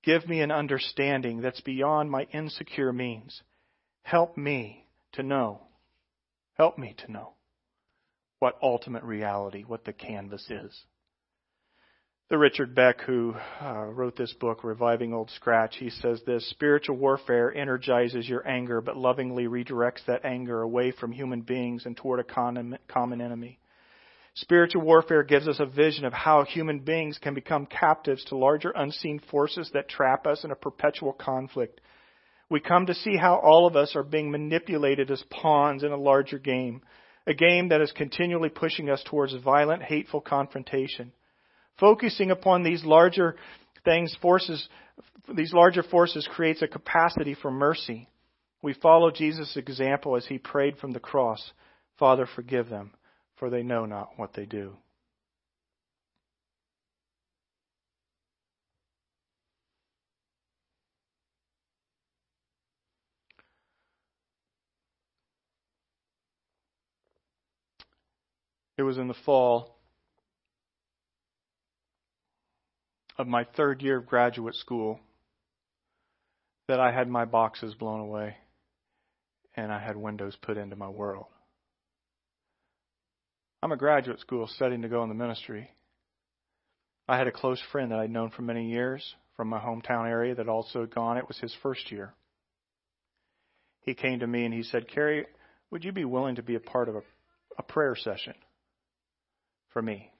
Give 0.03 0.27
me 0.27 0.41
an 0.41 0.51
understanding 0.51 1.41
that's 1.41 1.61
beyond 1.61 2.09
my 2.09 2.23
insecure 2.33 2.91
means. 2.91 3.41
Help 4.01 4.35
me 4.37 4.87
to 5.13 5.23
know. 5.23 5.61
Help 6.55 6.77
me 6.77 6.95
to 7.05 7.11
know 7.11 7.33
what 8.39 8.57
ultimate 8.61 9.03
reality, 9.03 9.63
what 9.63 9.85
the 9.85 9.93
canvas 9.93 10.49
is. 10.49 10.85
The 12.29 12.37
Richard 12.37 12.73
Beck, 12.73 13.01
who 13.01 13.35
uh, 13.61 13.87
wrote 13.87 14.15
this 14.15 14.33
book, 14.33 14.63
Reviving 14.63 15.13
Old 15.13 15.29
Scratch, 15.31 15.75
he 15.77 15.89
says 15.89 16.21
this 16.25 16.49
Spiritual 16.49 16.95
warfare 16.95 17.53
energizes 17.53 18.27
your 18.27 18.47
anger, 18.47 18.79
but 18.79 18.95
lovingly 18.95 19.47
redirects 19.47 20.05
that 20.07 20.23
anger 20.23 20.61
away 20.61 20.91
from 20.91 21.11
human 21.11 21.41
beings 21.41 21.85
and 21.85 21.95
toward 21.95 22.21
a 22.21 22.77
common 22.87 23.21
enemy. 23.21 23.59
Spiritual 24.36 24.84
warfare 24.84 25.23
gives 25.23 25.47
us 25.47 25.59
a 25.59 25.65
vision 25.65 26.05
of 26.05 26.13
how 26.13 26.43
human 26.43 26.79
beings 26.79 27.17
can 27.21 27.34
become 27.34 27.65
captives 27.65 28.23
to 28.25 28.38
larger 28.38 28.71
unseen 28.71 29.19
forces 29.29 29.69
that 29.73 29.89
trap 29.89 30.25
us 30.25 30.43
in 30.43 30.51
a 30.51 30.55
perpetual 30.55 31.11
conflict. 31.11 31.82
We 32.49 32.59
come 32.59 32.86
to 32.86 32.93
see 32.93 33.17
how 33.17 33.36
all 33.36 33.67
of 33.67 33.75
us 33.75 33.95
are 33.95 34.03
being 34.03 34.32
manipulated 34.32 35.11
as 35.11 35.23
pawns 35.29 35.84
in 35.84 35.91
a 35.91 35.97
larger 35.97 36.39
game, 36.39 36.82
a 37.27 37.34
game 37.34 37.69
that 37.69 37.82
is 37.82 37.91
continually 37.91 38.49
pushing 38.49 38.89
us 38.89 39.03
towards 39.05 39.34
violent, 39.36 39.84
hateful 39.84 40.21
confrontation. 40.21 41.11
Focusing 41.79 42.32
upon 42.32 42.63
these 42.63 42.84
larger 42.84 43.36
things 43.84 44.15
forces 44.21 44.67
these 45.36 45.53
larger 45.53 45.84
forces 45.84 46.27
creates 46.32 46.61
a 46.61 46.67
capacity 46.67 47.36
for 47.36 47.51
mercy. 47.51 48.09
We 48.61 48.73
follow 48.73 49.11
Jesus' 49.11 49.55
example 49.55 50.15
as 50.15 50.25
he 50.25 50.38
prayed 50.38 50.77
from 50.77 50.91
the 50.91 50.99
cross, 50.99 51.51
Father, 51.97 52.27
forgive 52.36 52.69
them, 52.69 52.91
for 53.41 53.49
they 53.49 53.63
know 53.63 53.87
not 53.87 54.11
what 54.17 54.33
they 54.33 54.45
do. 54.45 54.77
It 68.77 68.83
was 68.83 68.99
in 68.99 69.07
the 69.07 69.15
fall 69.15 69.75
of 73.17 73.27
my 73.27 73.43
third 73.43 73.81
year 73.81 73.97
of 73.97 74.05
graduate 74.05 74.53
school 74.53 74.99
that 76.67 76.79
I 76.79 76.91
had 76.91 77.09
my 77.09 77.25
boxes 77.25 77.73
blown 77.73 78.01
away 78.01 78.37
and 79.55 79.73
I 79.73 79.79
had 79.79 79.97
windows 79.97 80.35
put 80.39 80.57
into 80.57 80.75
my 80.75 80.89
world. 80.89 81.25
I'm 83.64 83.72
a 83.72 83.78
graduate 83.78 84.20
school 84.20 84.47
studying 84.47 84.82
to 84.82 84.89
go 84.89 85.03
in 85.03 85.09
the 85.09 85.16
ministry. 85.16 85.70
I 87.07 87.18
had 87.18 87.28
a 87.28 87.32
close 87.32 87.62
friend 87.72 87.91
that 87.91 87.99
I'd 87.99 88.09
known 88.09 88.32
for 88.32 88.41
many 88.41 88.70
years 88.70 89.16
from 89.36 89.49
my 89.49 89.59
hometown 89.59 90.07
area 90.07 90.36
that 90.36 90.49
also 90.49 90.82
had 90.82 90.95
gone. 90.95 91.18
It 91.18 91.28
was 91.28 91.38
his 91.38 91.55
first 91.62 91.91
year. 91.91 92.14
He 93.82 93.93
came 93.93 94.20
to 94.20 94.28
me 94.28 94.45
and 94.45 94.53
he 94.53 94.64
said, 94.64 94.88
Kerry, 94.88 95.26
would 95.70 95.84
you 95.84 95.91
be 95.91 96.05
willing 96.05 96.36
to 96.36 96.43
be 96.43 96.55
a 96.55 96.59
part 96.59 96.89
of 96.89 96.95
a, 96.95 97.01
a 97.57 97.64
prayer 97.64 97.95
session 97.95 98.34
for 99.74 99.82
me? 99.82 100.12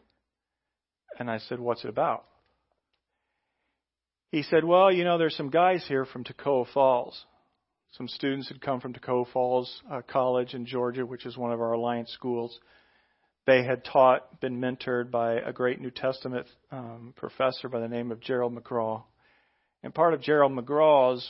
And 1.20 1.30
I 1.30 1.40
said, 1.40 1.60
What's 1.60 1.84
it 1.84 1.90
about? 1.90 2.26
He 4.30 4.44
said, 4.44 4.64
Well, 4.64 4.92
you 4.92 5.04
know, 5.04 5.18
there's 5.18 5.36
some 5.36 5.50
guys 5.50 5.84
here 5.88 6.06
from 6.06 6.24
Toccoa 6.24 6.66
Falls. 6.74 7.26
Some 7.98 8.08
students 8.08 8.48
had 8.48 8.62
come 8.62 8.80
from 8.80 8.94
Toccoa 8.94 9.26
Falls 9.32 9.82
uh, 9.92 10.02
College 10.08 10.54
in 10.54 10.66
Georgia, 10.66 11.06
which 11.06 11.26
is 11.26 11.38
one 11.38 11.52
of 11.52 11.60
our 11.60 11.74
alliance 11.74 12.12
schools. 12.12 12.58
They 13.48 13.64
had 13.64 13.84
taught, 13.84 14.40
been 14.40 14.62
mentored 14.62 15.10
by 15.10 15.34
a 15.34 15.52
great 15.52 15.82
New 15.82 15.90
Testament 15.90 16.48
um, 16.72 17.14
professor 17.16 17.70
by 17.70 17.80
the 17.80 17.88
name 17.88 18.12
of 18.12 18.20
Gerald 18.20 18.56
McGraw. 18.56 19.04
And 19.84 19.94
part 19.94 20.14
of 20.14 20.22
Gerald 20.22 20.52
McGraw's 20.52 21.28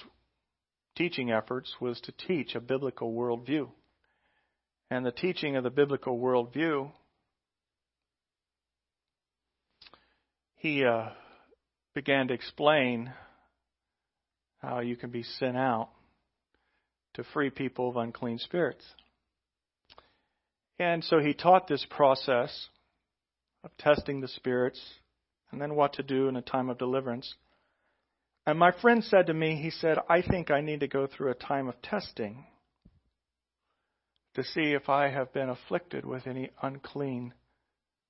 teaching 0.97 1.31
efforts 1.31 1.73
was 1.79 2.01
to 2.01 2.11
teach 2.11 2.53
a 2.53 2.59
biblical 2.59 3.13
worldview. 3.13 3.69
And 4.89 5.05
the 5.05 5.11
teaching 5.11 5.55
of 5.55 5.63
the 5.63 5.69
biblical 5.69 6.19
worldview, 6.19 6.91
he 10.57 10.83
uh, 10.83 11.09
began 11.95 12.27
to 12.27 12.33
explain 12.33 13.13
how 14.61 14.81
you 14.81 14.97
can 14.97 15.11
be 15.11 15.23
sent 15.23 15.55
out 15.55 15.89
to 17.13 17.23
free 17.33 17.49
people 17.49 17.89
of 17.89 17.95
unclean 17.95 18.37
spirits. 18.37 18.85
And 20.81 21.03
so 21.03 21.19
he 21.19 21.35
taught 21.35 21.67
this 21.67 21.85
process 21.87 22.69
of 23.63 23.69
testing 23.77 24.19
the 24.19 24.27
spirits 24.27 24.81
and 25.51 25.61
then 25.61 25.75
what 25.75 25.93
to 25.93 26.03
do 26.03 26.27
in 26.27 26.35
a 26.35 26.41
time 26.41 26.71
of 26.71 26.79
deliverance. 26.79 27.35
And 28.47 28.57
my 28.57 28.71
friend 28.71 29.03
said 29.03 29.27
to 29.27 29.33
me, 29.35 29.61
he 29.61 29.69
said, 29.69 29.99
I 30.09 30.23
think 30.23 30.49
I 30.49 30.61
need 30.61 30.79
to 30.79 30.87
go 30.87 31.05
through 31.05 31.29
a 31.29 31.35
time 31.35 31.67
of 31.67 31.79
testing 31.83 32.47
to 34.33 34.43
see 34.43 34.73
if 34.73 34.89
I 34.89 35.09
have 35.09 35.31
been 35.31 35.49
afflicted 35.49 36.03
with 36.03 36.25
any 36.25 36.49
unclean. 36.63 37.35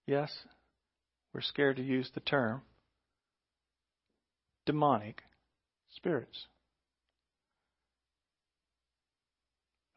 Yes, 0.07 0.33
we're 1.33 1.41
scared 1.41 1.75
to 1.75 1.83
use 1.83 2.09
the 2.13 2.21
term 2.21 2.61
demonic 4.65 5.23
spirits. 5.93 6.45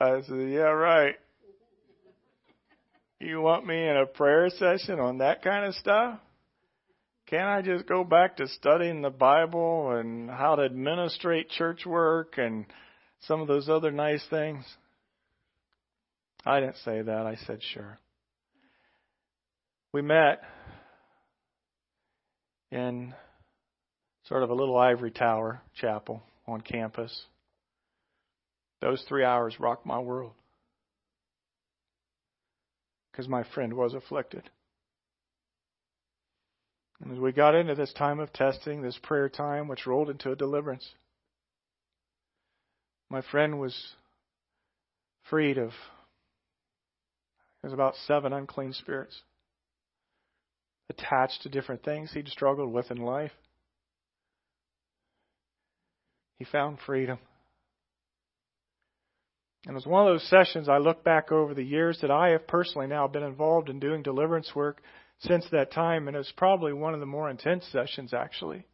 I 0.01 0.22
said, 0.22 0.51
Yeah, 0.51 0.72
right. 0.72 1.14
You 3.25 3.41
want 3.41 3.66
me 3.66 3.89
in 3.89 3.97
a 3.97 4.05
prayer 4.05 4.51
session 4.51 5.01
on 5.01 5.18
that 5.18 5.43
kind 5.43 5.64
of 5.64 5.75
stuff? 5.77 6.20
Can't 7.27 7.49
I 7.49 7.62
just 7.62 7.87
go 7.87 8.05
back 8.05 8.37
to 8.37 8.47
studying 8.47 9.01
the 9.01 9.09
Bible 9.09 9.93
and 9.93 10.29
how 10.29 10.57
to 10.57 10.64
administrate 10.64 11.49
church 11.49 11.87
work 11.87 12.35
and 12.37 12.66
some 13.20 13.41
of 13.41 13.49
those 13.49 13.70
other 13.70 13.91
nice 13.91 14.22
things? 14.29 14.62
I 16.45 16.61
didn't 16.61 16.77
say 16.85 17.01
that. 17.01 17.27
I 17.27 17.37
said, 17.47 17.61
Sure. 17.72 17.99
We 19.95 20.03
met 20.03 20.43
in 22.70 23.14
sort 24.29 24.43
of 24.43 24.51
a 24.51 24.55
little 24.55 24.77
ivory 24.77 25.12
tower 25.12 25.62
chapel 25.81 26.22
on 26.47 26.61
campus. 26.61 27.25
Those 28.83 29.03
three 29.09 29.25
hours 29.25 29.59
rocked 29.59 29.87
my 29.87 29.99
world 29.99 30.33
because 33.15 33.29
my 33.29 33.45
friend 33.55 33.75
was 33.75 33.95
afflicted. 33.95 34.51
And 37.01 37.12
as 37.12 37.19
we 37.19 37.31
got 37.31 37.55
into 37.55 37.77
this 37.77 37.93
time 37.93 38.19
of 38.19 38.33
testing, 38.33 38.83
this 38.83 38.99
prayer 39.01 39.29
time, 39.29 39.69
which 39.69 39.87
rolled 39.87 40.11
into 40.11 40.33
a 40.33 40.37
deliverance, 40.37 40.95
my 43.09 43.23
friend 43.23 43.61
was 43.61 43.95
freed 45.31 45.59
of 45.59 45.71
there's 47.62 47.73
about 47.73 47.95
seven 48.07 48.33
unclean 48.33 48.73
spirits 48.73 49.23
attached 50.91 51.43
to 51.43 51.49
different 51.49 51.83
things 51.83 52.12
he'd 52.12 52.29
struggled 52.29 52.71
with 52.71 52.91
in 52.91 52.99
life. 52.99 53.33
He 56.39 56.45
found 56.45 56.79
freedom. 56.85 57.19
And 59.67 59.73
it 59.73 59.75
was 59.75 59.87
one 59.87 60.07
of 60.07 60.12
those 60.12 60.29
sessions 60.29 60.69
I 60.69 60.79
look 60.79 61.05
back 61.05 61.33
over 61.33 61.55
the 61.55 61.62
years 61.62 61.99
that 62.03 62.11
I 62.11 62.31
have 62.31 62.47
personally 62.47 62.87
now 62.87 63.09
been 63.09 63.23
involved 63.23 63.71
in 63.71 63.81
doing 63.81 64.03
deliverance 64.03 64.55
work 64.55 64.83
since 65.21 65.47
that 65.53 65.73
time, 65.73 66.07
and 66.07 66.17
it's 66.17 66.33
probably 66.33 66.73
one 66.73 66.93
of 66.93 67.01
the 67.01 67.07
more 67.07 67.31
intense 67.31 67.67
sessions, 67.73 68.12
actually. 68.12 68.67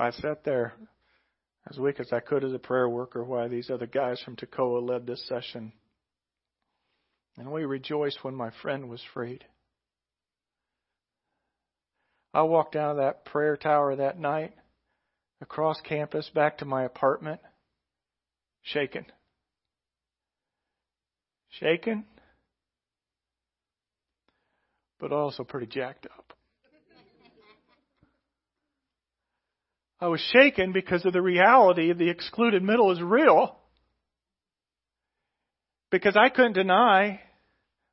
I 0.00 0.10
sat 0.10 0.44
there 0.44 0.72
as 1.70 1.78
weak 1.78 2.00
as 2.00 2.12
I 2.12 2.20
could 2.20 2.42
as 2.42 2.52
a 2.52 2.58
prayer 2.58 2.88
worker 2.88 3.22
while 3.22 3.48
these 3.48 3.70
other 3.70 3.86
guys 3.86 4.20
from 4.22 4.34
Toccoa 4.34 4.80
led 4.80 5.06
this 5.06 5.24
session. 5.28 5.72
And 7.36 7.52
we 7.52 7.64
rejoiced 7.64 8.24
when 8.24 8.34
my 8.34 8.50
friend 8.62 8.88
was 8.88 9.02
freed. 9.14 9.44
I 12.32 12.42
walked 12.42 12.76
out 12.76 12.92
of 12.92 12.96
that 12.96 13.24
prayer 13.24 13.56
tower 13.56 13.94
that 13.96 14.18
night, 14.18 14.54
across 15.40 15.80
campus, 15.80 16.30
back 16.34 16.58
to 16.58 16.64
my 16.64 16.84
apartment, 16.84 17.40
shaken. 18.62 19.06
Shaken, 21.58 22.04
but 25.00 25.12
also 25.12 25.42
pretty 25.42 25.66
jacked 25.66 26.06
up. 26.06 26.32
I 30.00 30.08
was 30.08 30.20
shaken 30.32 30.72
because 30.72 31.04
of 31.04 31.12
the 31.12 31.20
reality 31.20 31.90
of 31.90 31.98
the 31.98 32.08
excluded 32.08 32.62
middle 32.62 32.90
is 32.92 33.02
real. 33.02 33.56
Because 35.90 36.16
I 36.16 36.28
couldn't 36.30 36.54
deny 36.54 37.20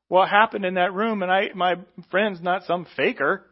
what 0.08 0.30
happened 0.30 0.64
in 0.64 0.76
that 0.76 0.94
room, 0.94 1.22
and 1.22 1.32
I, 1.32 1.50
my 1.54 1.76
friend's 2.10 2.42
not 2.42 2.64
some 2.64 2.86
faker. 2.96 3.46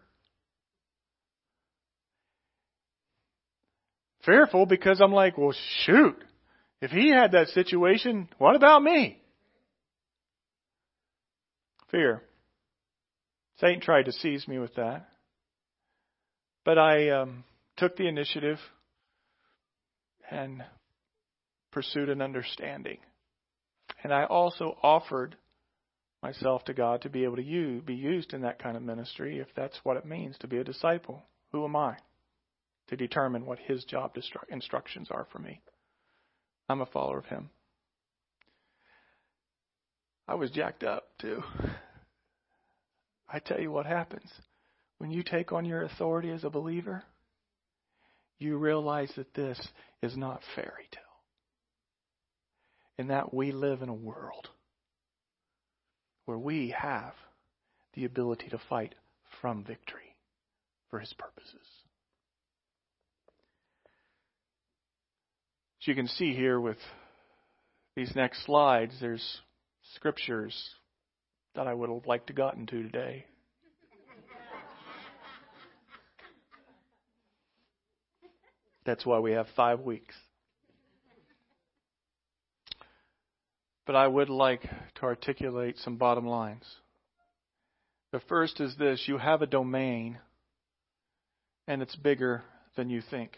Fearful 4.25 4.65
because 4.65 5.01
I'm 5.01 5.13
like, 5.13 5.37
well, 5.37 5.53
shoot, 5.85 6.17
if 6.81 6.91
he 6.91 7.09
had 7.09 7.31
that 7.31 7.49
situation, 7.49 8.29
what 8.37 8.55
about 8.55 8.83
me? 8.83 9.21
Fear. 11.91 12.21
Satan 13.59 13.81
tried 13.81 14.05
to 14.05 14.11
seize 14.11 14.47
me 14.47 14.59
with 14.59 14.75
that. 14.75 15.07
But 16.65 16.77
I 16.77 17.09
um, 17.09 17.43
took 17.77 17.95
the 17.95 18.07
initiative 18.07 18.59
and 20.29 20.63
pursued 21.71 22.09
an 22.09 22.21
understanding. 22.21 22.97
And 24.03 24.11
I 24.13 24.25
also 24.25 24.77
offered 24.81 25.35
myself 26.21 26.65
to 26.65 26.73
God 26.73 27.03
to 27.03 27.09
be 27.09 27.23
able 27.23 27.35
to 27.35 27.43
use, 27.43 27.83
be 27.83 27.93
used 27.93 28.33
in 28.33 28.41
that 28.41 28.61
kind 28.61 28.75
of 28.75 28.83
ministry 28.83 29.39
if 29.39 29.47
that's 29.55 29.79
what 29.83 29.97
it 29.97 30.05
means 30.05 30.35
to 30.39 30.47
be 30.47 30.57
a 30.57 30.63
disciple. 30.63 31.23
Who 31.51 31.63
am 31.63 31.75
I? 31.75 31.97
To 32.89 32.95
determine 32.95 33.45
what 33.45 33.59
his 33.59 33.83
job 33.85 34.15
instructions 34.49 35.09
are 35.11 35.27
for 35.31 35.39
me. 35.39 35.61
I'm 36.69 36.81
a 36.81 36.85
follower 36.85 37.19
of 37.19 37.25
him. 37.25 37.49
I 40.27 40.35
was 40.35 40.51
jacked 40.51 40.83
up 40.83 41.05
too. 41.19 41.43
I 43.29 43.39
tell 43.39 43.59
you 43.59 43.71
what 43.71 43.85
happens. 43.85 44.31
When 44.97 45.11
you 45.11 45.23
take 45.23 45.51
on 45.51 45.65
your 45.65 45.83
authority 45.83 46.31
as 46.31 46.43
a 46.43 46.49
believer, 46.49 47.03
you 48.39 48.57
realize 48.57 49.11
that 49.15 49.33
this 49.33 49.59
is 50.01 50.15
not 50.17 50.41
fairy 50.55 50.87
tale. 50.91 51.01
And 52.97 53.09
that 53.09 53.33
we 53.33 53.51
live 53.51 53.81
in 53.81 53.89
a 53.89 53.93
world 53.93 54.49
where 56.25 56.37
we 56.37 56.73
have 56.77 57.13
the 57.93 58.05
ability 58.05 58.49
to 58.49 58.59
fight 58.69 58.95
from 59.41 59.63
victory 59.63 60.15
for 60.89 60.99
his 60.99 61.13
purposes. 61.13 61.67
As 65.85 65.89
you 65.89 65.93
can 65.93 66.07
see 66.07 66.33
here 66.33 66.59
with 66.59 66.79
these 67.95 68.11
next 68.15 68.43
slides, 68.43 68.95
there's 68.99 69.41
scriptures 69.93 70.71
that 71.53 71.67
I 71.67 71.75
would 71.75 71.91
have 71.91 72.07
liked 72.07 72.25
to 72.25 72.33
gotten 72.33 72.65
to 72.65 72.81
today. 72.81 73.27
That's 78.83 79.05
why 79.05 79.19
we 79.19 79.33
have 79.33 79.45
five 79.55 79.81
weeks. 79.81 80.15
But 83.85 83.95
I 83.95 84.07
would 84.07 84.29
like 84.29 84.63
to 84.63 85.03
articulate 85.03 85.77
some 85.77 85.97
bottom 85.97 86.25
lines. 86.25 86.65
The 88.11 88.21
first 88.21 88.59
is 88.59 88.75
this 88.79 89.03
you 89.05 89.19
have 89.19 89.43
a 89.43 89.45
domain, 89.45 90.17
and 91.67 91.83
it's 91.83 91.95
bigger 91.95 92.41
than 92.75 92.89
you 92.89 93.03
think. 93.07 93.37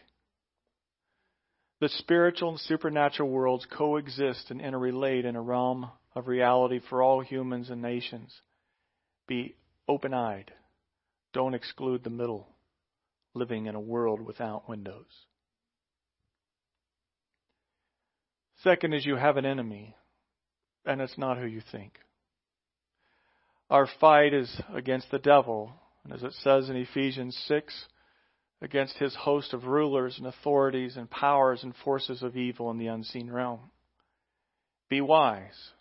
The 1.80 1.90
spiritual 1.90 2.50
and 2.50 2.60
supernatural 2.60 3.30
worlds 3.30 3.68
coexist 3.70 4.50
and 4.50 4.60
interrelate 4.60 5.26
in 5.26 5.36
a 5.36 5.42
realm 5.42 5.92
of 6.16 6.28
reality 6.28 6.80
for 6.90 7.04
all 7.04 7.22
humans 7.22 7.70
and 7.70 7.82
nations. 7.82 8.34
Be 9.28 9.56
open 9.88 10.14
eyed. 10.14 10.52
Don't 11.34 11.54
exclude 11.54 12.04
the 12.04 12.10
middle, 12.10 12.48
living 13.36 13.68
in 13.68 13.76
a 13.76 13.80
world 13.80 14.22
without 14.22 14.68
windows. 14.68 15.06
Second 18.64 18.94
is 18.94 19.06
you 19.06 19.16
have 19.16 19.38
an 19.38 19.46
enemy, 19.46 19.96
and 20.84 21.00
it's 21.00 21.18
not 21.18 21.38
who 21.38 21.46
you 21.46 21.62
think. 21.72 22.00
Our 23.70 23.88
fight 24.00 24.34
is 24.34 24.62
against 24.74 25.12
the 25.12 25.20
devil, 25.20 25.74
and 26.04 26.12
as 26.12 26.24
it 26.24 26.34
says 26.42 26.70
in 26.70 26.76
Ephesians 26.76 27.38
6, 27.48 27.86
against 28.62 28.98
his 28.98 29.16
host 29.16 29.54
of 29.54 29.66
rulers 29.66 30.18
and 30.18 30.28
authorities 30.28 30.98
and 30.98 31.10
powers 31.10 31.64
and 31.64 31.74
forces 31.84 32.24
of 32.24 32.36
evil 32.36 32.72
in 32.72 32.78
the 32.78 32.88
unseen 32.88 33.32
realm. 33.32 33.60
Be 34.90 35.02
wise 35.02 35.72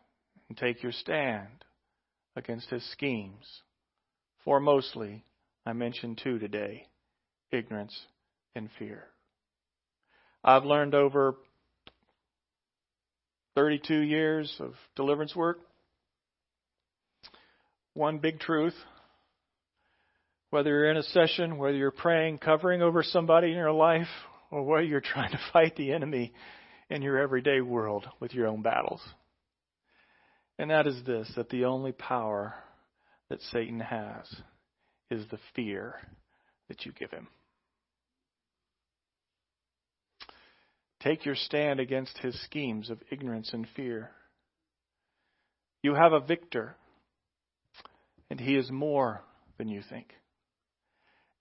and 0.49 0.57
take 0.57 0.83
your 0.83 0.93
stand 0.93 1.65
against 2.35 2.71
his 2.71 2.85
schemes. 2.93 3.63
For 4.45 4.61
mostly, 4.61 5.25
I 5.65 5.73
mentioned 5.73 6.21
two 6.23 6.39
today 6.39 6.87
ignorance 7.51 7.99
and 8.55 8.69
fear. 8.79 9.05
I've 10.45 10.65
learned 10.65 10.95
over 10.95 11.37
32 13.55 14.01
years 14.01 14.55
of 14.61 14.75
deliverance 14.95 15.35
work 15.35 15.59
one 17.97 18.19
big 18.19 18.39
truth. 18.39 18.75
Whether 20.51 20.71
you're 20.71 20.91
in 20.91 20.97
a 20.97 21.03
session, 21.03 21.59
whether 21.59 21.77
you're 21.77 21.91
praying, 21.91 22.39
covering 22.39 22.83
over 22.83 23.03
somebody 23.03 23.49
in 23.49 23.57
your 23.57 23.73
life, 23.73 24.09
or 24.51 24.63
whether 24.63 24.85
you're 24.85 25.01
trying 25.01 25.33
to 25.33 25.41
fight 25.53 25.77
the 25.77 25.93
enemy 25.93 26.33
in 26.89 27.03
your 27.03 27.19
everyday 27.19 27.61
world 27.61 28.07
with 28.21 28.33
your 28.33 28.47
own 28.47 28.63
battles. 28.63 29.01
And 30.59 30.71
that 30.71 30.87
is 30.87 31.05
this 31.05 31.31
that 31.37 31.51
the 31.51 31.65
only 31.65 31.93
power 31.93 32.55
that 33.29 33.43
Satan 33.53 33.81
has 33.81 34.25
is 35.11 35.25
the 35.31 35.39
fear 35.55 35.97
that 36.69 36.87
you 36.87 36.93
give 36.93 37.11
him. 37.11 37.29
Take 41.01 41.25
your 41.25 41.35
stand 41.35 41.79
against 41.79 42.19
his 42.19 42.41
schemes 42.45 42.91
of 42.91 43.03
ignorance 43.11 43.51
and 43.53 43.67
fear. 43.77 44.11
You 45.83 45.95
have 45.95 46.13
a 46.13 46.21
victor, 46.21 46.75
and 48.31 48.41
he 48.41 48.57
is 48.57 48.71
more 48.71 49.23
than 49.59 49.69
you 49.69 49.83
think. 49.89 50.13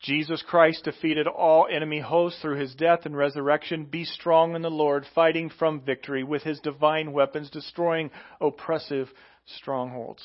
Jesus 0.06 0.44
Christ 0.48 0.84
defeated 0.84 1.26
all 1.28 1.68
enemy 1.70 2.00
hosts 2.00 2.40
through 2.40 2.60
his 2.60 2.76
death 2.76 3.06
and 3.06 3.18
resurrection. 3.18 3.86
Be 3.86 4.06
strong 4.06 4.56
in 4.56 4.62
the 4.62 4.70
Lord, 4.70 5.04
fighting 5.16 5.50
from 5.50 5.82
victory 5.82 6.24
with 6.24 6.44
his 6.44 6.60
divine 6.60 7.12
weapons, 7.12 7.50
destroying 7.50 8.12
oppressive 8.40 9.08
strongholds. 9.58 10.24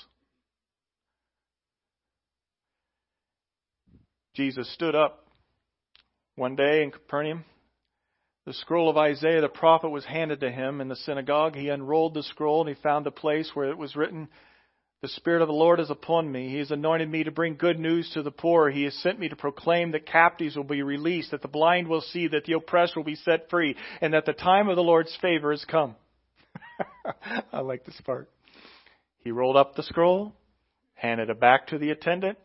Jesus 4.34 4.70
stood 4.74 4.94
up 4.94 5.24
one 6.36 6.56
day 6.56 6.82
in 6.82 6.90
Capernaum. 6.90 7.44
The 8.44 8.52
scroll 8.52 8.90
of 8.90 8.98
Isaiah 8.98 9.40
the 9.40 9.48
prophet 9.48 9.88
was 9.88 10.04
handed 10.04 10.40
to 10.40 10.50
him 10.50 10.82
in 10.82 10.88
the 10.88 10.96
synagogue. 10.96 11.54
He 11.54 11.68
unrolled 11.68 12.14
the 12.14 12.22
scroll 12.22 12.60
and 12.60 12.74
he 12.74 12.82
found 12.82 13.06
the 13.06 13.10
place 13.10 13.50
where 13.54 13.70
it 13.70 13.78
was 13.78 13.96
written, 13.96 14.28
the 15.02 15.08
Spirit 15.08 15.40
of 15.40 15.48
the 15.48 15.54
Lord 15.54 15.80
is 15.80 15.88
upon 15.88 16.30
me. 16.30 16.50
He 16.50 16.58
has 16.58 16.70
anointed 16.70 17.08
me 17.08 17.24
to 17.24 17.30
bring 17.30 17.56
good 17.56 17.78
news 17.78 18.10
to 18.12 18.22
the 18.22 18.30
poor. 18.30 18.68
He 18.68 18.84
has 18.84 18.94
sent 18.96 19.18
me 19.18 19.30
to 19.30 19.36
proclaim 19.36 19.92
that 19.92 20.04
captives 20.06 20.56
will 20.56 20.64
be 20.64 20.82
released, 20.82 21.30
that 21.30 21.40
the 21.40 21.48
blind 21.48 21.88
will 21.88 22.02
see, 22.02 22.28
that 22.28 22.44
the 22.44 22.52
oppressed 22.52 22.96
will 22.96 23.04
be 23.04 23.14
set 23.14 23.48
free, 23.48 23.76
and 24.02 24.12
that 24.12 24.26
the 24.26 24.34
time 24.34 24.68
of 24.68 24.76
the 24.76 24.82
Lord's 24.82 25.16
favor 25.22 25.52
has 25.52 25.64
come. 25.64 25.96
I 27.52 27.60
like 27.60 27.86
this 27.86 27.98
part. 28.04 28.28
He 29.24 29.30
rolled 29.30 29.56
up 29.56 29.74
the 29.74 29.82
scroll, 29.82 30.34
handed 30.94 31.30
it 31.30 31.40
back 31.40 31.68
to 31.68 31.78
the 31.78 31.90
attendant, 31.90 32.36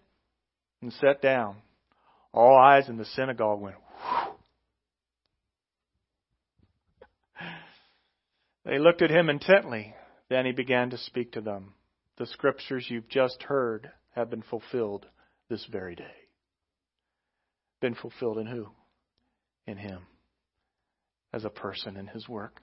and 0.82 0.94
sat 0.94 1.22
down. 1.22 1.58
All 2.34 2.58
eyes 2.58 2.88
in 2.88 2.98
the 2.98 3.06
synagogue 3.06 3.60
went, 3.60 3.76
Whew. 3.76 4.34
They 8.66 8.80
looked 8.80 9.02
at 9.02 9.12
him 9.12 9.30
intently. 9.30 9.94
Then 10.28 10.46
he 10.48 10.52
began 10.52 10.90
to 10.90 10.98
speak 10.98 11.34
to 11.34 11.42
them 11.42 11.74
the 12.18 12.26
scriptures 12.28 12.86
you've 12.90 13.10
just 13.10 13.44
heard 13.44 13.92
have 14.12 14.30
been 14.30 14.44
fulfilled 14.44 15.06
this 15.50 15.66
very 15.72 15.96
day. 15.96 16.04
Been 17.82 17.96
fulfilled 17.96 18.38
in 18.38 18.48
who? 18.48 18.68
In 19.68 19.78
Him. 19.78 20.00
As 21.34 21.44
a 21.44 21.50
person 21.50 21.98
in 21.98 22.08
His 22.08 22.28
work. 22.30 22.62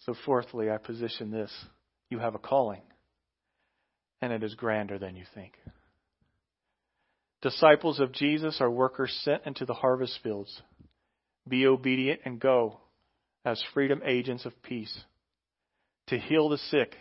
So, 0.00 0.14
fourthly, 0.24 0.70
I 0.70 0.78
position 0.78 1.30
this 1.30 1.52
you 2.08 2.18
have 2.18 2.34
a 2.34 2.38
calling, 2.38 2.80
and 4.22 4.32
it 4.32 4.42
is 4.42 4.54
grander 4.54 4.98
than 4.98 5.16
you 5.16 5.24
think. 5.34 5.52
Disciples 7.42 8.00
of 8.00 8.12
Jesus 8.12 8.60
are 8.60 8.70
workers 8.70 9.16
sent 9.22 9.42
into 9.44 9.66
the 9.66 9.74
harvest 9.74 10.18
fields. 10.22 10.62
Be 11.46 11.66
obedient 11.66 12.20
and 12.24 12.40
go 12.40 12.80
as 13.44 13.62
freedom 13.74 14.00
agents 14.04 14.44
of 14.44 14.62
peace, 14.62 15.04
to 16.08 16.18
heal 16.18 16.48
the 16.48 16.58
sick, 16.58 16.94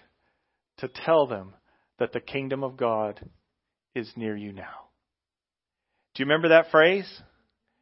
to 0.77 0.87
tell 0.87 1.27
them 1.27 1.53
that 1.99 2.13
the 2.13 2.19
kingdom 2.19 2.63
of 2.63 2.77
God 2.77 3.19
is 3.95 4.11
near 4.15 4.35
you 4.35 4.51
now. 4.51 4.87
Do 6.13 6.23
you 6.23 6.25
remember 6.25 6.49
that 6.49 6.71
phrase? 6.71 7.07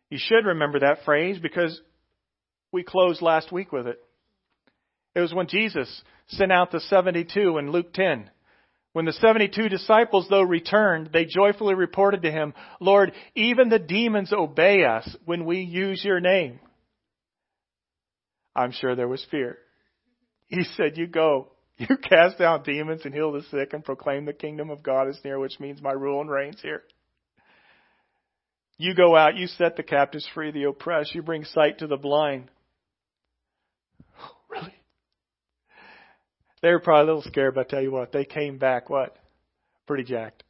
You 0.10 0.18
should 0.20 0.46
remember 0.46 0.80
that 0.80 1.04
phrase 1.06 1.40
because 1.40 1.80
we 2.72 2.84
closed 2.84 3.22
last 3.22 3.52
week 3.52 3.72
with 3.72 3.88
it. 3.88 4.00
It 5.16 5.22
was 5.22 5.34
when 5.34 5.48
Jesus 5.48 6.04
sent 6.28 6.52
out 6.52 6.72
the 6.72 6.82
72 6.82 7.58
in 7.58 7.72
Luke 7.72 7.94
10. 7.94 8.30
When 8.94 9.06
the 9.06 9.14
72 9.14 9.70
disciples, 9.70 10.28
though, 10.30 10.42
returned, 10.42 11.10
they 11.12 11.26
joyfully 11.26 11.76
reported 11.76 12.22
to 12.22 12.32
him, 12.32 12.54
Lord, 12.80 13.12
even 13.36 13.70
the 13.70 13.80
demons 13.80 14.32
obey 14.32 14.86
us 14.86 15.14
when 15.26 15.46
we 15.46 15.60
use 15.60 16.04
your 16.04 16.20
name. 16.20 16.60
I'm 18.56 18.72
sure 18.72 18.96
there 18.96 19.08
was 19.08 19.26
fear. 19.30 19.58
He 20.48 20.64
said, 20.76 20.98
You 20.98 21.08
go, 21.08 21.52
you 21.78 21.98
cast 21.98 22.42
out 22.42 22.66
demons 22.66 23.02
and 23.06 23.14
heal 23.14 23.32
the 23.32 23.44
sick 23.52 23.74
and 23.74 23.84
proclaim 23.84 24.26
the 24.26 24.34
kingdom 24.34 24.70
of 24.70 24.84
God 24.84 25.08
is 25.08 25.20
near, 25.24 25.40
which 25.40 25.60
means 25.60 25.82
my 25.82 25.92
rule 25.92 26.22
and 26.22 26.30
reigns 26.30 26.62
here. 26.62 26.84
You 28.78 28.94
go 28.94 29.16
out, 29.16 29.38
you 29.38 29.48
set 29.48 29.78
the 29.78 29.84
captives 29.84 30.28
free, 30.34 30.52
the 30.52 30.64
oppressed, 30.64 31.16
you 31.16 31.22
bring 31.22 31.46
sight 31.46 31.80
to 31.80 31.88
the 31.88 31.98
blind. 31.98 32.52
really? 34.50 34.74
They 36.62 36.72
were 36.72 36.80
probably 36.80 37.04
a 37.04 37.16
little 37.16 37.32
scared, 37.32 37.56
but 37.56 37.68
I 37.68 37.70
tell 37.70 37.82
you 37.82 37.92
what, 37.92 38.12
they 38.12 38.26
came 38.26 38.58
back 38.58 38.90
what? 38.90 39.18
Pretty 39.88 40.04
jacked 40.04 40.44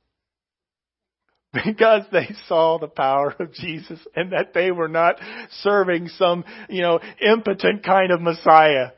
because 1.65 2.03
they 2.11 2.29
saw 2.47 2.77
the 2.77 2.87
power 2.87 3.35
of 3.39 3.53
Jesus 3.53 3.99
and 4.15 4.31
that 4.31 4.53
they 4.53 4.71
were 4.71 4.87
not 4.87 5.15
serving 5.61 6.09
some, 6.09 6.43
you 6.69 6.81
know, 6.81 6.99
impotent 7.21 7.83
kind 7.83 8.11
of 8.11 8.21
Messiah. 8.21 8.89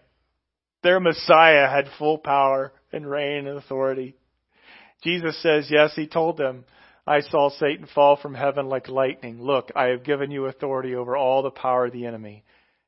Their 0.88 1.02
Messiah 1.02 1.68
had 1.68 1.90
full 2.00 2.18
power 2.18 2.72
and 2.94 3.06
reign 3.06 3.46
and 3.46 3.58
authority. 3.58 4.16
Jesus 5.04 5.38
says, 5.44 5.68
yes, 5.70 5.92
he 5.98 6.08
told 6.08 6.38
them, 6.38 6.64
I 7.06 7.20
saw 7.20 7.50
Satan 7.50 7.90
fall 7.94 8.16
from 8.16 8.34
heaven 8.34 8.70
like 8.70 8.88
lightning. 8.88 9.42
Look, 9.44 9.70
I 9.76 9.88
have 9.88 10.06
given 10.06 10.32
you 10.32 10.46
authority 10.46 10.96
over 10.96 11.18
all 11.18 11.44
the 11.44 11.52
power 11.52 11.88
of 11.88 11.92
the 11.92 12.06
enemy, 12.06 12.46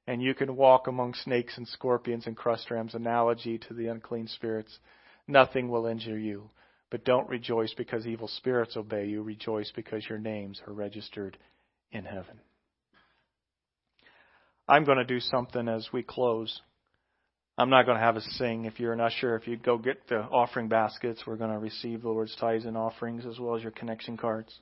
and 0.08 0.22
you 0.22 0.34
can 0.34 0.56
walk 0.56 0.88
among 0.88 1.14
snakes 1.14 1.58
and 1.58 1.68
scorpions 1.68 2.26
and 2.26 2.38
crust 2.38 2.72
rams, 2.72 2.96
analogy 2.96 3.58
to 3.68 3.74
the 3.74 3.88
unclean 3.88 4.30
spirits. 4.30 4.80
Nothing 5.28 5.68
will 5.68 5.86
injure 5.86 6.18
you. 6.18 6.52
But 6.90 7.04
don't 7.04 7.28
rejoice 7.28 7.74
because 7.74 8.08
evil 8.08 8.30
spirits 8.30 8.78
obey 8.78 9.08
you. 9.08 9.24
Rejoice 9.24 9.74
because 9.76 10.08
your 10.08 10.20
names 10.20 10.62
are 10.66 10.72
registered 10.72 11.38
in 11.92 12.06
heaven. 12.06 12.40
I'm 14.70 14.86
going 14.86 15.00
to 15.00 15.04
do 15.04 15.20
something 15.20 15.68
as 15.68 15.90
we 15.92 16.02
close. 16.02 16.62
I'm 17.60 17.70
not 17.70 17.86
going 17.86 17.98
to 17.98 18.04
have 18.04 18.16
us 18.16 18.26
sing. 18.38 18.64
If 18.64 18.80
you're 18.80 18.94
an 18.94 19.02
usher, 19.02 19.36
if 19.36 19.46
you 19.46 19.58
go 19.58 19.78
get 19.78 20.08
the 20.08 20.22
offering 20.22 20.70
baskets, 20.70 21.24
we're 21.28 21.36
going 21.36 21.52
to 21.52 21.60
receive 21.60 22.04
the 22.04 22.08
Lord's 22.08 22.34
tithes 22.38 22.64
and 22.64 22.78
offerings 22.78 23.26
as 23.26 23.38
well 23.38 23.54
as 23.54 23.62
your 23.62 23.74
connection 23.74 24.16
cards. 24.16 24.58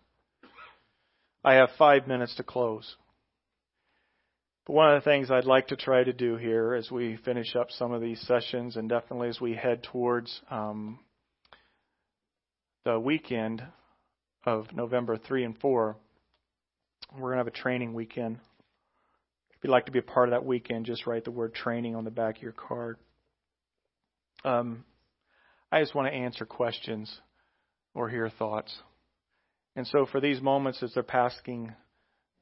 I 1.43 1.53
have 1.53 1.69
five 1.77 2.07
minutes 2.07 2.33
to 2.37 2.43
close. 2.43 2.95
But 4.65 4.73
one 4.73 4.95
of 4.95 5.03
the 5.03 5.07
things 5.07 5.29
I'd 5.29 5.45
like 5.45 5.67
to 5.67 5.75
try 5.75 6.03
to 6.03 6.11
do 6.11 6.37
here 6.37 6.73
as 6.73 6.89
we 6.89 7.19
finish 7.23 7.55
up 7.55 7.69
some 7.69 7.91
of 7.91 8.01
these 8.01 8.19
sessions 8.21 8.77
and 8.77 8.89
definitely 8.89 9.29
as 9.29 9.39
we 9.39 9.53
head 9.53 9.83
towards 9.83 10.41
um, 10.49 10.97
the 12.83 12.99
weekend 12.99 13.61
of 14.43 14.73
November 14.73 15.17
3 15.17 15.43
and 15.43 15.57
4, 15.59 15.95
we're 17.13 17.19
going 17.19 17.33
to 17.33 17.37
have 17.37 17.47
a 17.47 17.51
training 17.51 17.93
weekend 17.93 18.39
if 19.57 19.63
you'd 19.63 19.71
like 19.71 19.87
to 19.87 19.91
be 19.91 19.99
a 19.99 20.03
part 20.03 20.29
of 20.29 20.33
that 20.33 20.45
weekend, 20.45 20.85
just 20.85 21.07
write 21.07 21.25
the 21.25 21.31
word 21.31 21.55
training 21.55 21.95
on 21.95 22.03
the 22.03 22.11
back 22.11 22.37
of 22.37 22.43
your 22.43 22.51
card. 22.51 22.97
Um, 24.45 24.85
I 25.71 25.81
just 25.81 25.95
want 25.95 26.07
to 26.07 26.13
answer 26.13 26.45
questions 26.45 27.11
or 27.95 28.07
hear 28.07 28.29
thoughts. 28.29 28.75
And 29.75 29.87
so 29.87 30.05
for 30.05 30.21
these 30.21 30.41
moments 30.41 30.83
as 30.83 30.93
they're 30.93 31.01
passing, 31.01 31.73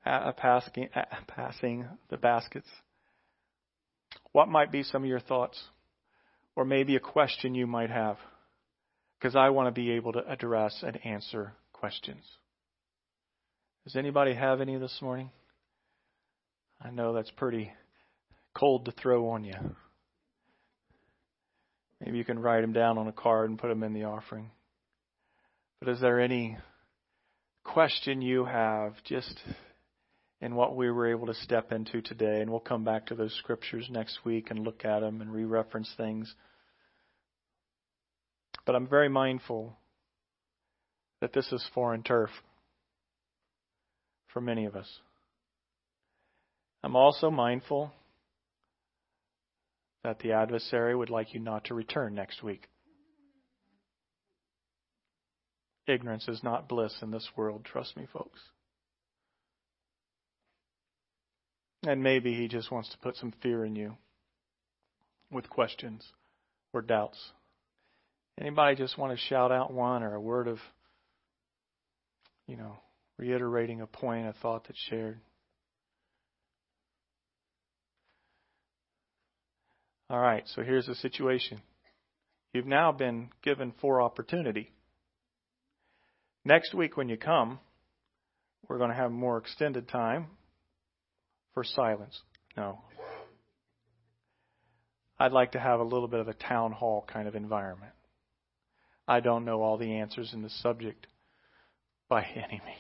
uh, 0.05 0.33
passing, 0.33 0.89
uh, 0.93 1.03
passing 1.25 1.85
the 2.09 2.17
baskets, 2.17 2.67
what 4.33 4.49
might 4.49 4.71
be 4.71 4.83
some 4.83 5.03
of 5.03 5.09
your 5.09 5.21
thoughts? 5.21 5.61
Or 6.57 6.65
maybe 6.65 6.97
a 6.97 7.01
question 7.01 7.55
you 7.55 7.67
might 7.67 7.89
have? 7.89 8.17
Because 9.17 9.37
I 9.37 9.49
want 9.49 9.67
to 9.67 9.71
be 9.71 9.91
able 9.91 10.13
to 10.13 10.29
address 10.29 10.83
and 10.85 10.99
answer 11.05 11.53
questions. 11.71 12.23
Does 13.85 13.95
anybody 13.95 14.33
have 14.33 14.59
any 14.59 14.77
this 14.77 14.99
morning? 15.01 15.29
I 16.85 16.91
know 16.91 17.13
that's 17.13 17.31
pretty 17.31 17.71
cold 18.53 18.85
to 18.85 18.91
throw 18.91 19.29
on 19.29 19.43
you. 19.43 19.55
Maybe 21.99 22.19
you 22.19 22.23
can 22.23 22.37
write 22.37 22.61
them 22.61 22.73
down 22.73 22.99
on 22.99 23.07
a 23.07 23.11
card 23.11 23.49
and 23.49 23.57
put 23.57 23.69
them 23.69 23.81
in 23.81 23.93
the 23.93 24.03
offering. 24.03 24.51
But 25.79 25.89
is 25.89 25.99
there 25.99 26.19
any 26.19 26.57
question 27.63 28.21
you 28.21 28.45
have 28.45 28.93
just 29.03 29.41
in 30.41 30.53
what 30.53 30.75
we 30.75 30.91
were 30.91 31.09
able 31.09 31.25
to 31.25 31.33
step 31.33 31.71
into 31.71 32.03
today? 32.03 32.41
And 32.41 32.51
we'll 32.51 32.59
come 32.59 32.83
back 32.83 33.07
to 33.07 33.15
those 33.15 33.33
scriptures 33.39 33.87
next 33.89 34.19
week 34.23 34.51
and 34.51 34.59
look 34.59 34.85
at 34.85 34.99
them 34.99 35.21
and 35.21 35.33
re 35.33 35.43
reference 35.43 35.91
things. 35.97 36.35
But 38.63 38.75
I'm 38.75 38.87
very 38.87 39.09
mindful 39.09 39.75
that 41.19 41.33
this 41.33 41.51
is 41.51 41.67
foreign 41.73 42.03
turf 42.03 42.29
for 44.27 44.39
many 44.39 44.65
of 44.65 44.75
us. 44.75 44.99
I'm 46.85 46.95
also 46.95 47.31
mindful 47.31 47.91
that 50.03 50.19
the 50.19 50.33
adversary 50.33 50.95
would 50.95 51.09
like 51.09 51.33
you 51.33 51.39
not 51.39 51.65
to 51.65 51.73
return 51.73 52.13
next 52.13 52.43
week. 52.43 52.67
Ignorance 55.87 56.27
is 56.27 56.43
not 56.43 56.69
bliss 56.69 56.93
in 57.01 57.09
this 57.09 57.27
world, 57.35 57.65
trust 57.65 57.97
me, 57.97 58.05
folks. 58.13 58.39
And 61.87 62.03
maybe 62.03 62.35
he 62.35 62.47
just 62.47 62.71
wants 62.71 62.91
to 62.91 62.99
put 62.99 63.15
some 63.15 63.33
fear 63.41 63.65
in 63.65 63.75
you 63.75 63.97
with 65.31 65.49
questions 65.49 66.05
or 66.71 66.83
doubts. 66.83 67.17
Anybody 68.39 68.75
just 68.75 68.95
want 68.95 69.11
to 69.11 69.25
shout 69.25 69.51
out 69.51 69.73
one 69.73 70.03
or 70.03 70.13
a 70.13 70.21
word 70.21 70.47
of, 70.47 70.59
you 72.45 72.57
know, 72.57 72.77
reiterating 73.17 73.81
a 73.81 73.87
point, 73.87 74.27
a 74.27 74.33
thought 74.33 74.65
that's 74.67 74.79
shared? 74.87 75.19
All 80.09 80.19
right, 80.19 80.43
so 80.55 80.61
here's 80.61 80.85
the 80.85 80.95
situation. 80.95 81.61
You've 82.53 82.67
now 82.67 82.91
been 82.91 83.29
given 83.43 83.73
four 83.81 84.01
opportunity. 84.01 84.69
Next 86.43 86.75
week 86.75 86.95
when 86.95 87.09
you 87.09 87.17
come, 87.17 87.59
we're 88.67 88.77
going 88.77 88.91
to 88.91 88.95
have 88.95 89.11
more 89.11 89.37
extended 89.37 89.87
time 89.87 90.27
for 91.55 91.63
silence. 91.63 92.21
No. 92.55 92.79
I'd 95.17 95.31
like 95.31 95.53
to 95.53 95.59
have 95.59 95.79
a 95.79 95.83
little 95.83 96.07
bit 96.07 96.19
of 96.19 96.27
a 96.27 96.33
town 96.33 96.71
hall 96.71 97.03
kind 97.11 97.27
of 97.27 97.35
environment. 97.35 97.93
I 99.07 99.21
don't 99.21 99.43
know 99.43 99.63
all 99.63 99.77
the 99.77 99.97
answers 99.97 100.33
in 100.33 100.43
the 100.43 100.49
subject 100.49 101.07
by 102.09 102.23
any 102.35 102.61
means. 102.63 102.79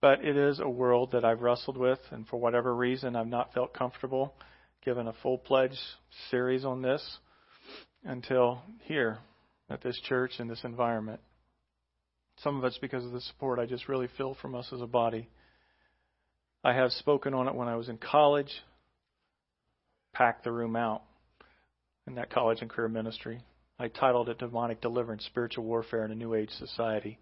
But 0.00 0.24
it 0.24 0.36
is 0.36 0.58
a 0.58 0.68
world 0.68 1.12
that 1.12 1.24
I've 1.24 1.40
wrestled 1.40 1.76
with, 1.76 1.98
and 2.10 2.26
for 2.26 2.36
whatever 2.36 2.74
reason, 2.74 3.14
I've 3.14 3.26
not 3.26 3.52
felt 3.52 3.74
comfortable 3.74 4.34
given 4.84 5.08
a 5.08 5.12
full 5.22 5.38
pledge 5.38 5.78
series 6.30 6.64
on 6.64 6.82
this 6.82 7.18
until 8.04 8.62
here 8.84 9.18
at 9.70 9.82
this 9.82 9.98
church 10.08 10.32
in 10.38 10.48
this 10.48 10.64
environment. 10.64 11.20
Some 12.42 12.56
of 12.56 12.64
it's 12.64 12.78
because 12.78 13.04
of 13.04 13.12
the 13.12 13.20
support 13.20 13.58
I 13.58 13.66
just 13.66 13.88
really 13.88 14.08
feel 14.16 14.36
from 14.40 14.54
us 14.54 14.68
as 14.72 14.80
a 14.80 14.86
body. 14.86 15.28
I 16.64 16.72
have 16.72 16.92
spoken 16.92 17.34
on 17.34 17.48
it 17.48 17.54
when 17.54 17.68
I 17.68 17.76
was 17.76 17.88
in 17.88 17.98
college, 17.98 18.52
packed 20.12 20.44
the 20.44 20.52
room 20.52 20.76
out 20.76 21.02
in 22.06 22.14
that 22.14 22.30
college 22.30 22.58
and 22.60 22.70
career 22.70 22.88
ministry. 22.88 23.42
I 23.78 23.88
titled 23.88 24.28
it 24.28 24.38
Demonic 24.38 24.80
Deliverance 24.80 25.24
Spiritual 25.26 25.64
Warfare 25.64 26.04
in 26.04 26.10
a 26.10 26.16
New 26.16 26.34
Age 26.34 26.50
Society. 26.50 27.18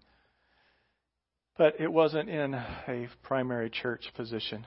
But 1.57 1.79
it 1.79 1.91
wasn't 1.91 2.29
in 2.29 2.53
a 2.53 3.07
primary 3.23 3.69
church 3.69 4.05
position. 4.15 4.65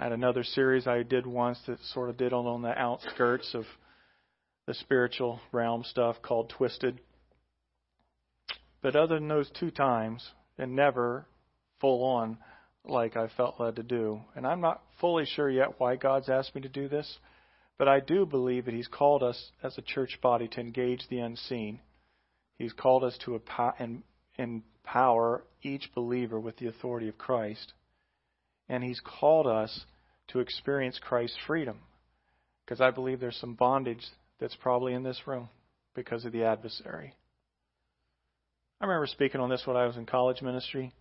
I 0.00 0.04
had 0.04 0.12
another 0.12 0.44
series 0.44 0.86
I 0.86 1.02
did 1.02 1.26
once 1.26 1.60
that 1.66 1.78
sort 1.92 2.08
of 2.08 2.16
did 2.16 2.32
on 2.32 2.62
the 2.62 2.70
outskirts 2.70 3.52
of 3.52 3.66
the 4.66 4.72
spiritual 4.72 5.40
realm 5.52 5.84
stuff 5.84 6.22
called 6.22 6.48
Twisted. 6.48 6.98
But 8.80 8.96
other 8.96 9.16
than 9.16 9.28
those 9.28 9.50
two 9.50 9.70
times, 9.70 10.26
and 10.56 10.74
never 10.74 11.26
full 11.82 12.02
on 12.02 12.38
like 12.82 13.14
I 13.14 13.28
felt 13.36 13.60
led 13.60 13.76
to 13.76 13.82
do. 13.82 14.22
And 14.34 14.46
I'm 14.46 14.62
not 14.62 14.80
fully 15.02 15.26
sure 15.26 15.50
yet 15.50 15.78
why 15.78 15.96
God's 15.96 16.30
asked 16.30 16.54
me 16.54 16.62
to 16.62 16.68
do 16.70 16.88
this, 16.88 17.18
but 17.76 17.86
I 17.86 18.00
do 18.00 18.24
believe 18.24 18.64
that 18.64 18.74
He's 18.74 18.88
called 18.88 19.22
us 19.22 19.52
as 19.62 19.76
a 19.76 19.82
church 19.82 20.18
body 20.22 20.48
to 20.48 20.60
engage 20.60 21.06
the 21.10 21.18
unseen. 21.18 21.78
He's 22.56 22.72
called 22.72 23.04
us 23.04 23.18
to 23.26 23.38
empower 24.38 25.44
each 25.62 25.90
believer 25.94 26.40
with 26.40 26.56
the 26.56 26.68
authority 26.68 27.08
of 27.08 27.18
Christ 27.18 27.74
and 28.70 28.84
He's 28.84 29.02
called 29.04 29.48
us 29.48 29.84
to 30.28 30.38
experience 30.38 30.98
Christ's 31.02 31.36
freedom. 31.46 31.80
Because 32.64 32.80
I 32.80 32.92
believe 32.92 33.18
there's 33.18 33.36
some 33.36 33.54
bondage 33.54 34.06
that's 34.38 34.54
probably 34.54 34.94
in 34.94 35.02
this 35.02 35.26
room 35.26 35.48
because 35.94 36.24
of 36.24 36.32
the 36.32 36.44
adversary. 36.44 37.14
I 38.80 38.86
remember 38.86 39.08
speaking 39.08 39.40
on 39.40 39.50
this 39.50 39.64
when 39.66 39.76
I 39.76 39.86
was 39.86 39.96
in 39.96 40.06
college 40.06 40.40
ministry. 40.40 40.92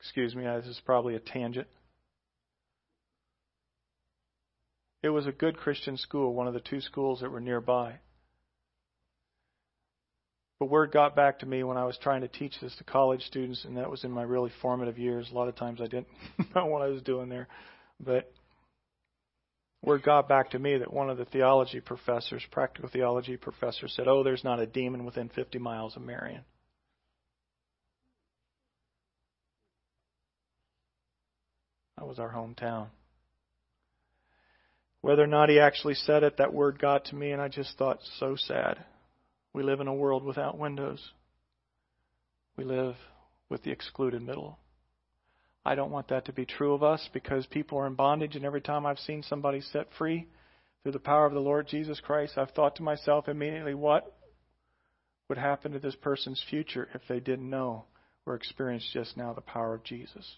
Excuse 0.00 0.36
me, 0.36 0.44
this 0.44 0.66
is 0.66 0.80
probably 0.84 1.16
a 1.16 1.20
tangent. 1.20 1.66
It 5.02 5.08
was 5.08 5.26
a 5.26 5.32
good 5.32 5.56
Christian 5.56 5.96
school, 5.96 6.34
one 6.34 6.46
of 6.46 6.52
the 6.52 6.60
two 6.60 6.82
schools 6.82 7.20
that 7.20 7.30
were 7.30 7.40
nearby. 7.40 8.00
But 10.60 10.68
word 10.68 10.92
got 10.92 11.16
back 11.16 11.38
to 11.38 11.46
me 11.46 11.64
when 11.64 11.78
I 11.78 11.86
was 11.86 11.98
trying 12.02 12.20
to 12.20 12.28
teach 12.28 12.52
this 12.60 12.76
to 12.76 12.84
college 12.84 13.22
students, 13.22 13.64
and 13.64 13.78
that 13.78 13.90
was 13.90 14.04
in 14.04 14.10
my 14.10 14.22
really 14.22 14.52
formative 14.60 14.98
years. 14.98 15.26
A 15.30 15.34
lot 15.34 15.48
of 15.48 15.56
times 15.56 15.80
I 15.80 15.86
didn't 15.86 16.08
know 16.54 16.66
what 16.66 16.82
I 16.82 16.88
was 16.88 17.00
doing 17.00 17.30
there. 17.30 17.48
But 17.98 18.30
word 19.82 20.02
got 20.02 20.28
back 20.28 20.50
to 20.50 20.58
me 20.58 20.76
that 20.76 20.92
one 20.92 21.08
of 21.08 21.16
the 21.16 21.24
theology 21.24 21.80
professors, 21.80 22.42
practical 22.50 22.90
theology 22.90 23.38
professor, 23.38 23.88
said, 23.88 24.06
Oh, 24.06 24.22
there's 24.22 24.44
not 24.44 24.60
a 24.60 24.66
demon 24.66 25.06
within 25.06 25.30
50 25.30 25.58
miles 25.58 25.96
of 25.96 26.02
Marion. 26.02 26.42
That 31.96 32.06
was 32.06 32.18
our 32.18 32.30
hometown. 32.30 32.88
Whether 35.00 35.24
or 35.24 35.26
not 35.26 35.48
he 35.48 35.58
actually 35.58 35.94
said 35.94 36.22
it, 36.22 36.36
that 36.36 36.52
word 36.52 36.78
got 36.78 37.06
to 37.06 37.14
me, 37.14 37.30
and 37.30 37.40
I 37.40 37.48
just 37.48 37.78
thought, 37.78 38.00
so 38.18 38.36
sad. 38.36 38.84
We 39.52 39.62
live 39.62 39.80
in 39.80 39.88
a 39.88 39.94
world 39.94 40.24
without 40.24 40.58
windows. 40.58 41.00
We 42.56 42.64
live 42.64 42.94
with 43.48 43.62
the 43.62 43.70
excluded 43.70 44.22
middle. 44.22 44.58
I 45.64 45.74
don't 45.74 45.90
want 45.90 46.08
that 46.08 46.26
to 46.26 46.32
be 46.32 46.46
true 46.46 46.72
of 46.72 46.82
us 46.82 47.08
because 47.12 47.46
people 47.46 47.78
are 47.78 47.86
in 47.86 47.94
bondage, 47.94 48.36
and 48.36 48.44
every 48.44 48.60
time 48.60 48.86
I've 48.86 48.98
seen 48.98 49.22
somebody 49.22 49.60
set 49.60 49.88
free 49.98 50.26
through 50.82 50.92
the 50.92 50.98
power 50.98 51.26
of 51.26 51.34
the 51.34 51.40
Lord 51.40 51.68
Jesus 51.68 52.00
Christ, 52.00 52.38
I've 52.38 52.52
thought 52.52 52.76
to 52.76 52.82
myself 52.82 53.28
immediately, 53.28 53.74
what 53.74 54.16
would 55.28 55.38
happen 55.38 55.72
to 55.72 55.78
this 55.78 55.96
person's 55.96 56.42
future 56.48 56.88
if 56.94 57.02
they 57.08 57.20
didn't 57.20 57.48
know 57.48 57.84
or 58.24 58.34
experience 58.34 58.88
just 58.92 59.16
now 59.16 59.32
the 59.32 59.40
power 59.40 59.74
of 59.74 59.84
Jesus? 59.84 60.36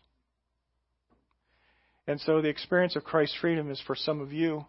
And 2.06 2.20
so 2.20 2.42
the 2.42 2.48
experience 2.48 2.96
of 2.96 3.04
Christ's 3.04 3.36
freedom 3.40 3.70
is 3.70 3.80
for 3.86 3.94
some 3.94 4.20
of 4.20 4.32
you, 4.32 4.66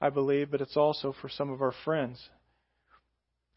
I 0.00 0.10
believe, 0.10 0.50
but 0.50 0.60
it's 0.60 0.76
also 0.76 1.12
for 1.20 1.28
some 1.28 1.50
of 1.50 1.60
our 1.60 1.74
friends. 1.84 2.28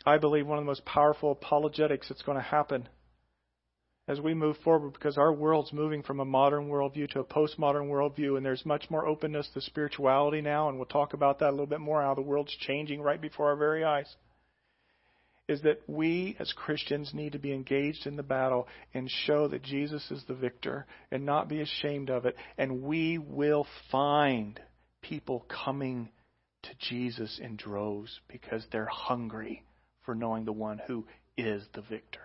I 0.06 0.18
believe 0.18 0.48
one 0.48 0.58
of 0.58 0.64
the 0.64 0.70
most 0.70 0.86
powerful 0.86 1.32
apologetics 1.32 2.10
that's 2.10 2.24
going 2.24 2.38
to 2.38 2.44
happen 2.44 2.88
as 4.08 4.20
we 4.20 4.34
move 4.34 4.58
forward 4.64 4.94
because 4.94 5.18
our 5.18 5.32
world's 5.32 5.72
moving 5.72 6.02
from 6.02 6.20
a 6.20 6.26
modern 6.26 6.70
worldview 6.70 7.10
to 7.12 7.20
a 7.20 7.24
postmodern 7.24 7.88
worldview, 7.88 8.36
and 8.36 8.46
there's 8.46 8.66
much 8.66 8.90
more 8.90 9.06
openness 9.06 9.48
to 9.54 9.62
spirituality 9.62 10.42
now, 10.42 10.70
and 10.70 10.78
we'll 10.78 10.86
talk 10.86 11.14
about 11.14 11.40
that 11.40 11.50
a 11.50 11.52
little 11.52 11.68
bit 11.68 11.80
more 11.80 12.02
how 12.02 12.16
the 12.16 12.22
world's 12.22 12.56
changing 12.58 13.02
right 13.02 13.22
before 13.22 13.50
our 13.50 13.56
very 13.56 13.84
eyes. 13.84 14.16
Is 15.48 15.62
that 15.64 15.82
we 15.88 16.36
as 16.40 16.52
Christians 16.54 17.14
need 17.14 17.34
to 17.34 17.40
be 17.40 17.54
engaged 17.54 18.08
in 18.08 18.16
the 18.16 18.24
battle 18.24 18.68
and 18.94 19.10
show 19.10 19.48
that 19.50 19.64
Jesus 19.64 20.10
is 20.10 20.24
the 20.28 20.34
victor 20.34 20.86
and 21.12 21.26
not 21.26 21.50
be 21.50 21.62
ashamed 21.62 22.10
of 22.10 22.26
it. 22.26 22.36
And 22.58 22.84
we 22.84 23.18
will 23.18 23.68
find 23.92 24.60
people 25.02 25.46
coming 25.50 26.10
to 26.64 26.70
Jesus 26.80 27.40
in 27.42 27.58
droves 27.58 28.20
because 28.30 28.66
they're 28.72 28.86
hungry 28.86 29.64
for 30.06 30.16
knowing 30.16 30.46
the 30.46 30.52
one 30.52 30.82
who 30.88 31.06
is 31.38 31.64
the 31.74 31.82
victor. 31.82 32.20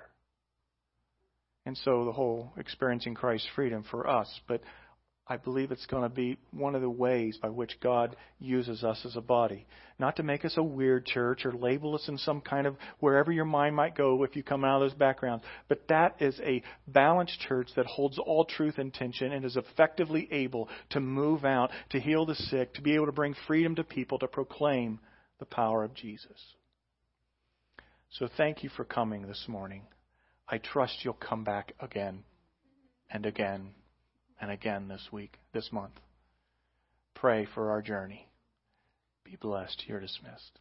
And 1.64 1.76
so 1.78 2.04
the 2.04 2.12
whole 2.12 2.52
experiencing 2.56 3.14
Christ's 3.14 3.48
freedom 3.54 3.84
for 3.90 4.08
us. 4.08 4.28
But 4.46 4.62
I 5.28 5.36
believe 5.36 5.72
it's 5.72 5.86
going 5.86 6.04
to 6.04 6.08
be 6.08 6.38
one 6.52 6.76
of 6.76 6.82
the 6.82 6.88
ways 6.88 7.36
by 7.42 7.48
which 7.48 7.80
God 7.80 8.14
uses 8.38 8.84
us 8.84 9.04
as 9.04 9.16
a 9.16 9.20
body. 9.20 9.66
Not 9.98 10.16
to 10.16 10.22
make 10.22 10.44
us 10.44 10.56
a 10.56 10.62
weird 10.62 11.04
church 11.04 11.44
or 11.44 11.52
label 11.52 11.96
us 11.96 12.08
in 12.08 12.18
some 12.18 12.40
kind 12.40 12.68
of 12.68 12.76
wherever 13.00 13.32
your 13.32 13.44
mind 13.44 13.74
might 13.74 13.96
go 13.96 14.22
if 14.22 14.36
you 14.36 14.44
come 14.44 14.64
out 14.64 14.80
of 14.80 14.88
those 14.88 14.98
backgrounds. 14.98 15.42
But 15.68 15.88
that 15.88 16.22
is 16.22 16.38
a 16.44 16.62
balanced 16.86 17.40
church 17.40 17.70
that 17.74 17.86
holds 17.86 18.18
all 18.18 18.44
truth 18.44 18.78
in 18.78 18.92
tension 18.92 19.32
and 19.32 19.44
is 19.44 19.56
effectively 19.56 20.28
able 20.30 20.68
to 20.90 21.00
move 21.00 21.44
out, 21.44 21.72
to 21.90 21.98
heal 21.98 22.24
the 22.24 22.36
sick, 22.36 22.74
to 22.74 22.82
be 22.82 22.94
able 22.94 23.06
to 23.06 23.12
bring 23.12 23.34
freedom 23.48 23.74
to 23.74 23.84
people, 23.84 24.20
to 24.20 24.28
proclaim 24.28 25.00
the 25.40 25.46
power 25.46 25.82
of 25.82 25.92
Jesus. 25.94 26.54
So 28.10 28.28
thank 28.36 28.62
you 28.62 28.70
for 28.70 28.84
coming 28.84 29.26
this 29.26 29.44
morning. 29.48 29.82
I 30.48 30.58
trust 30.58 31.04
you'll 31.04 31.14
come 31.14 31.44
back 31.44 31.74
again 31.80 32.24
and 33.10 33.26
again 33.26 33.74
and 34.40 34.50
again 34.50 34.88
this 34.88 35.08
week, 35.12 35.38
this 35.52 35.70
month. 35.72 35.94
Pray 37.14 37.46
for 37.54 37.70
our 37.70 37.82
journey. 37.82 38.28
Be 39.24 39.36
blessed. 39.36 39.84
You're 39.86 40.00
dismissed. 40.00 40.60